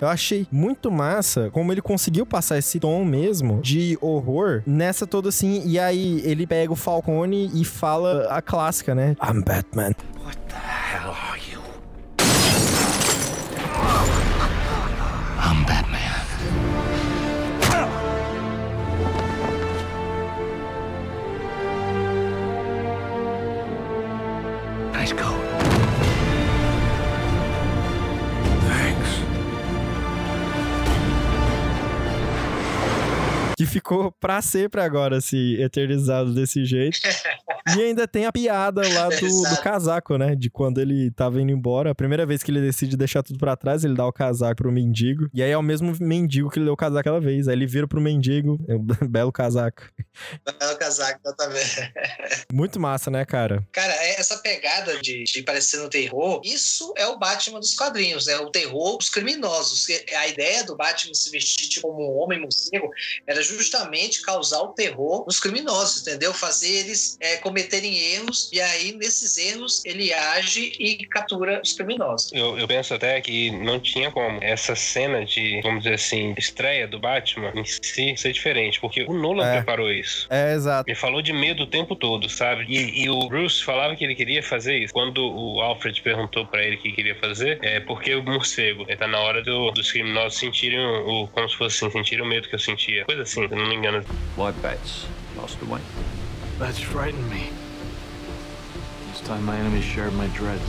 Eu 0.00 0.08
achei 0.08 0.46
muito 0.50 0.90
massa 0.90 1.50
como 1.50 1.72
ele 1.72 1.82
conseguiu 1.82 2.24
passar 2.24 2.58
esse 2.58 2.80
tom 2.80 3.04
mesmo 3.04 3.60
de 3.60 3.98
horror 4.00 4.62
nessa 4.66 5.06
toda 5.06 5.28
assim. 5.28 5.62
E 5.66 5.78
aí 5.78 6.22
ele 6.24 6.46
pega 6.46 6.72
o 6.72 6.76
Falcone 6.76 7.50
e 7.54 7.64
fala 7.64 8.26
a 8.30 8.40
clássica, 8.40 8.94
né? 8.94 9.16
I'm 9.22 9.42
Batman. 9.42 9.92
hell 11.00 11.10
are 11.10 11.39
que 33.60 33.66
ficou 33.66 34.10
pra 34.12 34.40
sempre 34.40 34.80
agora, 34.80 35.18
assim, 35.18 35.60
eternizado 35.60 36.32
desse 36.32 36.64
jeito. 36.64 36.98
E 37.76 37.82
ainda 37.82 38.08
tem 38.08 38.24
a 38.24 38.32
piada 38.32 38.80
lá 38.94 39.10
do, 39.10 39.20
do 39.50 39.60
casaco, 39.62 40.16
né? 40.16 40.34
De 40.34 40.48
quando 40.48 40.80
ele 40.80 41.10
tava 41.10 41.42
indo 41.42 41.52
embora. 41.52 41.90
A 41.90 41.94
primeira 41.94 42.24
vez 42.24 42.42
que 42.42 42.50
ele 42.50 42.62
decide 42.62 42.96
deixar 42.96 43.22
tudo 43.22 43.38
pra 43.38 43.54
trás, 43.56 43.84
ele 43.84 43.94
dá 43.94 44.06
o 44.06 44.12
casaco 44.12 44.56
pro 44.62 44.72
mendigo. 44.72 45.28
E 45.34 45.42
aí 45.42 45.50
é 45.50 45.58
o 45.58 45.62
mesmo 45.62 45.94
mendigo 46.00 46.48
que 46.48 46.58
ele 46.58 46.64
deu 46.64 46.72
o 46.72 46.76
casaco 46.76 47.00
aquela 47.00 47.20
vez. 47.20 47.48
Aí 47.48 47.54
ele 47.54 47.66
vira 47.66 47.86
pro 47.86 48.00
mendigo, 48.00 48.58
é 48.66 48.74
um 48.74 48.86
belo 49.06 49.30
casaco. 49.30 49.82
É 50.58 50.72
o 50.72 50.76
casaco, 50.78 51.20
exatamente. 51.22 51.92
Muito 52.50 52.80
massa, 52.80 53.10
né, 53.10 53.26
cara? 53.26 53.62
Cara, 53.72 53.92
é- 53.92 54.18
essa 54.18 54.38
pegada 54.38 54.96
de, 55.02 55.24
de 55.24 55.42
parecer 55.42 55.76
no 55.82 55.90
terror, 55.90 56.40
isso 56.42 56.94
é 56.96 57.06
o 57.06 57.18
Batman 57.18 57.60
dos 57.60 57.74
quadrinhos, 57.74 58.26
né? 58.26 58.38
O 58.38 58.50
terror 58.50 58.96
dos 58.96 59.10
criminosos. 59.10 59.86
A 60.16 60.28
ideia 60.28 60.64
do 60.64 60.76
Batman 60.76 61.12
se 61.12 61.30
vestir 61.30 61.68
tipo 61.68 61.88
como 61.88 62.16
um 62.16 62.22
homem 62.22 62.40
morcego 62.40 62.88
era 63.26 63.42
justamente 63.56 64.22
causar 64.22 64.60
o 64.62 64.68
terror 64.68 65.24
nos 65.26 65.38
criminosos, 65.40 66.02
entendeu? 66.02 66.32
Fazer 66.32 66.70
eles 66.70 67.16
é, 67.20 67.36
cometerem 67.36 67.96
erros 68.14 68.48
e 68.52 68.60
aí, 68.60 68.92
nesses 68.92 69.36
erros, 69.36 69.82
ele 69.84 70.12
age 70.12 70.72
e 70.78 71.04
captura 71.06 71.60
os 71.62 71.72
criminosos. 71.72 72.32
Eu, 72.32 72.58
eu 72.58 72.66
penso 72.68 72.94
até 72.94 73.20
que 73.20 73.50
não 73.50 73.78
tinha 73.80 74.10
como 74.10 74.42
essa 74.42 74.74
cena 74.74 75.24
de, 75.24 75.60
vamos 75.62 75.82
dizer 75.82 75.94
assim, 75.94 76.34
estreia 76.38 76.86
do 76.86 76.98
Batman 76.98 77.52
em 77.54 77.64
si 77.64 78.14
ser 78.16 78.32
diferente, 78.32 78.80
porque 78.80 79.04
o 79.08 79.12
Nolan 79.12 79.46
É. 79.46 79.56
preparou 79.56 79.90
isso. 79.92 80.26
É, 80.30 80.54
exato. 80.54 80.88
Ele 80.88 80.96
falou 80.96 81.22
de 81.22 81.32
medo 81.32 81.64
o 81.64 81.66
tempo 81.66 81.94
todo, 81.96 82.28
sabe? 82.28 82.64
E, 82.68 83.04
e 83.04 83.10
o 83.10 83.28
Bruce 83.28 83.62
falava 83.64 83.94
que 83.96 84.04
ele 84.04 84.14
queria 84.14 84.42
fazer 84.42 84.78
isso. 84.78 84.92
Quando 84.92 85.18
o 85.18 85.60
Alfred 85.60 86.00
perguntou 86.02 86.46
pra 86.46 86.62
ele 86.62 86.76
o 86.76 86.78
que 86.80 86.92
queria 86.92 87.14
fazer, 87.16 87.58
é 87.62 87.80
porque 87.80 88.14
o 88.14 88.22
morcego. 88.22 88.84
É, 88.88 88.96
tá 88.96 89.06
na 89.06 89.18
hora 89.20 89.42
do- 89.42 89.70
dos 89.72 89.90
criminosos 89.92 90.38
sentirem 90.38 90.78
o, 90.78 91.24
o- 91.24 91.28
como 91.28 91.48
se 91.48 91.56
fosse 91.56 91.84
assim, 91.84 91.90
sentirem 91.92 92.24
o 92.24 92.28
medo 92.28 92.48
que 92.48 92.54
eu 92.54 92.58
sentia. 92.58 93.04
Coisa 93.04 93.22
assim, 93.22 93.39
se 93.48 93.54
eu 93.54 93.58
não 93.58 93.68
me 93.68 93.74
engano. 93.76 94.02
Why 94.36 94.52
bats? 94.62 95.06
Master 95.36 95.66
Wayne. 95.66 95.84
That's 96.58 96.78
frightened 96.78 97.30
me. 97.30 97.50
This 99.10 99.20
time 99.22 99.44
my 99.44 99.56
enemies 99.56 99.84
shared 99.84 100.12
my 100.14 100.26
dread. 100.28 100.60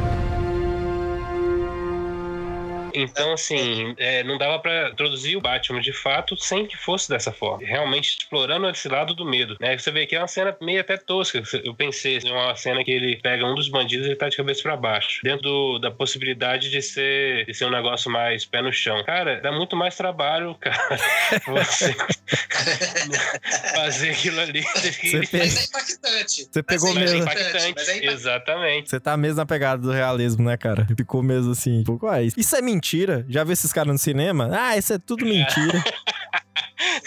Então, 2.94 3.32
assim, 3.32 3.94
é, 3.98 4.22
não 4.24 4.38
dava 4.38 4.58
pra 4.58 4.90
introduzir 4.90 5.36
o 5.36 5.40
Batman 5.40 5.80
de 5.80 5.92
fato 5.92 6.36
sem 6.36 6.66
que 6.66 6.76
fosse 6.76 7.08
dessa 7.08 7.32
forma. 7.32 7.66
Realmente 7.66 8.18
explorando 8.20 8.68
esse 8.68 8.88
lado 8.88 9.14
do 9.14 9.24
medo. 9.24 9.56
Né? 9.60 9.76
Você 9.76 9.90
vê 9.90 10.06
que 10.06 10.14
é 10.16 10.18
uma 10.18 10.28
cena 10.28 10.56
meio 10.60 10.80
até 10.80 10.96
tosca. 10.96 11.42
Eu 11.64 11.74
pensei, 11.74 12.18
é 12.24 12.32
uma 12.32 12.54
cena 12.56 12.84
que 12.84 12.90
ele 12.90 13.16
pega 13.22 13.44
um 13.46 13.54
dos 13.54 13.68
bandidos 13.68 14.06
e 14.06 14.10
ele 14.10 14.16
tá 14.16 14.28
de 14.28 14.36
cabeça 14.36 14.62
pra 14.62 14.76
baixo. 14.76 15.20
Dentro 15.22 15.42
do- 15.42 15.78
da 15.78 15.90
possibilidade 15.90 16.70
de 16.70 16.80
ser, 16.82 17.44
de 17.46 17.54
ser 17.54 17.64
um 17.66 17.70
negócio 17.70 18.10
mais 18.10 18.44
pé 18.44 18.62
no 18.62 18.72
chão. 18.72 19.02
Cara, 19.04 19.40
dá 19.40 19.50
muito 19.52 19.76
mais 19.76 19.96
trabalho, 19.96 20.54
cara. 20.60 20.98
Você 21.46 21.94
fazer 23.74 24.10
aquilo 24.10 24.40
ali. 24.40 24.62
Você, 24.62 25.36
é 25.36 26.01
impactante. 26.12 26.48
Você 26.50 26.62
pegou 26.62 26.94
mas 26.94 26.96
é 26.96 27.00
mesmo. 27.00 27.22
impactante. 27.22 27.52
Mas 27.52 27.64
é 27.64 27.68
impactante. 27.70 28.06
Exatamente. 28.06 28.90
Você 28.90 29.00
tá 29.00 29.16
mesmo 29.16 29.36
na 29.36 29.46
pegada 29.46 29.82
do 29.82 29.90
realismo, 29.90 30.44
né, 30.44 30.56
cara? 30.56 30.86
Ficou 30.96 31.22
mesmo 31.22 31.52
assim, 31.52 31.80
um 31.80 31.84
pouco, 31.84 32.06
ah, 32.06 32.22
isso 32.22 32.56
é 32.56 32.62
mentira. 32.62 33.24
Já 33.28 33.44
viu 33.44 33.52
esses 33.52 33.72
caras 33.72 33.92
no 33.92 33.98
cinema? 33.98 34.48
Ah, 34.52 34.76
isso 34.76 34.92
é 34.92 34.98
tudo 34.98 35.24
mentira. 35.24 35.82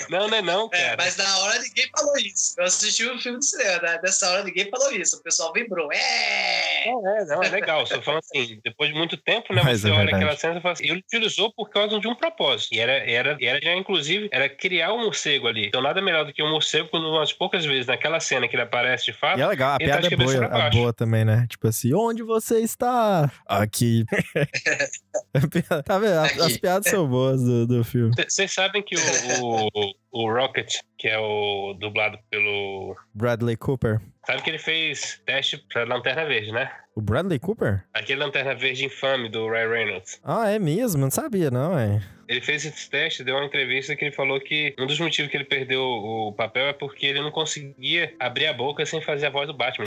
Não, 0.10 0.28
não 0.28 0.38
é 0.38 0.42
não, 0.42 0.70
É, 0.72 0.78
cara. 0.78 0.96
mas 0.98 1.18
na 1.18 1.38
hora 1.40 1.60
ninguém 1.60 1.88
falou 1.98 2.18
isso. 2.18 2.54
Eu 2.58 2.66
assisti 2.66 3.04
o 3.06 3.20
filme 3.20 3.40
de 3.40 3.46
cinema, 3.46 3.82
né? 3.82 4.00
nessa 4.04 4.30
hora 4.30 4.44
ninguém 4.44 4.70
falou 4.70 4.92
isso. 4.92 5.18
O 5.18 5.24
pessoal 5.24 5.52
vibrou. 5.54 5.92
É! 5.92 6.86
Não, 6.86 7.18
é, 7.18 7.26
não, 7.26 7.44
é 7.44 7.50
legal. 7.50 7.86
Só 7.86 8.02
falando 8.02 8.22
assim, 8.24 8.60
depois 8.64 8.90
de 8.90 8.96
muito 8.96 9.18
tempo, 9.18 9.54
né? 9.54 9.62
Mas 9.64 9.82
você 9.82 9.90
é 9.90 9.92
olha 9.92 10.00
verdade. 10.06 10.24
aquela 10.24 10.38
cena 10.38 10.60
e 10.60 10.62
fala 10.62 10.74
assim, 10.74 10.86
ele 10.86 11.00
utilizou 11.00 11.54
por 11.54 11.70
causa 11.70 12.00
de 12.00 12.08
um 12.08 12.16
propósito. 12.16 12.74
E 12.74 12.80
era, 12.80 12.94
era, 12.94 13.38
era 13.42 13.60
já, 13.62 13.74
inclusive, 13.76 14.30
era 14.32 14.50
criar 14.50 14.94
um 14.94 15.04
morcego 15.04 15.48
ali. 15.48 15.68
Então 15.68 15.82
nada 15.82 16.02
melhor 16.02 16.26
do 16.26 16.34
que 16.34 16.44
um 16.44 16.52
morcego 16.52 16.90
quando 16.90 17.08
umas 17.10 17.34
poucas 17.34 17.66
vezes 17.66 17.88
naquela 17.88 18.20
cena 18.20 18.48
que 18.48 18.56
ele 18.56 18.64
aparece 18.64 19.06
de 19.06 19.14
fato. 19.14 19.40
E 19.40 19.42
é 19.42 19.48
legal, 19.48 19.76
a 19.76 19.80
tá 19.80 19.86
piada 19.86 20.08
de 20.08 20.14
é 20.14 20.18
boa, 20.18 20.46
a 20.46 20.70
boa 20.70 20.94
também, 20.94 21.26
né? 21.26 21.46
Tipo 21.50 21.68
assim, 21.68 21.94
onde 21.94 22.24
você 22.24 22.60
está? 22.60 23.32
Aqui. 23.48 24.06
Tá 25.86 26.00
vendo? 26.00 26.20
Aqui. 26.20 26.42
As 26.42 26.58
piadas 26.58 26.90
são 26.90 27.08
boas 27.08 27.42
do, 27.42 27.68
do 27.68 27.84
filme. 27.84 28.14
Vocês 28.28 28.54
sabem 28.54 28.82
que 28.84 28.96
o, 28.96 29.00
o, 29.44 29.65
o 30.12 30.32
Rocket, 30.32 30.76
que 30.98 31.08
é 31.08 31.20
o 31.20 31.76
dublado 31.80 32.18
pelo. 32.30 32.96
Bradley 33.14 33.58
Cooper. 33.58 34.02
Sabe 34.26 34.42
que 34.42 34.50
ele 34.50 34.58
fez 34.58 35.22
teste 35.26 35.58
pra 35.72 35.84
Lanterna 35.84 36.26
Verde, 36.26 36.52
né? 36.52 36.72
O 36.96 37.02
Bradley 37.02 37.38
Cooper? 37.38 37.84
Aquele 37.94 38.22
Lanterna 38.22 38.56
Verde 38.56 38.86
infame 38.86 39.30
do 39.30 39.50
Ryan 39.50 39.70
Reynolds. 39.70 40.20
Ah, 40.24 40.50
é 40.50 40.58
mesmo? 40.58 41.02
Não 41.02 41.12
sabia, 41.12 41.52
não, 41.52 41.78
é. 41.78 42.02
Ele 42.28 42.42
fez 42.42 42.66
esse 42.66 42.90
teste, 42.90 43.24
deu 43.24 43.36
uma 43.36 43.46
entrevista 43.46 43.96
que 43.96 44.06
ele 44.06 44.16
falou 44.16 44.40
que 44.40 44.74
um 44.80 44.88
dos 44.88 45.00
motivos 45.00 45.30
que 45.30 45.38
ele 45.38 45.44
perdeu 45.44 45.82
o 45.82 46.34
papel 46.34 46.68
é 46.68 46.74
porque 46.74 47.06
ele 47.06 47.22
não 47.22 47.32
conseguia 47.32 48.16
abrir 48.20 48.48
a 48.48 48.54
boca 48.54 48.86
sem 48.86 49.02
fazer 49.02 49.28
a 49.28 49.30
voz 49.30 49.48
do 49.48 49.54
Batman. 49.54 49.86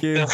Que, 0.00 0.14
então, 0.18 0.26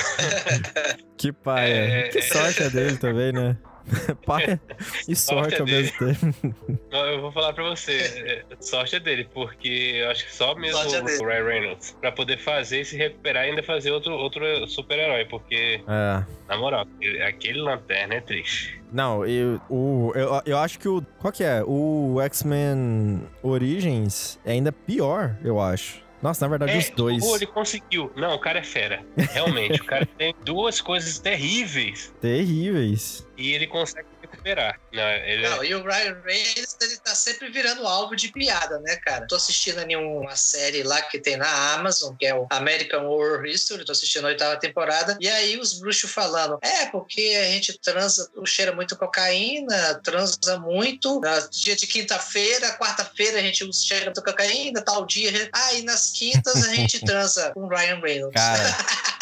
que 1.16 1.32
pai. 1.32 1.70
É, 1.72 2.08
que 2.08 2.22
sorte 2.22 2.62
é 2.64 2.70
dele 2.70 2.96
também, 2.96 3.32
né? 3.32 3.56
pai 4.26 4.60
e 5.08 5.16
sorte 5.16 5.54
Sorte 5.54 5.54
é 5.56 5.60
ao 5.60 5.66
mesmo 5.66 5.98
tempo. 5.98 6.54
não, 6.90 7.06
eu 7.06 7.20
vou 7.20 7.32
falar 7.32 7.52
pra 7.52 7.64
você, 7.64 7.92
é, 7.96 8.44
sorte 8.60 8.96
é 8.96 9.00
dele, 9.00 9.28
porque 9.32 9.92
eu 9.96 10.10
acho 10.10 10.26
que 10.26 10.34
só 10.34 10.54
mesmo 10.54 10.78
é 10.78 11.00
o 11.22 11.26
Ryan 11.26 11.44
Reynolds 11.44 11.96
pra 12.00 12.12
poder 12.12 12.38
fazer 12.38 12.80
e 12.80 12.84
se 12.84 12.96
recuperar 12.96 13.46
e 13.46 13.50
ainda 13.50 13.62
fazer 13.62 13.90
outro, 13.90 14.12
outro 14.14 14.44
super-herói, 14.68 15.24
porque, 15.26 15.80
É. 15.88 16.24
na 16.48 16.56
moral, 16.56 16.86
ele- 17.00 17.22
aquele 17.22 17.60
lanterna 17.60 18.14
é 18.14 18.20
triste. 18.20 18.80
Não, 18.92 19.24
eu, 19.24 19.60
o, 19.70 20.12
eu, 20.16 20.42
eu 20.44 20.58
acho 20.58 20.76
que 20.78 20.88
o. 20.88 21.00
Qual 21.20 21.32
que 21.32 21.44
é? 21.44 21.62
O 21.64 22.20
X-Men 22.22 23.22
Origins 23.40 24.38
é 24.44 24.50
ainda 24.52 24.72
pior, 24.72 25.36
eu 25.44 25.60
acho. 25.60 26.02
Nossa, 26.22 26.44
na 26.44 26.48
verdade, 26.50 26.72
É, 26.72 26.78
os 26.78 26.90
dois. 26.90 27.24
pô, 27.24 27.36
ele 27.36 27.46
conseguiu. 27.46 28.12
Não, 28.16 28.34
o 28.34 28.38
cara 28.38 28.58
é 28.58 28.62
fera. 28.62 29.02
Realmente, 29.32 29.80
o 29.80 29.84
cara 29.84 30.04
tem 30.18 30.34
duas 30.44 30.80
coisas 30.80 31.18
terríveis 31.18 32.12
Terríveis. 32.20 33.26
e 33.38 33.52
ele 33.52 33.66
consegue 33.66 34.06
recuperar. 34.30 34.74
Não, 34.92 35.08
ele 35.08 35.44
é- 35.44 35.48
Não, 35.50 35.64
e 35.64 35.74
o 35.74 35.82
Ryan 35.82 36.20
Reynolds, 36.24 36.76
ele 36.80 36.98
tá 36.98 37.14
sempre 37.14 37.50
virando 37.50 37.86
alvo 37.86 38.16
de 38.16 38.28
piada, 38.28 38.78
né, 38.80 38.96
cara? 38.96 39.26
Tô 39.26 39.36
assistindo 39.36 39.78
ali 39.78 39.96
uma 39.96 40.36
série 40.36 40.82
lá 40.82 41.00
que 41.02 41.18
tem 41.18 41.36
na 41.36 41.74
Amazon, 41.74 42.14
que 42.18 42.26
é 42.26 42.34
o 42.34 42.46
American 42.50 43.06
Horror 43.06 43.44
History, 43.46 43.84
tô 43.84 43.92
assistindo 43.92 44.24
a 44.24 44.28
oitava 44.28 44.58
temporada, 44.58 45.16
e 45.20 45.28
aí 45.28 45.58
os 45.58 45.78
bruxos 45.78 46.10
falando, 46.10 46.58
é, 46.62 46.86
porque 46.86 47.20
a 47.40 47.44
gente 47.52 47.78
transa, 47.80 48.28
cheira 48.46 48.72
muito 48.74 48.96
cocaína, 48.96 50.00
transa 50.02 50.58
muito, 50.58 51.20
dia 51.50 51.76
de 51.76 51.86
quinta-feira, 51.86 52.76
quarta-feira 52.78 53.38
a 53.38 53.42
gente 53.42 53.68
cheira 53.74 54.06
muito 54.06 54.22
cocaína, 54.22 54.82
tal 54.82 55.04
dia, 55.06 55.30
ah, 55.52 55.74
e 55.74 55.82
nas 55.82 56.10
quintas 56.10 56.64
a 56.64 56.74
gente 56.74 57.00
transa 57.04 57.52
com 57.52 57.60
o 57.64 57.68
Ryan 57.68 58.00
Reynolds. 58.00 58.34
Cara, 58.34 58.60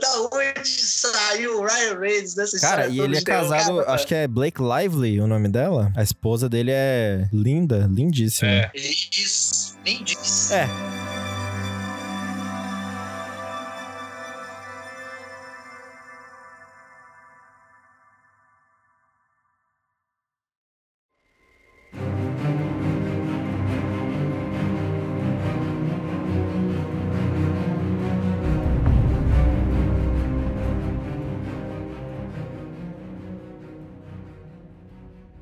da 0.00 0.28
onde 0.32 0.68
saiu 0.68 1.60
o 1.60 1.64
Ryan 1.64 1.98
Reynolds 1.98 2.34
dessa 2.34 2.58
cara, 2.60 2.82
história 2.82 2.94
e 2.94 2.96
toda 2.96 3.08
ele 3.08 3.18
é 3.18 3.22
casado, 3.22 3.76
Cara, 3.78 3.92
acho 3.92 4.06
que 4.06 4.14
é 4.14 4.28
Blake 4.28 4.60
Lively 4.60 5.20
o 5.20 5.26
nome 5.26 5.48
dela. 5.48 5.92
A 5.96 6.02
esposa 6.02 6.48
dele 6.48 6.70
é 6.72 7.28
linda, 7.32 7.88
lindíssima. 7.90 8.50
É. 8.50 8.70
Disse. 8.74 10.54
É. 10.54 10.68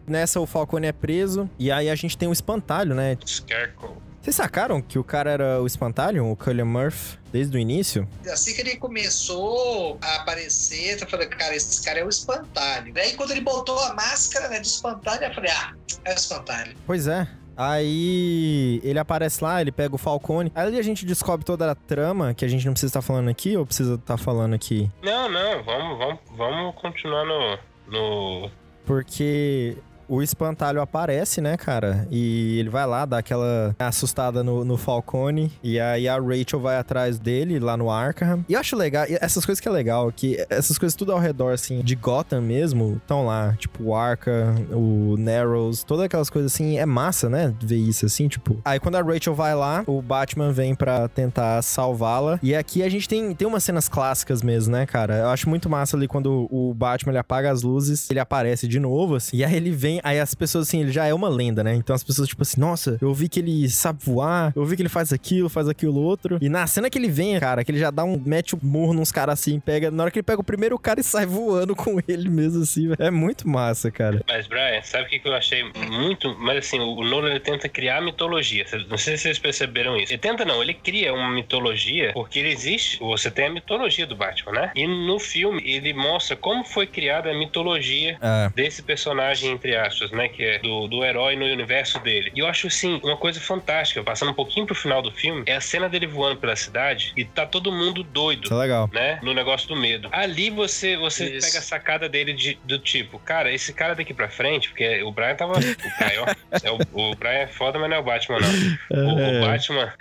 Nessa, 0.09 0.41
o 0.41 0.47
Falcone 0.47 0.87
é 0.87 0.93
preso. 0.93 1.49
E 1.59 1.71
aí 1.71 1.89
a 1.91 1.95
gente 1.95 2.17
tem 2.17 2.29
um 2.29 2.33
espantalho, 2.33 2.95
né? 2.95 3.17
Scarecrow. 3.25 3.97
Vocês 4.21 4.37
sacaram 4.37 4.83
que 4.83 4.99
o 4.99 5.05
cara 5.05 5.31
era 5.31 5.63
o 5.63 5.67
espantalho, 5.67 6.31
o 6.31 6.37
Cullen 6.37 6.65
Murphy, 6.65 7.19
desde 7.33 7.57
o 7.57 7.59
início? 7.59 8.07
Assim 8.31 8.53
que 8.53 8.61
ele 8.61 8.77
começou 8.77 9.97
a 10.03 10.17
aparecer, 10.17 11.01
eu 11.01 11.09
falei, 11.09 11.29
cara, 11.29 11.57
esse 11.57 11.83
cara 11.83 12.01
é 12.01 12.05
o 12.05 12.09
espantalho. 12.11 12.93
Daí 12.93 13.15
quando 13.15 13.31
ele 13.31 13.41
botou 13.41 13.79
a 13.79 13.95
máscara 13.95 14.49
né, 14.49 14.61
do 14.61 14.67
espantalho, 14.67 15.25
eu 15.25 15.33
falei, 15.33 15.51
ah, 15.51 15.73
é 16.05 16.13
o 16.13 16.15
espantalho. 16.15 16.77
Pois 16.87 17.07
é. 17.07 17.27
Aí 17.57 18.81
ele 18.85 18.99
aparece 18.99 19.43
lá, 19.43 19.61
ele 19.61 19.73
pega 19.73 19.95
o 19.95 19.99
Falcone. 19.99 20.53
Aí 20.55 20.79
a 20.79 20.83
gente 20.83 21.07
descobre 21.07 21.45
toda 21.45 21.71
a 21.71 21.75
trama 21.75 22.35
que 22.35 22.45
a 22.45 22.49
gente 22.49 22.67
não 22.67 22.73
precisa 22.73 22.91
estar 22.91 23.03
falando 23.03 23.31
aqui 23.31 23.57
ou 23.57 23.65
precisa 23.65 23.95
estar 23.95 24.17
falando 24.17 24.55
aqui. 24.55 24.91
Não, 25.03 25.29
não, 25.29 25.65
vamos, 25.65 25.99
vamos, 25.99 26.21
vamos 26.37 26.75
continuar 26.77 27.25
no. 27.25 27.59
no... 27.89 28.51
Porque 28.85 29.77
O 30.09 30.23
espantalho 30.23 30.81
aparece, 30.81 31.41
né, 31.41 31.57
cara? 31.57 32.07
E 32.11 32.59
ele 32.59 32.71
vai 32.71 32.87
lá, 32.87 33.05
dá 33.05 33.19
aquela 33.19 33.75
assustada 33.79 34.43
no, 34.43 34.65
no 34.65 34.77
Falcone. 34.77 35.53
E 35.63 35.79
aí 35.79 36.09
a 36.09 36.19
Rachel 36.19 36.61
vai 36.61 36.77
atrás 36.77 37.19
dele 37.19 37.59
lá 37.59 37.77
no 37.77 37.91
Arkham. 37.91 38.45
E 38.49 38.55
eu 38.55 38.61
acho 38.61 38.77
legal, 38.77 39.05
essas 39.21 39.45
coisas 39.45 39.61
que 39.61 39.69
é 39.69 39.71
legal, 39.71 40.11
que 40.11 40.45
essas 40.49 40.79
coisas 40.79 40.97
tudo 40.97 41.13
ao 41.13 41.19
redor, 41.19 41.53
assim, 41.53 41.81
de 41.81 41.95
Gotham 41.95 42.41
mesmo, 42.41 42.97
estão 42.97 43.27
lá. 43.27 43.55
Tipo, 43.59 43.85
o 43.85 43.95
Arkham, 43.95 44.55
o 44.73 45.17
Narrows, 45.19 45.85
todas 45.85 46.07
aquelas 46.07 46.31
coisas 46.31 46.53
assim. 46.53 46.79
É 46.79 46.87
massa, 46.87 47.29
né? 47.29 47.55
Ver 47.61 47.77
isso 47.77 48.07
assim, 48.07 48.29
tipo. 48.29 48.61
Aí 48.65 48.81
quando 48.81 48.97
a 48.97 49.03
Rachel 49.03 49.35
vai 49.35 49.55
lá, 49.55 49.85
o 49.87 50.01
Batman 50.01 50.53
vem 50.53 50.75
pra 50.75 51.09
tentar 51.09 51.61
salvá-la. 51.63 52.39
E 52.43 52.55
aqui 52.55 52.83
a 52.83 52.89
gente 52.89 53.09
tem, 53.09 53.35
tem 53.35 53.47
umas 53.47 53.65
cenas 53.65 53.89
clássicas 53.89 54.43
mesmo, 54.43 54.73
né, 54.73 54.87
cara? 54.87 55.19
Eu 55.19 55.29
acho 55.29 55.49
muito 55.49 55.69
massa 55.69 55.97
ali 55.97 56.09
quando 56.09 56.49
o 56.51 56.73
Batman 56.75 57.13
ele 57.13 57.19
apaga 57.19 57.51
as 57.51 57.63
luzes, 57.63 58.11
ele 58.11 58.21
aparece 58.21 58.67
de 58.67 58.79
novo, 58.81 59.17
assim. 59.17 59.37
E 59.37 59.45
aí 59.45 59.55
ele 59.55 59.71
vem, 59.71 59.97
aí 60.03 60.20
as 60.20 60.34
pessoas, 60.34 60.68
assim, 60.68 60.80
ele 60.80 60.92
já 60.92 61.07
é 61.07 61.14
uma 61.14 61.28
lenda, 61.28 61.62
né? 61.64 61.74
Então 61.74 61.94
as 61.94 62.03
pessoas, 62.03 62.28
tipo 62.28 62.42
assim, 62.42 62.61
nossa, 62.61 62.99
eu 63.01 63.12
vi 63.14 63.28
que 63.28 63.40
ele 63.40 63.68
sabe 63.68 63.99
voar, 64.05 64.53
eu 64.55 64.64
vi 64.64 64.76
que 64.76 64.82
ele 64.82 64.88
faz 64.88 65.12
aquilo, 65.12 65.49
faz 65.49 65.68
aquilo 65.68 66.01
outro. 66.01 66.38
E 66.40 66.49
na 66.49 66.66
cena 66.66 66.90
que 66.90 66.99
ele 66.99 67.09
vem, 67.09 67.38
cara, 67.38 67.64
que 67.64 67.70
ele 67.70 67.78
já 67.78 67.90
dá 67.90 68.05
um. 68.05 68.20
mete 68.24 68.55
o 68.55 68.59
um 68.62 68.66
murro 68.66 68.92
nos 68.94 69.12
caras 69.12 69.40
assim, 69.40 69.59
pega. 69.61 69.90
Na 69.90 70.03
hora 70.05 70.11
que 70.11 70.18
ele 70.18 70.24
pega 70.24 70.40
o 70.40 70.44
primeiro 70.44 70.78
cara 70.78 71.01
e 71.01 71.03
sai 71.05 71.26
voando 71.26 71.74
com 71.74 72.01
ele 72.07 72.28
mesmo, 72.28 72.62
assim, 72.62 72.88
é 72.99 73.11
muito 73.11 73.49
massa, 73.49 73.90
cara. 73.90 74.22
Mas, 74.28 74.46
Brian, 74.46 74.80
sabe 74.82 75.05
o 75.05 75.09
que, 75.09 75.18
que 75.18 75.28
eu 75.28 75.34
achei 75.34 75.62
muito. 75.90 76.36
Mas 76.38 76.59
assim, 76.59 76.78
o 76.78 77.03
Nolan 77.03 77.30
ele 77.30 77.40
tenta 77.40 77.68
criar 77.68 78.01
mitologia. 78.01 78.64
Não 78.88 78.99
sei 78.99 79.16
se 79.16 79.24
vocês 79.24 79.38
perceberam 79.38 79.96
isso. 79.96 80.12
Ele 80.12 80.18
tenta 80.18 80.44
não, 80.44 80.62
ele 80.62 80.74
cria 80.74 81.12
uma 81.12 81.30
mitologia, 81.30 82.12
porque 82.12 82.38
ele 82.38 82.51
existe. 82.51 82.99
Você 82.99 83.30
tem 83.30 83.46
a 83.46 83.51
mitologia 83.51 84.07
do 84.07 84.16
Batman, 84.16 84.53
né? 84.53 84.72
E 84.74 84.86
no 84.86 85.18
filme 85.18 85.62
ele 85.64 85.92
mostra 85.92 86.36
como 86.36 86.64
foi 86.64 86.86
criada 86.86 87.30
a 87.30 87.34
mitologia 87.38 88.18
É. 88.20 88.51
desse 88.55 88.82
personagem, 88.82 89.51
entre 89.51 89.76
aspas, 89.76 89.88
né? 90.12 90.28
Que 90.28 90.45
é 90.45 90.59
do, 90.59 90.86
do 90.89 91.05
herói 91.05 91.36
no 91.36 91.45
universo 91.45 91.99
dele. 92.01 92.30
E 92.34 92.39
eu 92.39 92.47
acho, 92.47 92.66
assim, 92.66 93.01
uma 93.03 93.16
coisa 93.16 93.41
fantástica, 93.41 94.03
passando 94.03 94.30
um 94.30 94.34
pouquinho 94.34 94.66
pro 94.66 94.74
final 94.74 95.03
do 95.03 95.11
filme, 95.11 95.43
é 95.47 95.57
a 95.57 95.61
cena 95.61 95.89
dele 95.89 96.07
voando 96.07 96.36
pela 96.36 96.57
cidade 96.57 97.12
e 97.16 97.24
tá 97.24 97.47
todo 97.47 97.72
mundo 97.72 98.03
doido. 98.03 98.45
Isso 98.45 98.55
é 98.55 98.57
legal. 98.57 98.89
Né? 98.93 99.18
No 99.22 99.32
negócio 99.34 99.68
do 99.68 99.76
medo. 99.76 100.09
Ali 100.12 100.51
você, 100.51 100.97
você 100.97 101.36
Isso. 101.36 101.47
pega 101.47 101.59
a 101.59 101.62
sacada 101.62 102.09
dele 102.09 102.32
de, 102.32 102.59
do 102.64 102.78
tipo, 102.78 103.18
cara, 103.18 103.53
esse 103.53 103.72
cara 103.72 103.95
daqui 103.95 104.12
pra 104.14 104.28
frente, 104.28 104.68
porque 104.68 105.03
o 105.03 105.11
Brian 105.11 105.34
tava. 105.34 105.55
O 105.55 105.61
Brian, 105.61 106.22
ó, 106.22 106.26
é 106.62 106.70
o, 106.70 107.11
o 107.11 107.14
Brian 107.14 107.30
é 107.32 107.47
foda, 107.47 107.78
mas 107.78 107.89
não 107.91 107.97
é 107.97 108.01
o 108.01 108.03
Batman, 108.03 108.39
não. 108.41 109.14
O, 109.14 109.18
É. 109.20 109.39
o 109.39 109.47
Batman. 109.47 109.93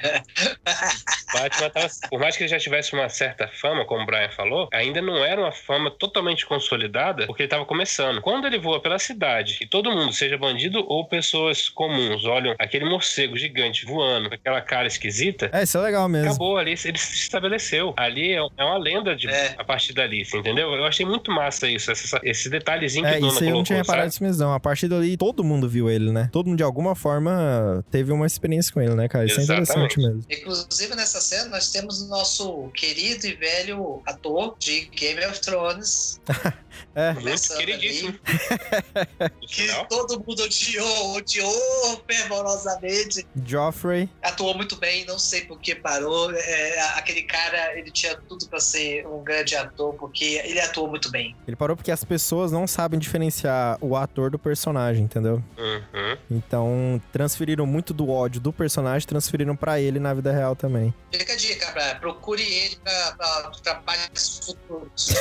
Batman 1.33 1.69
tava. 1.69 1.87
Por 2.09 2.19
mais 2.19 2.35
que 2.35 2.43
ele 2.43 2.49
já 2.49 2.59
tivesse 2.59 2.93
uma 2.93 3.09
certa 3.09 3.47
fama, 3.47 3.85
como 3.85 4.03
o 4.03 4.05
Brian 4.05 4.29
falou, 4.29 4.69
ainda 4.73 5.01
não 5.01 5.23
era 5.23 5.39
uma 5.41 5.51
fama 5.51 5.91
totalmente 5.91 6.45
consolidada, 6.45 7.25
porque 7.25 7.43
ele 7.43 7.49
tava 7.49 7.65
começando. 7.65 8.21
Quando 8.21 8.45
ele 8.47 8.57
voa 8.57 8.79
pela 8.79 8.99
cidade 8.99 9.57
e 9.61 9.67
todo 9.67 9.76
mundo, 9.91 10.13
seja 10.13 10.37
bandido 10.37 10.83
ou 10.87 11.05
pessoas 11.07 11.69
comuns, 11.69 12.23
olham 12.25 12.55
aquele 12.59 12.85
morcego 12.85 13.37
gigante 13.37 13.85
voando 13.85 14.29
com 14.29 14.35
aquela 14.35 14.61
cara 14.61 14.87
esquisita, 14.87 15.49
É, 15.53 15.63
isso 15.63 15.77
é 15.77 15.81
legal 15.81 16.07
mesmo. 16.09 16.29
acabou 16.29 16.57
ali, 16.57 16.71
ele 16.71 16.97
se 16.97 17.13
estabeleceu. 17.15 17.93
Ali 17.97 18.33
é 18.33 18.37
é 18.57 18.63
uma 18.63 18.77
lenda 18.77 19.15
de, 19.15 19.27
É. 19.27 19.55
a 19.57 19.63
partir 19.63 19.93
dali, 19.93 20.23
você 20.25 20.37
entendeu? 20.37 20.71
Eu 20.73 20.85
achei 20.85 21.05
muito 21.05 21.31
massa 21.31 21.67
isso, 21.69 21.91
essa- 21.91 22.19
esse 22.23 22.49
detalhezinho 22.49 23.03
que 23.05 23.11
É, 23.11 23.17
o 23.17 23.19
Dona 23.21 23.31
isso 23.33 23.39
aí 23.39 23.45
eu 23.45 23.49
não 23.49 23.51
colocou, 23.57 23.63
tinha 23.65 23.77
reparado 23.79 24.05
nisso 24.07 24.23
mesmo, 24.23 24.43
não. 24.43 24.53
A 24.53 24.59
partir 24.59 24.87
dali, 24.87 25.17
todo 25.17 25.43
mundo 25.43 25.67
viu 25.69 25.89
ele, 25.89 26.11
né? 26.11 26.29
Todo 26.31 26.47
mundo, 26.47 26.57
de 26.57 26.63
alguma 26.63 26.95
forma, 26.95 27.83
teve 27.91 28.11
uma 28.11 28.25
experiência 28.25 28.73
com 28.73 28.81
ele, 28.81 28.95
né, 28.95 29.07
cara? 29.07 29.25
Isso 29.25 29.39
é 29.39 29.43
interessante 29.43 29.97
Exatamente. 29.99 29.99
mesmo. 29.99 30.23
Inclusive, 30.29 30.95
nessa 30.95 31.19
cena, 31.21 31.49
nós 31.49 31.71
temos 31.71 32.01
o 32.01 32.07
nosso 32.09 32.69
querido 32.75 33.27
e 33.27 33.33
velho 33.33 34.01
ator 34.05 34.55
de 34.59 34.85
Game 34.95 35.23
of 35.25 35.39
Thrones. 35.41 36.21
É. 36.93 37.11
Muito 37.13 37.57
queridíssimo. 37.57 38.13
ali, 38.25 39.29
Por 39.39 39.47
Que 39.67 39.89
todo 39.89 40.23
mundo 40.25 40.43
odiou, 40.43 41.15
odiou 41.15 42.03
fervorosamente. 42.07 43.27
Joffrey. 43.45 44.09
Atuou 44.21 44.55
muito 44.55 44.75
bem, 44.75 45.05
não 45.05 45.19
sei 45.19 45.45
por 45.45 45.59
que 45.59 45.75
parou. 45.75 46.31
É, 46.33 46.79
aquele 46.95 47.23
cara, 47.23 47.77
ele 47.77 47.91
tinha 47.91 48.15
tudo 48.27 48.47
pra 48.47 48.59
ser 48.59 49.05
um 49.07 49.23
grande 49.23 49.55
ator, 49.55 49.93
porque 49.95 50.41
ele 50.43 50.59
atuou 50.59 50.87
muito 50.87 51.09
bem. 51.09 51.35
Ele 51.47 51.55
parou 51.55 51.75
porque 51.75 51.91
as 51.91 52.03
pessoas 52.03 52.51
não 52.51 52.67
sabem 52.67 52.99
diferenciar 52.99 53.77
o 53.81 53.95
ator 53.95 54.29
do 54.29 54.39
personagem, 54.39 55.03
entendeu? 55.03 55.43
Uhum. 55.57 56.17
Então, 56.29 57.01
transferiram 57.11 57.65
muito 57.65 57.93
do 57.93 58.09
ódio 58.09 58.39
do 58.41 58.53
personagem, 58.53 59.07
transferiram 59.07 59.55
pra 59.55 59.79
ele 59.79 59.99
na 59.99 60.13
vida 60.13 60.31
real 60.31 60.55
também. 60.55 60.93
Fica 61.11 61.33
a 61.33 61.35
dica, 61.35 61.71
pra, 61.71 61.95
procure 61.95 62.43
ele 62.43 62.77
pra, 62.77 63.15
pra 63.17 63.51
trabalhos 63.63 64.39
futuros. 64.45 65.15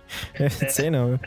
Sei 0.70 0.90
não. 0.90 1.18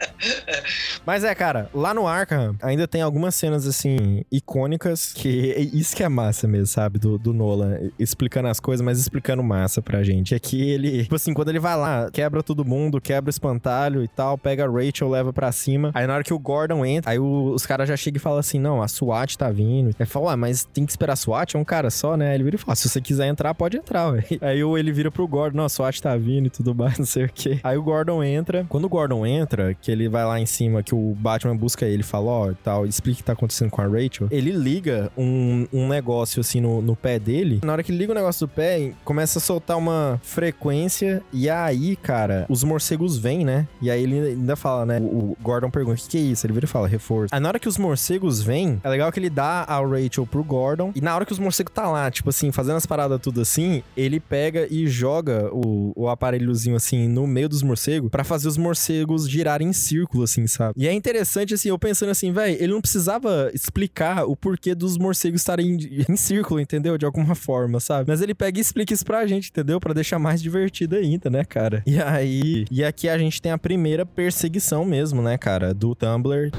Mas 1.06 1.24
é, 1.24 1.34
cara, 1.34 1.68
lá 1.74 1.92
no 1.94 2.06
Arkham 2.06 2.54
ainda 2.62 2.86
tem 2.86 3.02
algumas 3.02 3.34
cenas, 3.34 3.66
assim, 3.66 4.22
icônicas, 4.30 5.12
que 5.12 5.52
é 5.52 5.60
isso 5.60 5.94
que 5.96 6.02
é 6.02 6.08
massa 6.08 6.46
mesmo, 6.46 6.66
sabe? 6.66 6.98
Do, 6.98 7.18
do 7.18 7.32
Nolan, 7.32 7.78
explicando 7.98 8.48
as 8.48 8.60
coisas, 8.60 8.84
mas 8.84 8.98
explicando 8.98 9.42
massa 9.42 9.80
pra 9.82 10.02
gente. 10.02 10.34
É 10.34 10.38
que 10.38 10.70
ele, 10.70 11.02
tipo 11.04 11.14
assim, 11.14 11.32
quando 11.32 11.48
ele 11.48 11.58
vai 11.58 11.76
lá, 11.76 12.10
quebra 12.10 12.42
todo 12.42 12.64
mundo, 12.64 13.00
quebra 13.00 13.28
o 13.28 13.30
espantalho 13.30 14.02
e 14.04 14.08
tal, 14.08 14.36
pega 14.36 14.64
a 14.64 14.68
Rachel, 14.70 15.08
leva 15.08 15.32
pra 15.32 15.50
cima. 15.52 15.90
Aí 15.94 16.06
na 16.06 16.14
hora 16.14 16.24
que 16.24 16.34
o 16.34 16.38
Gordon 16.38 16.84
entra, 16.84 17.10
aí 17.10 17.18
o- 17.18 17.52
os 17.52 17.66
caras 17.66 17.88
já 17.88 17.96
chegam 17.96 18.16
e 18.18 18.20
falam 18.20 18.38
assim: 18.38 18.58
não, 18.58 18.82
a 18.82 18.88
SWAT 18.88 19.36
tá 19.36 19.50
vindo. 19.50 19.90
Ele 19.98 20.06
fala, 20.06 20.32
ah, 20.32 20.36
mas 20.36 20.64
tem 20.64 20.84
que 20.84 20.92
esperar 20.92 21.14
a 21.14 21.16
SWAT? 21.16 21.54
É 21.56 21.58
um 21.58 21.64
cara 21.64 21.90
só, 21.90 22.16
né? 22.16 22.28
Aí 22.30 22.34
ele 22.36 22.44
vira 22.44 22.56
e 22.56 22.58
fala: 22.58 22.74
se 22.76 22.88
você 22.88 23.00
quiser 23.00 23.26
entrar, 23.26 23.54
pode 23.54 23.76
entrar, 23.76 24.10
velho. 24.10 24.24
Aí 24.42 24.60
ele 24.60 24.92
vira 24.92 25.10
pro 25.10 25.26
Gordon: 25.26 25.58
não, 25.58 25.64
a 25.64 25.68
SWAT 25.68 26.00
tá 26.00 26.16
vindo 26.16 26.46
e 26.46 26.50
tudo 26.50 26.74
mais, 26.74 26.96
não 26.98 27.06
sei 27.06 27.24
o 27.24 27.30
quê. 27.32 27.58
Aí 27.62 27.76
o 27.76 27.82
Gordon 27.82 28.22
entra. 28.22 28.64
Quando 28.68 28.84
o 28.84 28.88
Gordon 28.88 29.24
entra, 29.26 29.74
que 29.74 29.89
ele 29.90 30.08
vai 30.08 30.24
lá 30.24 30.40
em 30.40 30.46
cima, 30.46 30.82
que 30.82 30.94
o 30.94 31.14
Batman 31.18 31.56
busca 31.56 31.86
ele 31.86 32.02
fala: 32.02 32.30
ó, 32.30 32.52
tal, 32.62 32.86
explica 32.86 33.14
o 33.14 33.18
que 33.18 33.24
tá 33.24 33.32
acontecendo 33.32 33.70
com 33.70 33.80
a 33.80 33.86
Rachel. 33.86 34.28
Ele 34.30 34.50
liga 34.50 35.10
um, 35.16 35.66
um 35.72 35.88
negócio 35.88 36.40
assim 36.40 36.60
no, 36.60 36.80
no 36.80 36.96
pé 36.96 37.18
dele. 37.18 37.60
Na 37.64 37.72
hora 37.72 37.82
que 37.82 37.90
ele 37.92 37.98
liga 37.98 38.12
o 38.12 38.14
negócio 38.14 38.46
do 38.46 38.50
pé, 38.50 38.92
começa 39.04 39.38
a 39.38 39.42
soltar 39.42 39.76
uma 39.76 40.20
frequência. 40.22 41.22
E 41.32 41.48
aí, 41.48 41.96
cara, 41.96 42.46
os 42.48 42.64
morcegos 42.64 43.16
vêm, 43.18 43.44
né? 43.44 43.66
E 43.80 43.90
aí 43.90 44.02
ele 44.02 44.18
ainda 44.18 44.56
fala, 44.56 44.86
né? 44.86 45.00
O, 45.00 45.30
o 45.30 45.36
Gordon 45.42 45.70
pergunta: 45.70 46.00
o 46.00 46.02
que, 46.04 46.08
que 46.08 46.18
é 46.18 46.20
isso? 46.20 46.46
Ele 46.46 46.52
vira 46.52 46.66
e 46.66 46.68
fala: 46.68 46.88
reforço. 46.88 47.34
Aí 47.34 47.40
na 47.40 47.48
hora 47.48 47.58
que 47.58 47.68
os 47.68 47.78
morcegos 47.78 48.42
vêm, 48.42 48.80
é 48.82 48.88
legal 48.88 49.10
que 49.12 49.18
ele 49.18 49.30
dá 49.30 49.64
a 49.66 49.80
Rachel 49.80 50.26
pro 50.26 50.42
Gordon. 50.42 50.92
E 50.94 51.00
na 51.00 51.14
hora 51.14 51.24
que 51.24 51.32
os 51.32 51.38
morcegos 51.38 51.72
tá 51.72 51.88
lá, 51.88 52.10
tipo 52.10 52.30
assim, 52.30 52.50
fazendo 52.52 52.76
as 52.76 52.86
paradas 52.86 53.20
tudo 53.20 53.40
assim, 53.40 53.82
ele 53.96 54.20
pega 54.20 54.66
e 54.70 54.86
joga 54.86 55.48
o, 55.52 55.92
o 55.94 56.08
aparelhozinho 56.08 56.76
assim 56.76 57.08
no 57.08 57.26
meio 57.26 57.48
dos 57.48 57.62
morcegos 57.62 58.10
pra 58.10 58.24
fazer 58.24 58.48
os 58.48 58.56
morcegos 58.56 59.28
girarem 59.28 59.68
em 59.68 59.72
círculo, 59.80 60.24
assim, 60.24 60.46
sabe? 60.46 60.74
E 60.76 60.86
é 60.86 60.92
interessante, 60.92 61.54
assim, 61.54 61.68
eu 61.68 61.78
pensando 61.78 62.10
assim, 62.10 62.32
velho, 62.32 62.56
ele 62.60 62.72
não 62.72 62.80
precisava 62.80 63.50
explicar 63.54 64.24
o 64.24 64.36
porquê 64.36 64.74
dos 64.74 64.96
morcegos 64.96 65.40
estarem 65.40 65.72
em, 65.72 66.04
em 66.08 66.16
círculo, 66.16 66.60
entendeu? 66.60 66.96
De 66.96 67.04
alguma 67.04 67.34
forma, 67.34 67.80
sabe? 67.80 68.10
Mas 68.10 68.20
ele 68.20 68.34
pega 68.34 68.58
e 68.58 68.60
explica 68.60 68.92
isso 68.92 69.04
pra 69.04 69.26
gente, 69.26 69.50
entendeu? 69.50 69.80
Pra 69.80 69.92
deixar 69.92 70.18
mais 70.18 70.42
divertido 70.42 70.96
ainda, 70.96 71.30
né, 71.30 71.44
cara? 71.44 71.82
E 71.86 72.00
aí. 72.00 72.64
E 72.70 72.84
aqui 72.84 73.08
a 73.08 73.18
gente 73.18 73.40
tem 73.40 73.52
a 73.52 73.58
primeira 73.58 74.04
perseguição 74.06 74.84
mesmo, 74.84 75.22
né, 75.22 75.36
cara? 75.36 75.74
Do 75.74 75.94
Tumblr. 75.94 76.50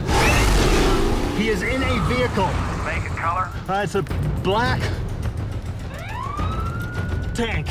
He 1.38 1.50
is 1.50 1.62
in 1.62 1.82
a 1.84 2.00
vehicle. 2.08 2.50
Make 2.86 3.08
a 3.08 3.16
color? 3.16 3.50
Uh, 3.68 3.84
it's 3.84 3.96
a 3.96 4.04
black 4.44 4.82
tank. 7.34 7.68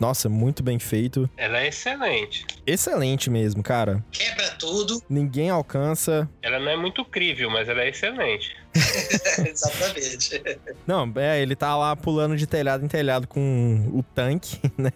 Nossa, 0.00 0.28
muito 0.28 0.62
bem 0.62 0.78
feito. 0.78 1.28
Ela 1.36 1.60
é 1.60 1.68
excelente. 1.68 2.46
Excelente 2.66 3.28
mesmo, 3.28 3.62
cara. 3.62 4.04
Quebra 4.12 4.50
tudo. 4.58 5.02
Ninguém 5.08 5.50
alcança. 5.50 6.28
Ela 6.40 6.58
não 6.58 6.70
é 6.70 6.76
muito 6.76 7.04
crível, 7.04 7.50
mas 7.50 7.68
ela 7.68 7.82
é 7.82 7.88
excelente. 7.88 8.56
Exatamente. 9.46 10.42
Não, 10.86 11.10
é, 11.16 11.40
ele 11.40 11.54
tá 11.54 11.76
lá 11.76 11.94
pulando 11.96 12.36
de 12.36 12.46
telhado 12.46 12.84
em 12.84 12.88
telhado 12.88 13.26
com 13.26 13.90
o 13.92 14.02
tanque, 14.02 14.58
né? 14.76 14.92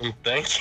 Um 0.00 0.12
tanque. 0.12 0.58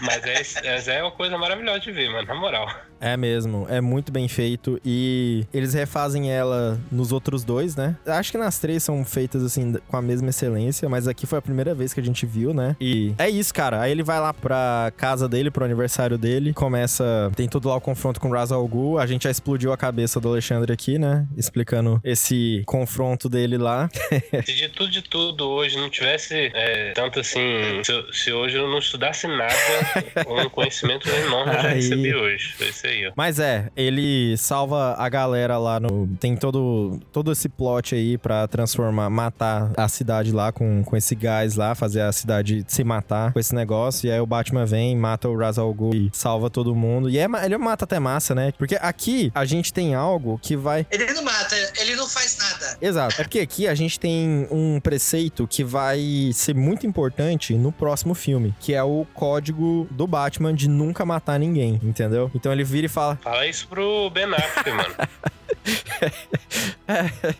mas, 0.00 0.24
é, 0.24 0.72
mas 0.72 0.88
é 0.88 1.02
uma 1.02 1.12
coisa 1.12 1.36
maravilhosa 1.38 1.80
de 1.80 1.92
ver, 1.92 2.10
mano, 2.10 2.26
na 2.26 2.34
moral. 2.34 2.68
É 3.00 3.16
mesmo, 3.16 3.66
é 3.68 3.80
muito 3.80 4.10
bem 4.10 4.26
feito 4.28 4.80
e 4.84 5.46
eles 5.52 5.74
refazem 5.74 6.32
ela 6.32 6.80
nos 6.90 7.12
outros 7.12 7.44
dois, 7.44 7.76
né? 7.76 7.96
Acho 8.06 8.32
que 8.32 8.38
nas 8.38 8.58
três 8.58 8.82
são 8.82 9.04
feitas 9.04 9.42
assim 9.42 9.74
com 9.88 9.96
a 9.96 10.02
mesma 10.02 10.30
excelência, 10.30 10.88
mas 10.88 11.06
aqui 11.06 11.26
foi 11.26 11.38
a 11.38 11.42
primeira 11.42 11.74
vez 11.74 11.92
que 11.92 12.00
a 12.00 12.02
gente 12.02 12.24
viu, 12.24 12.54
né? 12.54 12.74
E 12.80 13.14
é 13.18 13.28
isso, 13.28 13.52
cara. 13.52 13.82
Aí 13.82 13.92
ele 13.92 14.02
vai 14.02 14.18
lá 14.20 14.32
pra 14.32 14.90
casa 14.96 15.28
dele, 15.28 15.50
pro 15.50 15.64
aniversário 15.64 16.16
dele, 16.16 16.54
começa, 16.54 17.30
tem 17.36 17.46
tudo 17.46 17.68
lá 17.68 17.76
o 17.76 17.80
confronto 17.80 18.18
com 18.18 18.28
o 18.28 18.32
Ra's 18.32 18.50
al 18.50 18.66
Ghul. 18.66 18.98
A 18.98 19.06
gente 19.06 19.24
já 19.24 19.30
explodiu 19.30 19.72
a 19.72 19.76
cabeça 19.76 20.18
do 20.18 20.28
Alexandre 20.28 20.72
aqui, 20.72 20.98
né? 20.98 21.26
Explicando 21.54 22.00
esse 22.02 22.62
confronto 22.66 23.28
dele 23.28 23.56
lá. 23.56 23.88
Se 24.44 24.54
de 24.54 24.68
tudo 24.68 24.90
de 24.90 25.02
tudo 25.02 25.48
hoje 25.48 25.76
não 25.76 25.88
tivesse 25.88 26.50
é, 26.52 26.92
tanto 26.92 27.20
assim, 27.20 27.40
se, 27.82 27.92
se 28.12 28.32
hoje 28.32 28.56
eu 28.56 28.68
não 28.68 28.78
estudasse 28.78 29.26
nada, 29.26 29.54
um 30.28 30.48
conhecimento 30.48 31.08
enorme 31.08 31.54
eu 31.54 31.62
já 31.62 31.68
Aí. 31.68 31.74
recebi 31.76 32.14
hoje. 32.14 32.54
Foi 32.56 32.68
isso 32.68 32.86
aí, 32.86 33.06
ó. 33.06 33.12
Mas 33.16 33.38
é, 33.38 33.70
ele 33.76 34.36
salva 34.36 34.94
a 34.98 35.08
galera 35.08 35.56
lá 35.58 35.78
no. 35.78 36.08
Tem 36.18 36.36
todo, 36.36 37.00
todo 37.12 37.30
esse 37.30 37.48
plot 37.48 37.94
aí 37.94 38.18
pra 38.18 38.48
transformar, 38.48 39.08
matar 39.08 39.72
a 39.76 39.88
cidade 39.88 40.32
lá 40.32 40.50
com, 40.50 40.82
com 40.82 40.96
esse 40.96 41.14
gás 41.14 41.54
lá, 41.54 41.74
fazer 41.74 42.00
a 42.00 42.12
cidade 42.12 42.64
se 42.66 42.82
matar 42.82 43.32
com 43.32 43.38
esse 43.38 43.54
negócio. 43.54 44.08
E 44.08 44.12
aí 44.12 44.20
o 44.20 44.26
Batman 44.26 44.66
vem, 44.66 44.96
mata 44.96 45.28
o 45.28 45.36
Ra's 45.36 45.58
al 45.58 45.72
Ghul 45.72 45.94
e 45.94 46.10
salva 46.12 46.50
todo 46.50 46.74
mundo. 46.74 47.08
E 47.08 47.18
é, 47.18 47.26
ele 47.44 47.56
mata 47.58 47.84
até 47.84 47.98
massa, 47.98 48.34
né? 48.34 48.52
Porque 48.58 48.76
aqui 48.80 49.30
a 49.34 49.44
gente 49.44 49.72
tem 49.72 49.94
algo 49.94 50.38
que 50.42 50.56
vai. 50.56 50.86
Ele 50.90 51.12
não 51.12 51.22
mata, 51.22 51.33
ele 51.78 51.96
não 51.96 52.08
faz 52.08 52.36
nada. 52.38 52.78
Exato. 52.80 53.20
É 53.20 53.24
porque 53.24 53.40
aqui 53.40 53.66
a 53.66 53.74
gente 53.74 53.98
tem 53.98 54.46
um 54.50 54.80
preceito 54.80 55.46
que 55.46 55.62
vai 55.64 56.30
ser 56.32 56.54
muito 56.54 56.86
importante 56.86 57.54
no 57.54 57.72
próximo 57.72 58.14
filme, 58.14 58.54
que 58.60 58.74
é 58.74 58.82
o 58.82 59.06
código 59.14 59.86
do 59.90 60.06
Batman 60.06 60.54
de 60.54 60.68
nunca 60.68 61.04
matar 61.04 61.38
ninguém, 61.38 61.80
entendeu? 61.82 62.30
Então 62.34 62.52
ele 62.52 62.64
vira 62.64 62.86
e 62.86 62.88
fala: 62.88 63.18
Fala 63.22 63.46
isso 63.46 63.66
pro 63.68 64.10
Ben 64.10 64.24
Affleck, 64.24 64.70
mano. 64.72 64.94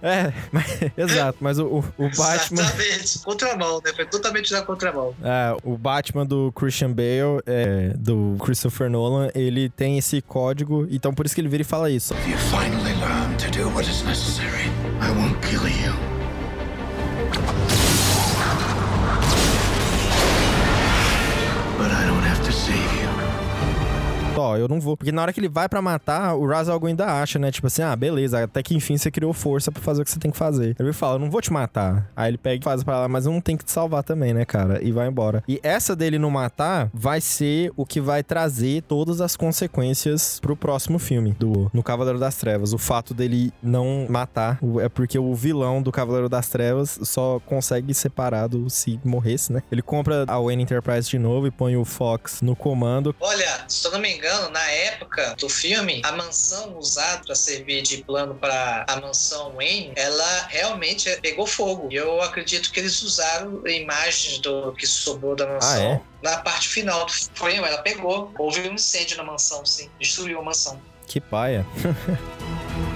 É, 0.03 0.33
mas- 0.51 0.81
exato, 0.97 1.39
mas 1.41 1.59
o, 1.59 1.67
o, 1.67 1.79
o 1.99 2.09
Batman. 2.17 2.63
Exatamente. 2.63 3.19
Contramão, 3.21 3.81
né? 3.85 3.93
Foi 3.95 4.07
totalmente 4.07 4.53
na 4.53 4.63
contramão. 4.63 5.15
É, 5.23 5.57
o 5.63 5.77
Batman 5.77 6.25
do 6.25 6.51
Christian 6.53 6.91
Bale, 6.93 7.43
é, 7.47 7.93
do 7.97 8.37
Christopher 8.43 8.89
Nolan, 8.89 9.31
ele 9.35 9.69
tem 9.69 9.99
esse 9.99 10.23
código, 10.23 10.87
então 10.91 11.13
por 11.13 11.27
isso 11.27 11.35
que 11.35 11.41
ele 11.41 11.49
vira 11.49 11.63
e 11.63 11.65
fala 11.65 11.91
isso. 11.91 12.15
You 12.27 12.39
finally 12.39 12.95
learn 12.95 13.34
to 13.34 13.34
do 13.55 13.69
what 13.69 13.89
is 13.89 14.03
necessary. 14.03 14.69
I 14.99 15.13
won't 15.13 15.41
kill 15.41 15.69
you. 15.69 15.93
But 21.79 21.93
I 21.93 22.05
don't 22.05 22.25
have 22.25 22.45
to 22.47 22.51
save 22.53 22.93
you. 22.94 22.94
Ó, 24.37 24.57
eu 24.57 24.67
não 24.67 24.81
vou. 24.81 24.97
Porque 24.97 25.13
na 25.13 25.23
hora 25.23 25.33
que 25.33 25.41
ele 25.41 25.49
vai 25.49 25.69
pra 25.69 25.81
matar, 25.81 26.35
o 26.35 26.47
Ra's 26.47 26.69
al 26.69 26.79
Ghul 26.79 26.89
ainda 26.89 27.07
acha, 27.07 27.39
né? 27.39 27.51
Tipo 27.53 27.69
assim, 27.69 27.83
ah, 27.83 27.95
beleza, 27.95 28.43
até 28.43 28.63
que 28.63 28.75
enfim 28.75 28.97
você 28.97 29.11
criou 29.11 29.33
força 29.33 29.71
pra 29.71 29.81
fazer 29.81 30.03
o 30.03 30.05
que 30.05 30.11
você 30.11 30.19
tem 30.19 30.31
que 30.31 30.37
fazer. 30.37 30.75
Ele 30.79 30.93
fala, 30.93 31.15
eu 31.15 31.19
não 31.21 31.31
vou 31.31 31.41
te 31.41 31.53
matar. 31.53 32.11
Aí 32.17 32.31
ele 32.31 32.39
pega 32.39 32.61
e 32.61 32.65
faz 32.65 32.83
pra 32.83 33.01
lá, 33.01 33.09
mas 33.09 33.27
eu 33.27 33.33
não 33.33 33.41
tenho 33.41 33.59
que 33.59 33.65
te 33.65 33.71
salvar 33.71 34.03
também, 34.03 34.35
né, 34.35 34.45
cara? 34.45 34.83
E 34.83 34.91
vai 34.91 35.07
embora. 35.09 35.43
E 35.49 35.61
essa 35.63 35.95
dele 35.95 36.19
não 36.19 36.31
matar 36.31 36.91
vai 36.93 37.21
ser 37.21 37.73
o 37.77 37.87
que 37.87 38.01
vai 38.01 38.23
trazer 38.23 38.83
todas 38.83 39.21
as 39.21 39.37
consequências 39.37 40.41
pro 40.41 40.57
próximo 40.57 40.99
filme, 40.99 41.33
do 41.39 41.71
no 41.73 41.83
Cavaleiro 41.83 42.19
das 42.19 42.37
Trevas. 42.37 42.73
O 42.73 42.79
fato 42.79 43.15
dele 43.15 43.53
não 43.63 44.07
matar 44.09 44.59
é 44.81 44.89
porque 44.89 45.19
o 45.19 45.35
vilão 45.35 45.81
do 45.81 45.93
Cavaleiro 45.93 46.29
das 46.29 46.49
Trevas 46.49 46.99
só 47.03 47.41
consegue 47.47 47.95
separado 47.95 48.69
se 48.69 48.99
morresse, 49.05 49.53
né? 49.53 49.63
Ele 49.71 49.83
compra 49.83 50.25
a 50.27 50.41
Wayne 50.41 50.63
Enterprise 50.65 51.09
de 51.09 51.19
novo 51.19 51.47
e 51.47 51.51
põe 51.51 51.77
o 51.77 51.85
Fox 51.85 52.43
no 52.43 52.57
comando. 52.57 53.15
Olha, 53.21 53.65
se 53.69 53.87
eu 53.87 53.93
não 53.93 54.01
me 54.01 54.13
engano, 54.15 54.24
na 54.51 54.71
época 54.71 55.35
do 55.39 55.49
filme, 55.49 56.01
a 56.05 56.13
mansão 56.13 56.77
usada 56.79 57.25
para 57.25 57.35
servir 57.35 57.83
de 57.83 57.99
plano 57.99 58.35
para 58.35 58.85
a 58.89 59.01
mansão 59.01 59.53
Wayne, 59.55 59.93
ela 59.97 60.47
realmente 60.49 61.11
pegou 61.21 61.47
fogo. 61.47 61.89
E 61.91 61.97
eu 61.97 62.21
acredito 62.23 62.71
que 62.73 62.81
eles 62.81 63.03
usaram 63.03 63.67
imagens 63.67 64.39
do 64.39 64.73
que 64.73 64.87
sobrou 64.87 65.37
da 65.37 65.47
mansão. 65.47 65.71
Ah, 65.71 65.95
é? 65.95 66.01
Na 66.23 66.39
parte 66.39 66.69
final 66.69 67.05
do 67.05 67.13
filme, 67.13 67.69
ela 67.69 67.79
pegou. 67.79 68.33
Houve 68.39 68.69
um 68.69 68.75
incêndio 68.75 69.17
na 69.17 69.25
mansão, 69.25 69.65
sim. 69.65 69.91
Destruiu 70.01 70.39
a 70.41 70.43
mansão. 70.43 70.81
Que 71.07 71.21
paia. 71.21 71.67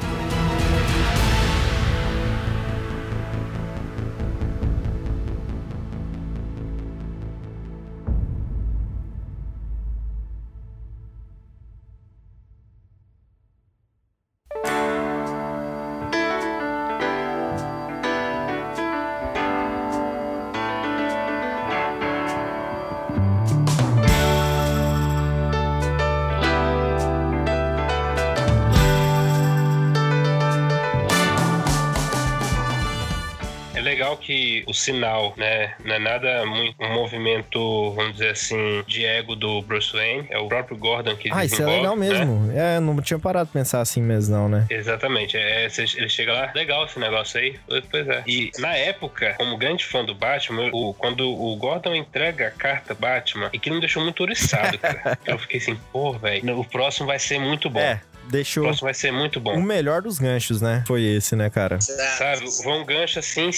sinal, 34.79 35.35
né, 35.37 35.74
não 35.85 35.95
é 35.95 35.99
nada 35.99 36.47
muito 36.47 36.74
um 36.83 36.93
movimento, 36.95 37.93
vamos 37.93 38.12
dizer 38.12 38.31
assim, 38.31 38.83
de 38.87 39.05
ego 39.05 39.35
do 39.37 39.61
Bruce 39.62 39.93
Wayne, 39.93 40.26
é 40.31 40.39
o 40.39 40.49
próprio 40.49 40.76
Gordon 40.76 41.16
que 41.16 41.29
Ah, 41.33 41.45
isso 41.45 41.62
é 41.62 41.66
legal 41.66 41.97
né? 41.97 42.09
mesmo. 42.09 42.51
É, 42.55 42.81
não 42.81 43.01
tinha 43.03 43.18
parado 43.18 43.47
de 43.47 43.53
pensar 43.53 43.81
assim 43.81 44.01
mesmo, 44.03 44.35
não, 44.37 44.49
né? 44.49 44.66
Exatamente, 44.70 45.37
é, 45.37 45.68
cê- 45.68 45.85
ele 45.97 46.09
chega 46.09 46.33
lá, 46.33 46.53
legal 46.55 46.85
esse 46.85 46.99
negócio 46.99 47.39
aí, 47.41 47.59
pois 47.91 48.09
é. 48.09 48.22
E 48.26 48.51
na 48.59 48.74
época, 48.76 49.35
como 49.37 49.57
grande 49.57 49.85
fã 49.85 50.05
do 50.05 50.14
Batman, 50.14 50.70
o- 50.72 50.95
quando 50.95 51.29
o 51.29 51.57
Gordon 51.57 51.95
entrega 51.95 52.49
a 52.49 52.51
carta 52.51 52.95
Batman, 52.95 53.51
e 53.53 53.59
que 53.59 53.70
me 53.70 53.81
deixou 53.81 54.03
muito 54.03 54.22
oriçado, 54.22 54.79
cara. 54.79 55.18
Eu 55.26 55.39
fiquei 55.39 55.59
assim, 55.59 55.79
pô, 55.93 56.12
velho, 56.12 56.59
o 56.59 56.64
próximo 56.64 57.07
vai 57.07 57.18
ser 57.18 57.39
muito 57.39 57.68
bom. 57.68 57.81
É, 57.81 58.01
deixou 58.31 58.72
vai 58.74 58.95
ser 58.95 59.12
muito 59.12 59.41
bom. 59.41 59.55
o 59.55 59.62
melhor 59.62 60.03
dos 60.03 60.18
ganchos, 60.18 60.61
né? 60.61 60.85
Foi 60.87 61.03
esse, 61.03 61.35
né, 61.37 61.51
cara? 61.51 61.81
Sabe, 61.81 62.51
foi 62.62 62.72
um 62.72 62.85
gancho 62.85 63.18
assim, 63.18 63.51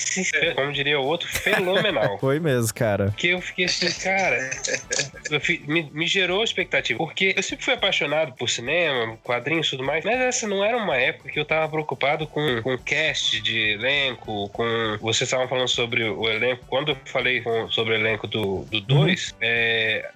como 0.54 0.72
diria 0.72 0.98
o 1.00 1.04
outro, 1.04 1.28
fenomenal. 1.28 2.18
Foi 2.20 2.38
mesmo, 2.40 2.72
cara. 2.74 3.06
Porque 3.06 3.28
eu 3.28 3.40
fiquei 3.40 3.64
assim, 3.64 3.90
cara, 4.00 4.50
me, 5.66 5.90
me 5.92 6.06
gerou 6.06 6.42
expectativa. 6.44 6.98
Porque 6.98 7.34
eu 7.36 7.42
sempre 7.42 7.64
fui 7.64 7.74
apaixonado 7.74 8.32
por 8.32 8.48
cinema, 8.48 9.16
quadrinhos 9.22 9.66
e 9.68 9.70
tudo 9.70 9.84
mais, 9.84 10.04
mas 10.04 10.20
essa 10.20 10.46
não 10.46 10.64
era 10.64 10.76
uma 10.76 10.96
época 10.96 11.30
que 11.30 11.38
eu 11.38 11.44
tava 11.44 11.68
preocupado 11.68 12.26
com, 12.26 12.62
com 12.62 12.76
cast 12.78 13.40
de 13.40 13.72
elenco, 13.72 14.48
com. 14.50 14.64
Vocês 15.00 15.22
estavam 15.28 15.48
falando 15.48 15.68
sobre 15.68 16.04
o 16.04 16.28
elenco. 16.28 16.64
Quando 16.66 16.92
eu 16.92 16.96
falei 17.06 17.40
com- 17.40 17.70
sobre 17.70 17.94
o 17.94 17.96
elenco 17.96 18.26
do 18.26 18.64
2, 18.70 19.34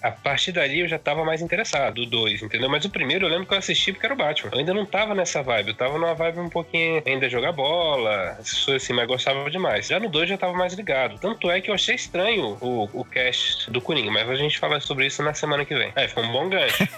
a 0.03 0.11
partir 0.11 0.53
dali 0.53 0.81
eu 0.81 0.89
já 0.89 0.99
tava 0.99 1.25
mais 1.25 1.41
interessado, 1.41 1.95
do 1.95 2.07
2, 2.07 2.43
entendeu? 2.43 2.69
Mas 2.69 2.85
o 2.85 2.91
primeiro 2.91 3.27
eu 3.27 3.31
lembro 3.31 3.47
que 3.47 3.55
eu 3.55 3.59
assisti 3.59 3.93
porque 3.93 4.07
era 4.07 4.15
o 4.15 4.19
Batman. 4.19 4.44
Eu 4.53 4.59
ainda 4.59 4.75
não 4.75 4.85
tava 4.85 5.15
nessa 5.15 5.43
vibe, 5.43 5.69
eu 5.69 5.75
tava 5.75 5.99
numa 5.99 6.15
vibe 6.15 6.41
um 6.41 6.49
pouquinho 6.49 7.03
ainda 7.07 7.29
jogar 7.29 7.53
bola, 7.53 8.37
essas 8.41 8.65
coisas 8.65 8.83
assim, 8.83 8.93
mas 8.93 9.07
gostava 9.07 9.51
demais. 9.51 9.87
Já 9.87 9.99
no 9.99 10.09
2 10.09 10.29
já 10.29 10.39
tava 10.39 10.53
mais 10.53 10.75
ligado. 10.75 11.19
Tanto 11.19 11.51
é 11.51 11.61
que 11.61 11.71
eu 11.71 11.75
achei 11.75 11.95
estranho 11.95 12.57
o, 12.61 12.89
o 12.93 13.05
cast 13.05 13.71
do 13.71 13.81
Coringa, 13.81 14.11
mas 14.11 14.29
a 14.29 14.37
gente 14.37 14.59
fala 14.59 14.81
sobre 14.81 15.07
isso 15.07 15.23
na 15.23 15.35
semana 15.35 15.65
que 15.65 15.75
vem. 15.75 15.93
É, 15.97 16.09
ficou 16.09 16.25
um 16.25 16.33
bom 16.33 16.49
gancho. 16.49 16.85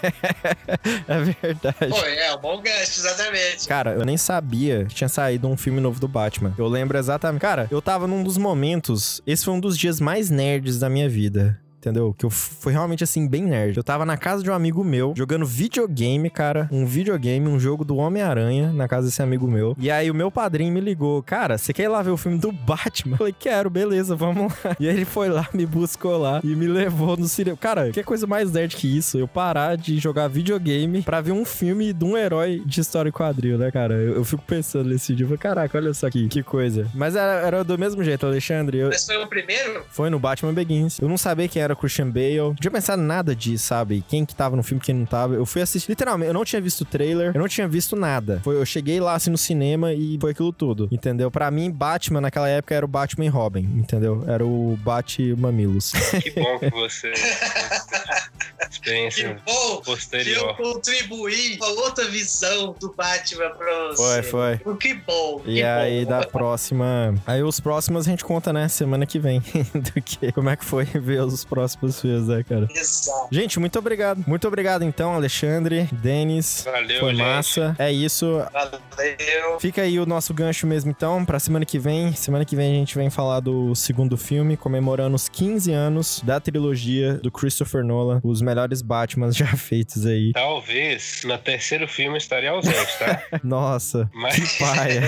É 1.07 1.19
verdade. 1.19 1.89
Foi, 1.89 2.15
é, 2.15 2.33
um 2.33 2.39
bom 2.39 2.61
gancho, 2.61 2.99
exatamente. 2.99 3.67
Cara, 3.67 3.91
eu 3.91 4.05
nem 4.05 4.17
sabia 4.17 4.85
que 4.85 4.95
tinha 4.95 5.07
saído 5.07 5.47
um 5.47 5.57
filme 5.57 5.79
novo 5.79 5.99
do 5.99 6.07
Batman. 6.07 6.53
Eu 6.57 6.67
lembro 6.67 6.97
exatamente. 6.97 7.41
Cara, 7.41 7.67
eu 7.71 7.81
tava 7.81 8.07
num 8.07 8.23
dos 8.23 8.37
momentos. 8.37 9.21
Esse 9.25 9.45
foi 9.45 9.53
um 9.53 9.59
dos 9.59 9.77
dias 9.77 9.99
mais 9.99 10.29
nerds 10.29 10.79
da 10.79 10.89
minha 10.89 11.07
vida. 11.07 11.59
Entendeu? 11.87 12.13
Que 12.17 12.25
eu 12.25 12.29
f- 12.29 12.51
fui 12.59 12.73
realmente 12.73 13.03
assim, 13.03 13.27
bem 13.27 13.43
nerd. 13.43 13.77
Eu 13.77 13.83
tava 13.83 14.05
na 14.05 14.17
casa 14.17 14.43
de 14.43 14.49
um 14.49 14.53
amigo 14.53 14.83
meu, 14.83 15.13
jogando 15.15 15.45
videogame, 15.45 16.29
cara. 16.29 16.67
Um 16.71 16.85
videogame, 16.85 17.47
um 17.47 17.59
jogo 17.59 17.85
do 17.85 17.95
Homem-Aranha, 17.97 18.71
na 18.73 18.87
casa 18.87 19.07
desse 19.07 19.21
amigo 19.21 19.47
meu. 19.47 19.75
E 19.79 19.89
aí 19.91 20.09
o 20.11 20.15
meu 20.15 20.29
padrinho 20.31 20.71
me 20.73 20.79
ligou: 20.81 21.21
Cara, 21.23 21.57
você 21.57 21.71
quer 21.73 21.83
ir 21.83 21.87
lá 21.87 22.01
ver 22.01 22.11
o 22.11 22.17
filme 22.17 22.37
do 22.37 22.51
Batman? 22.51 23.13
Eu 23.13 23.17
falei: 23.17 23.35
Quero, 23.37 23.69
beleza, 23.69 24.15
vamos 24.15 24.53
lá. 24.63 24.75
E 24.79 24.87
aí 24.87 24.95
ele 24.95 25.05
foi 25.05 25.29
lá, 25.29 25.47
me 25.53 25.65
buscou 25.65 26.17
lá 26.17 26.39
e 26.43 26.55
me 26.55 26.67
levou 26.67 27.15
no 27.17 27.27
cinema. 27.27 27.57
Cara, 27.57 27.91
que 27.91 28.03
coisa 28.03 28.27
mais 28.27 28.51
nerd 28.51 28.75
que 28.75 28.97
isso? 28.97 29.17
Eu 29.17 29.27
parar 29.27 29.75
de 29.77 29.97
jogar 29.97 30.27
videogame 30.27 31.01
pra 31.01 31.21
ver 31.21 31.31
um 31.31 31.45
filme 31.45 31.93
de 31.93 32.03
um 32.05 32.17
herói 32.17 32.61
de 32.65 32.81
história 32.81 33.09
e 33.09 33.11
quadril, 33.11 33.57
né, 33.57 33.71
cara? 33.71 33.93
Eu, 33.95 34.15
eu 34.15 34.23
fico 34.25 34.43
pensando 34.45 34.89
nesse 34.89 35.15
dia. 35.15 35.23
eu 35.23 35.27
falei, 35.29 35.37
Caraca, 35.39 35.77
olha 35.77 35.93
só 35.93 36.07
aqui, 36.07 36.27
que 36.27 36.43
coisa. 36.43 36.87
Mas 36.93 37.15
era, 37.15 37.45
era 37.47 37.63
do 37.63 37.77
mesmo 37.77 38.03
jeito, 38.03 38.25
Alexandre. 38.25 38.77
Eu, 38.79 38.89
Mas 38.89 39.05
foi 39.05 39.17
o 39.23 39.27
primeiro? 39.27 39.83
foi 39.89 40.09
no 40.09 40.19
Batman 40.19 40.53
Begins. 40.53 40.99
Eu 40.99 41.07
não 41.09 41.17
sabia 41.17 41.47
quem 41.47 41.61
era 41.61 41.75
Christian 41.77 42.09
Bale. 42.09 42.37
Não 42.37 42.55
tinha 42.55 42.71
pensado 42.71 43.01
nada 43.01 43.35
disso, 43.35 43.65
sabe? 43.65 44.03
Quem 44.07 44.25
que 44.25 44.35
tava 44.35 44.55
no 44.55 44.63
filme, 44.63 44.81
quem 44.81 44.95
não 44.95 45.05
tava. 45.05 45.35
Eu 45.35 45.45
fui 45.45 45.61
assistir. 45.61 45.89
Literalmente, 45.89 46.27
eu 46.29 46.33
não 46.33 46.43
tinha 46.45 46.61
visto 46.61 46.81
o 46.81 46.85
trailer, 46.85 47.31
eu 47.33 47.39
não 47.39 47.47
tinha 47.47 47.67
visto 47.67 47.95
nada. 47.95 48.41
Foi, 48.43 48.55
eu 48.55 48.65
cheguei 48.65 48.99
lá 48.99 49.13
assim 49.15 49.29
no 49.29 49.37
cinema 49.37 49.93
e 49.93 50.17
foi 50.19 50.31
aquilo 50.31 50.51
tudo. 50.51 50.87
Entendeu? 50.91 51.29
Pra 51.31 51.49
mim, 51.51 51.69
Batman 51.71 52.21
naquela 52.21 52.49
época 52.49 52.73
era 52.75 52.85
o 52.85 52.87
Batman 52.87 53.25
e 53.25 53.29
Robin, 53.29 53.61
entendeu? 53.77 54.23
Era 54.27 54.45
o 54.45 54.77
Bat-Mamilos. 54.83 55.93
Que 56.21 56.31
bom 56.31 56.59
que 56.59 56.69
você. 56.71 57.11
Experiência 58.69 59.35
Que 59.35 59.51
bom 59.51 59.81
que 59.81 59.89
eu 59.89 59.93
posterior. 59.95 60.57
contribuí 60.57 61.57
com 61.57 61.65
a 61.65 61.69
outra 61.69 62.05
visão 62.09 62.75
do 62.79 62.93
Batman 62.93 63.49
pra 63.51 63.87
você. 63.89 64.23
Foi, 64.23 64.57
foi. 64.57 64.75
Que 64.77 64.93
bom, 64.95 65.41
E 65.45 65.55
que 65.55 65.63
aí, 65.63 66.03
bom. 66.03 66.11
da 66.11 66.25
próxima. 66.27 67.13
Aí, 67.25 67.43
os 67.43 67.59
próximos 67.59 68.07
a 68.07 68.09
gente 68.11 68.25
conta, 68.25 68.51
né? 68.51 68.67
Semana 68.67 69.05
que 69.05 69.19
vem. 69.19 69.39
do 69.73 70.01
que, 70.01 70.31
como 70.31 70.49
é 70.49 70.55
que 70.55 70.65
foi 70.65 70.85
ver 70.85 71.21
os 71.21 71.45
próximos 71.45 71.66
próximos 71.75 72.01
filmes, 72.01 72.27
né, 72.27 72.43
cara? 72.47 72.67
Exato. 72.73 73.27
Gente, 73.31 73.59
muito 73.59 73.77
obrigado. 73.79 74.23
Muito 74.27 74.47
obrigado, 74.47 74.83
então, 74.83 75.13
Alexandre, 75.13 75.87
Denis. 75.91 76.63
Valeu, 76.65 76.99
Foi 76.99 77.09
gente. 77.15 77.19
massa. 77.23 77.75
É 77.79 77.91
isso. 77.91 78.41
Valeu. 78.53 79.59
Fica 79.59 79.81
aí 79.81 79.99
o 79.99 80.05
nosso 80.05 80.33
gancho 80.33 80.65
mesmo, 80.67 80.91
então, 80.91 81.25
pra 81.25 81.39
semana 81.39 81.65
que 81.65 81.77
vem. 81.79 82.13
Semana 82.13 82.45
que 82.45 82.55
vem 82.55 82.71
a 82.71 82.75
gente 82.79 82.95
vem 82.95 83.09
falar 83.09 83.39
do 83.39 83.73
segundo 83.75 84.17
filme, 84.17 84.55
comemorando 84.57 85.15
os 85.15 85.27
15 85.29 85.71
anos 85.71 86.21
da 86.23 86.39
trilogia 86.39 87.15
do 87.15 87.31
Christopher 87.31 87.83
Nolan, 87.83 88.19
os 88.23 88.41
melhores 88.41 88.81
Batmans 88.81 89.35
já 89.37 89.47
feitos 89.47 90.05
aí. 90.05 90.31
Talvez 90.33 91.21
no 91.25 91.37
terceiro 91.37 91.87
filme 91.87 92.17
estaria 92.17 92.51
ausente, 92.51 92.97
tá? 92.99 93.21
Nossa, 93.43 94.09
Mas- 94.13 94.35
que 94.35 94.59
paia. 94.63 95.01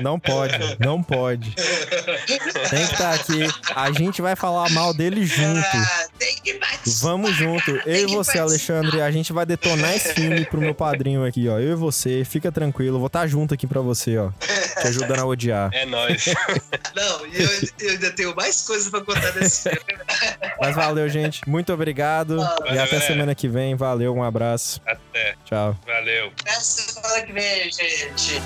não 0.00 0.18
pode, 0.18 0.76
não 0.78 1.02
pode. 1.02 1.54
Tem 2.70 2.86
que 2.86 2.92
estar 2.92 3.14
aqui. 3.14 3.46
A 3.74 3.92
gente 3.92 4.20
vai 4.22 4.36
falar 4.36 4.53
mal 4.70 4.94
dele 4.94 5.24
junto. 5.26 5.58
Ah, 5.76 6.06
tem 6.18 6.36
que. 6.42 6.60
Vamos 7.00 7.34
junto. 7.34 7.70
Eu 7.74 7.82
Tem 7.82 8.02
e 8.04 8.06
você. 8.06 8.38
Alexandre, 8.38 9.00
a 9.00 9.10
gente 9.10 9.32
vai 9.32 9.46
detonar 9.46 9.94
esse 9.94 10.12
filme 10.14 10.44
pro 10.46 10.60
meu 10.60 10.74
padrinho 10.74 11.24
aqui, 11.24 11.48
ó. 11.48 11.58
Eu 11.58 11.72
e 11.72 11.74
você, 11.74 12.24
fica 12.24 12.50
tranquilo. 12.52 12.98
Vou 12.98 13.06
estar 13.06 13.26
junto 13.26 13.54
aqui 13.54 13.66
pra 13.66 13.80
você, 13.80 14.18
ó. 14.18 14.30
Te 14.80 14.88
ajudando 14.88 15.20
a 15.20 15.24
odiar. 15.26 15.70
É 15.72 15.86
nóis. 15.86 16.26
Não, 16.94 17.26
eu, 17.26 17.48
eu 17.80 17.90
ainda 17.90 18.10
tenho 18.12 18.34
mais 18.34 18.62
coisas 18.62 18.88
pra 18.90 19.00
contar 19.00 19.30
desse 19.32 19.70
filme. 19.70 19.98
Mas 20.60 20.74
valeu, 20.74 21.08
gente. 21.08 21.48
Muito 21.48 21.72
obrigado. 21.72 22.34
e 22.34 22.36
Valeu, 22.36 22.54
até 22.66 22.74
galera. 22.74 23.00
semana 23.00 23.34
que 23.34 23.48
vem. 23.48 23.74
Valeu, 23.74 24.14
um 24.14 24.22
abraço. 24.22 24.80
Até. 24.86 25.34
Tchau. 25.44 25.76
Valeu. 25.86 26.32
Até 26.40 26.52
semana 26.60 27.22
que 27.26 27.32
vem, 27.32 27.70
gente. 27.72 28.40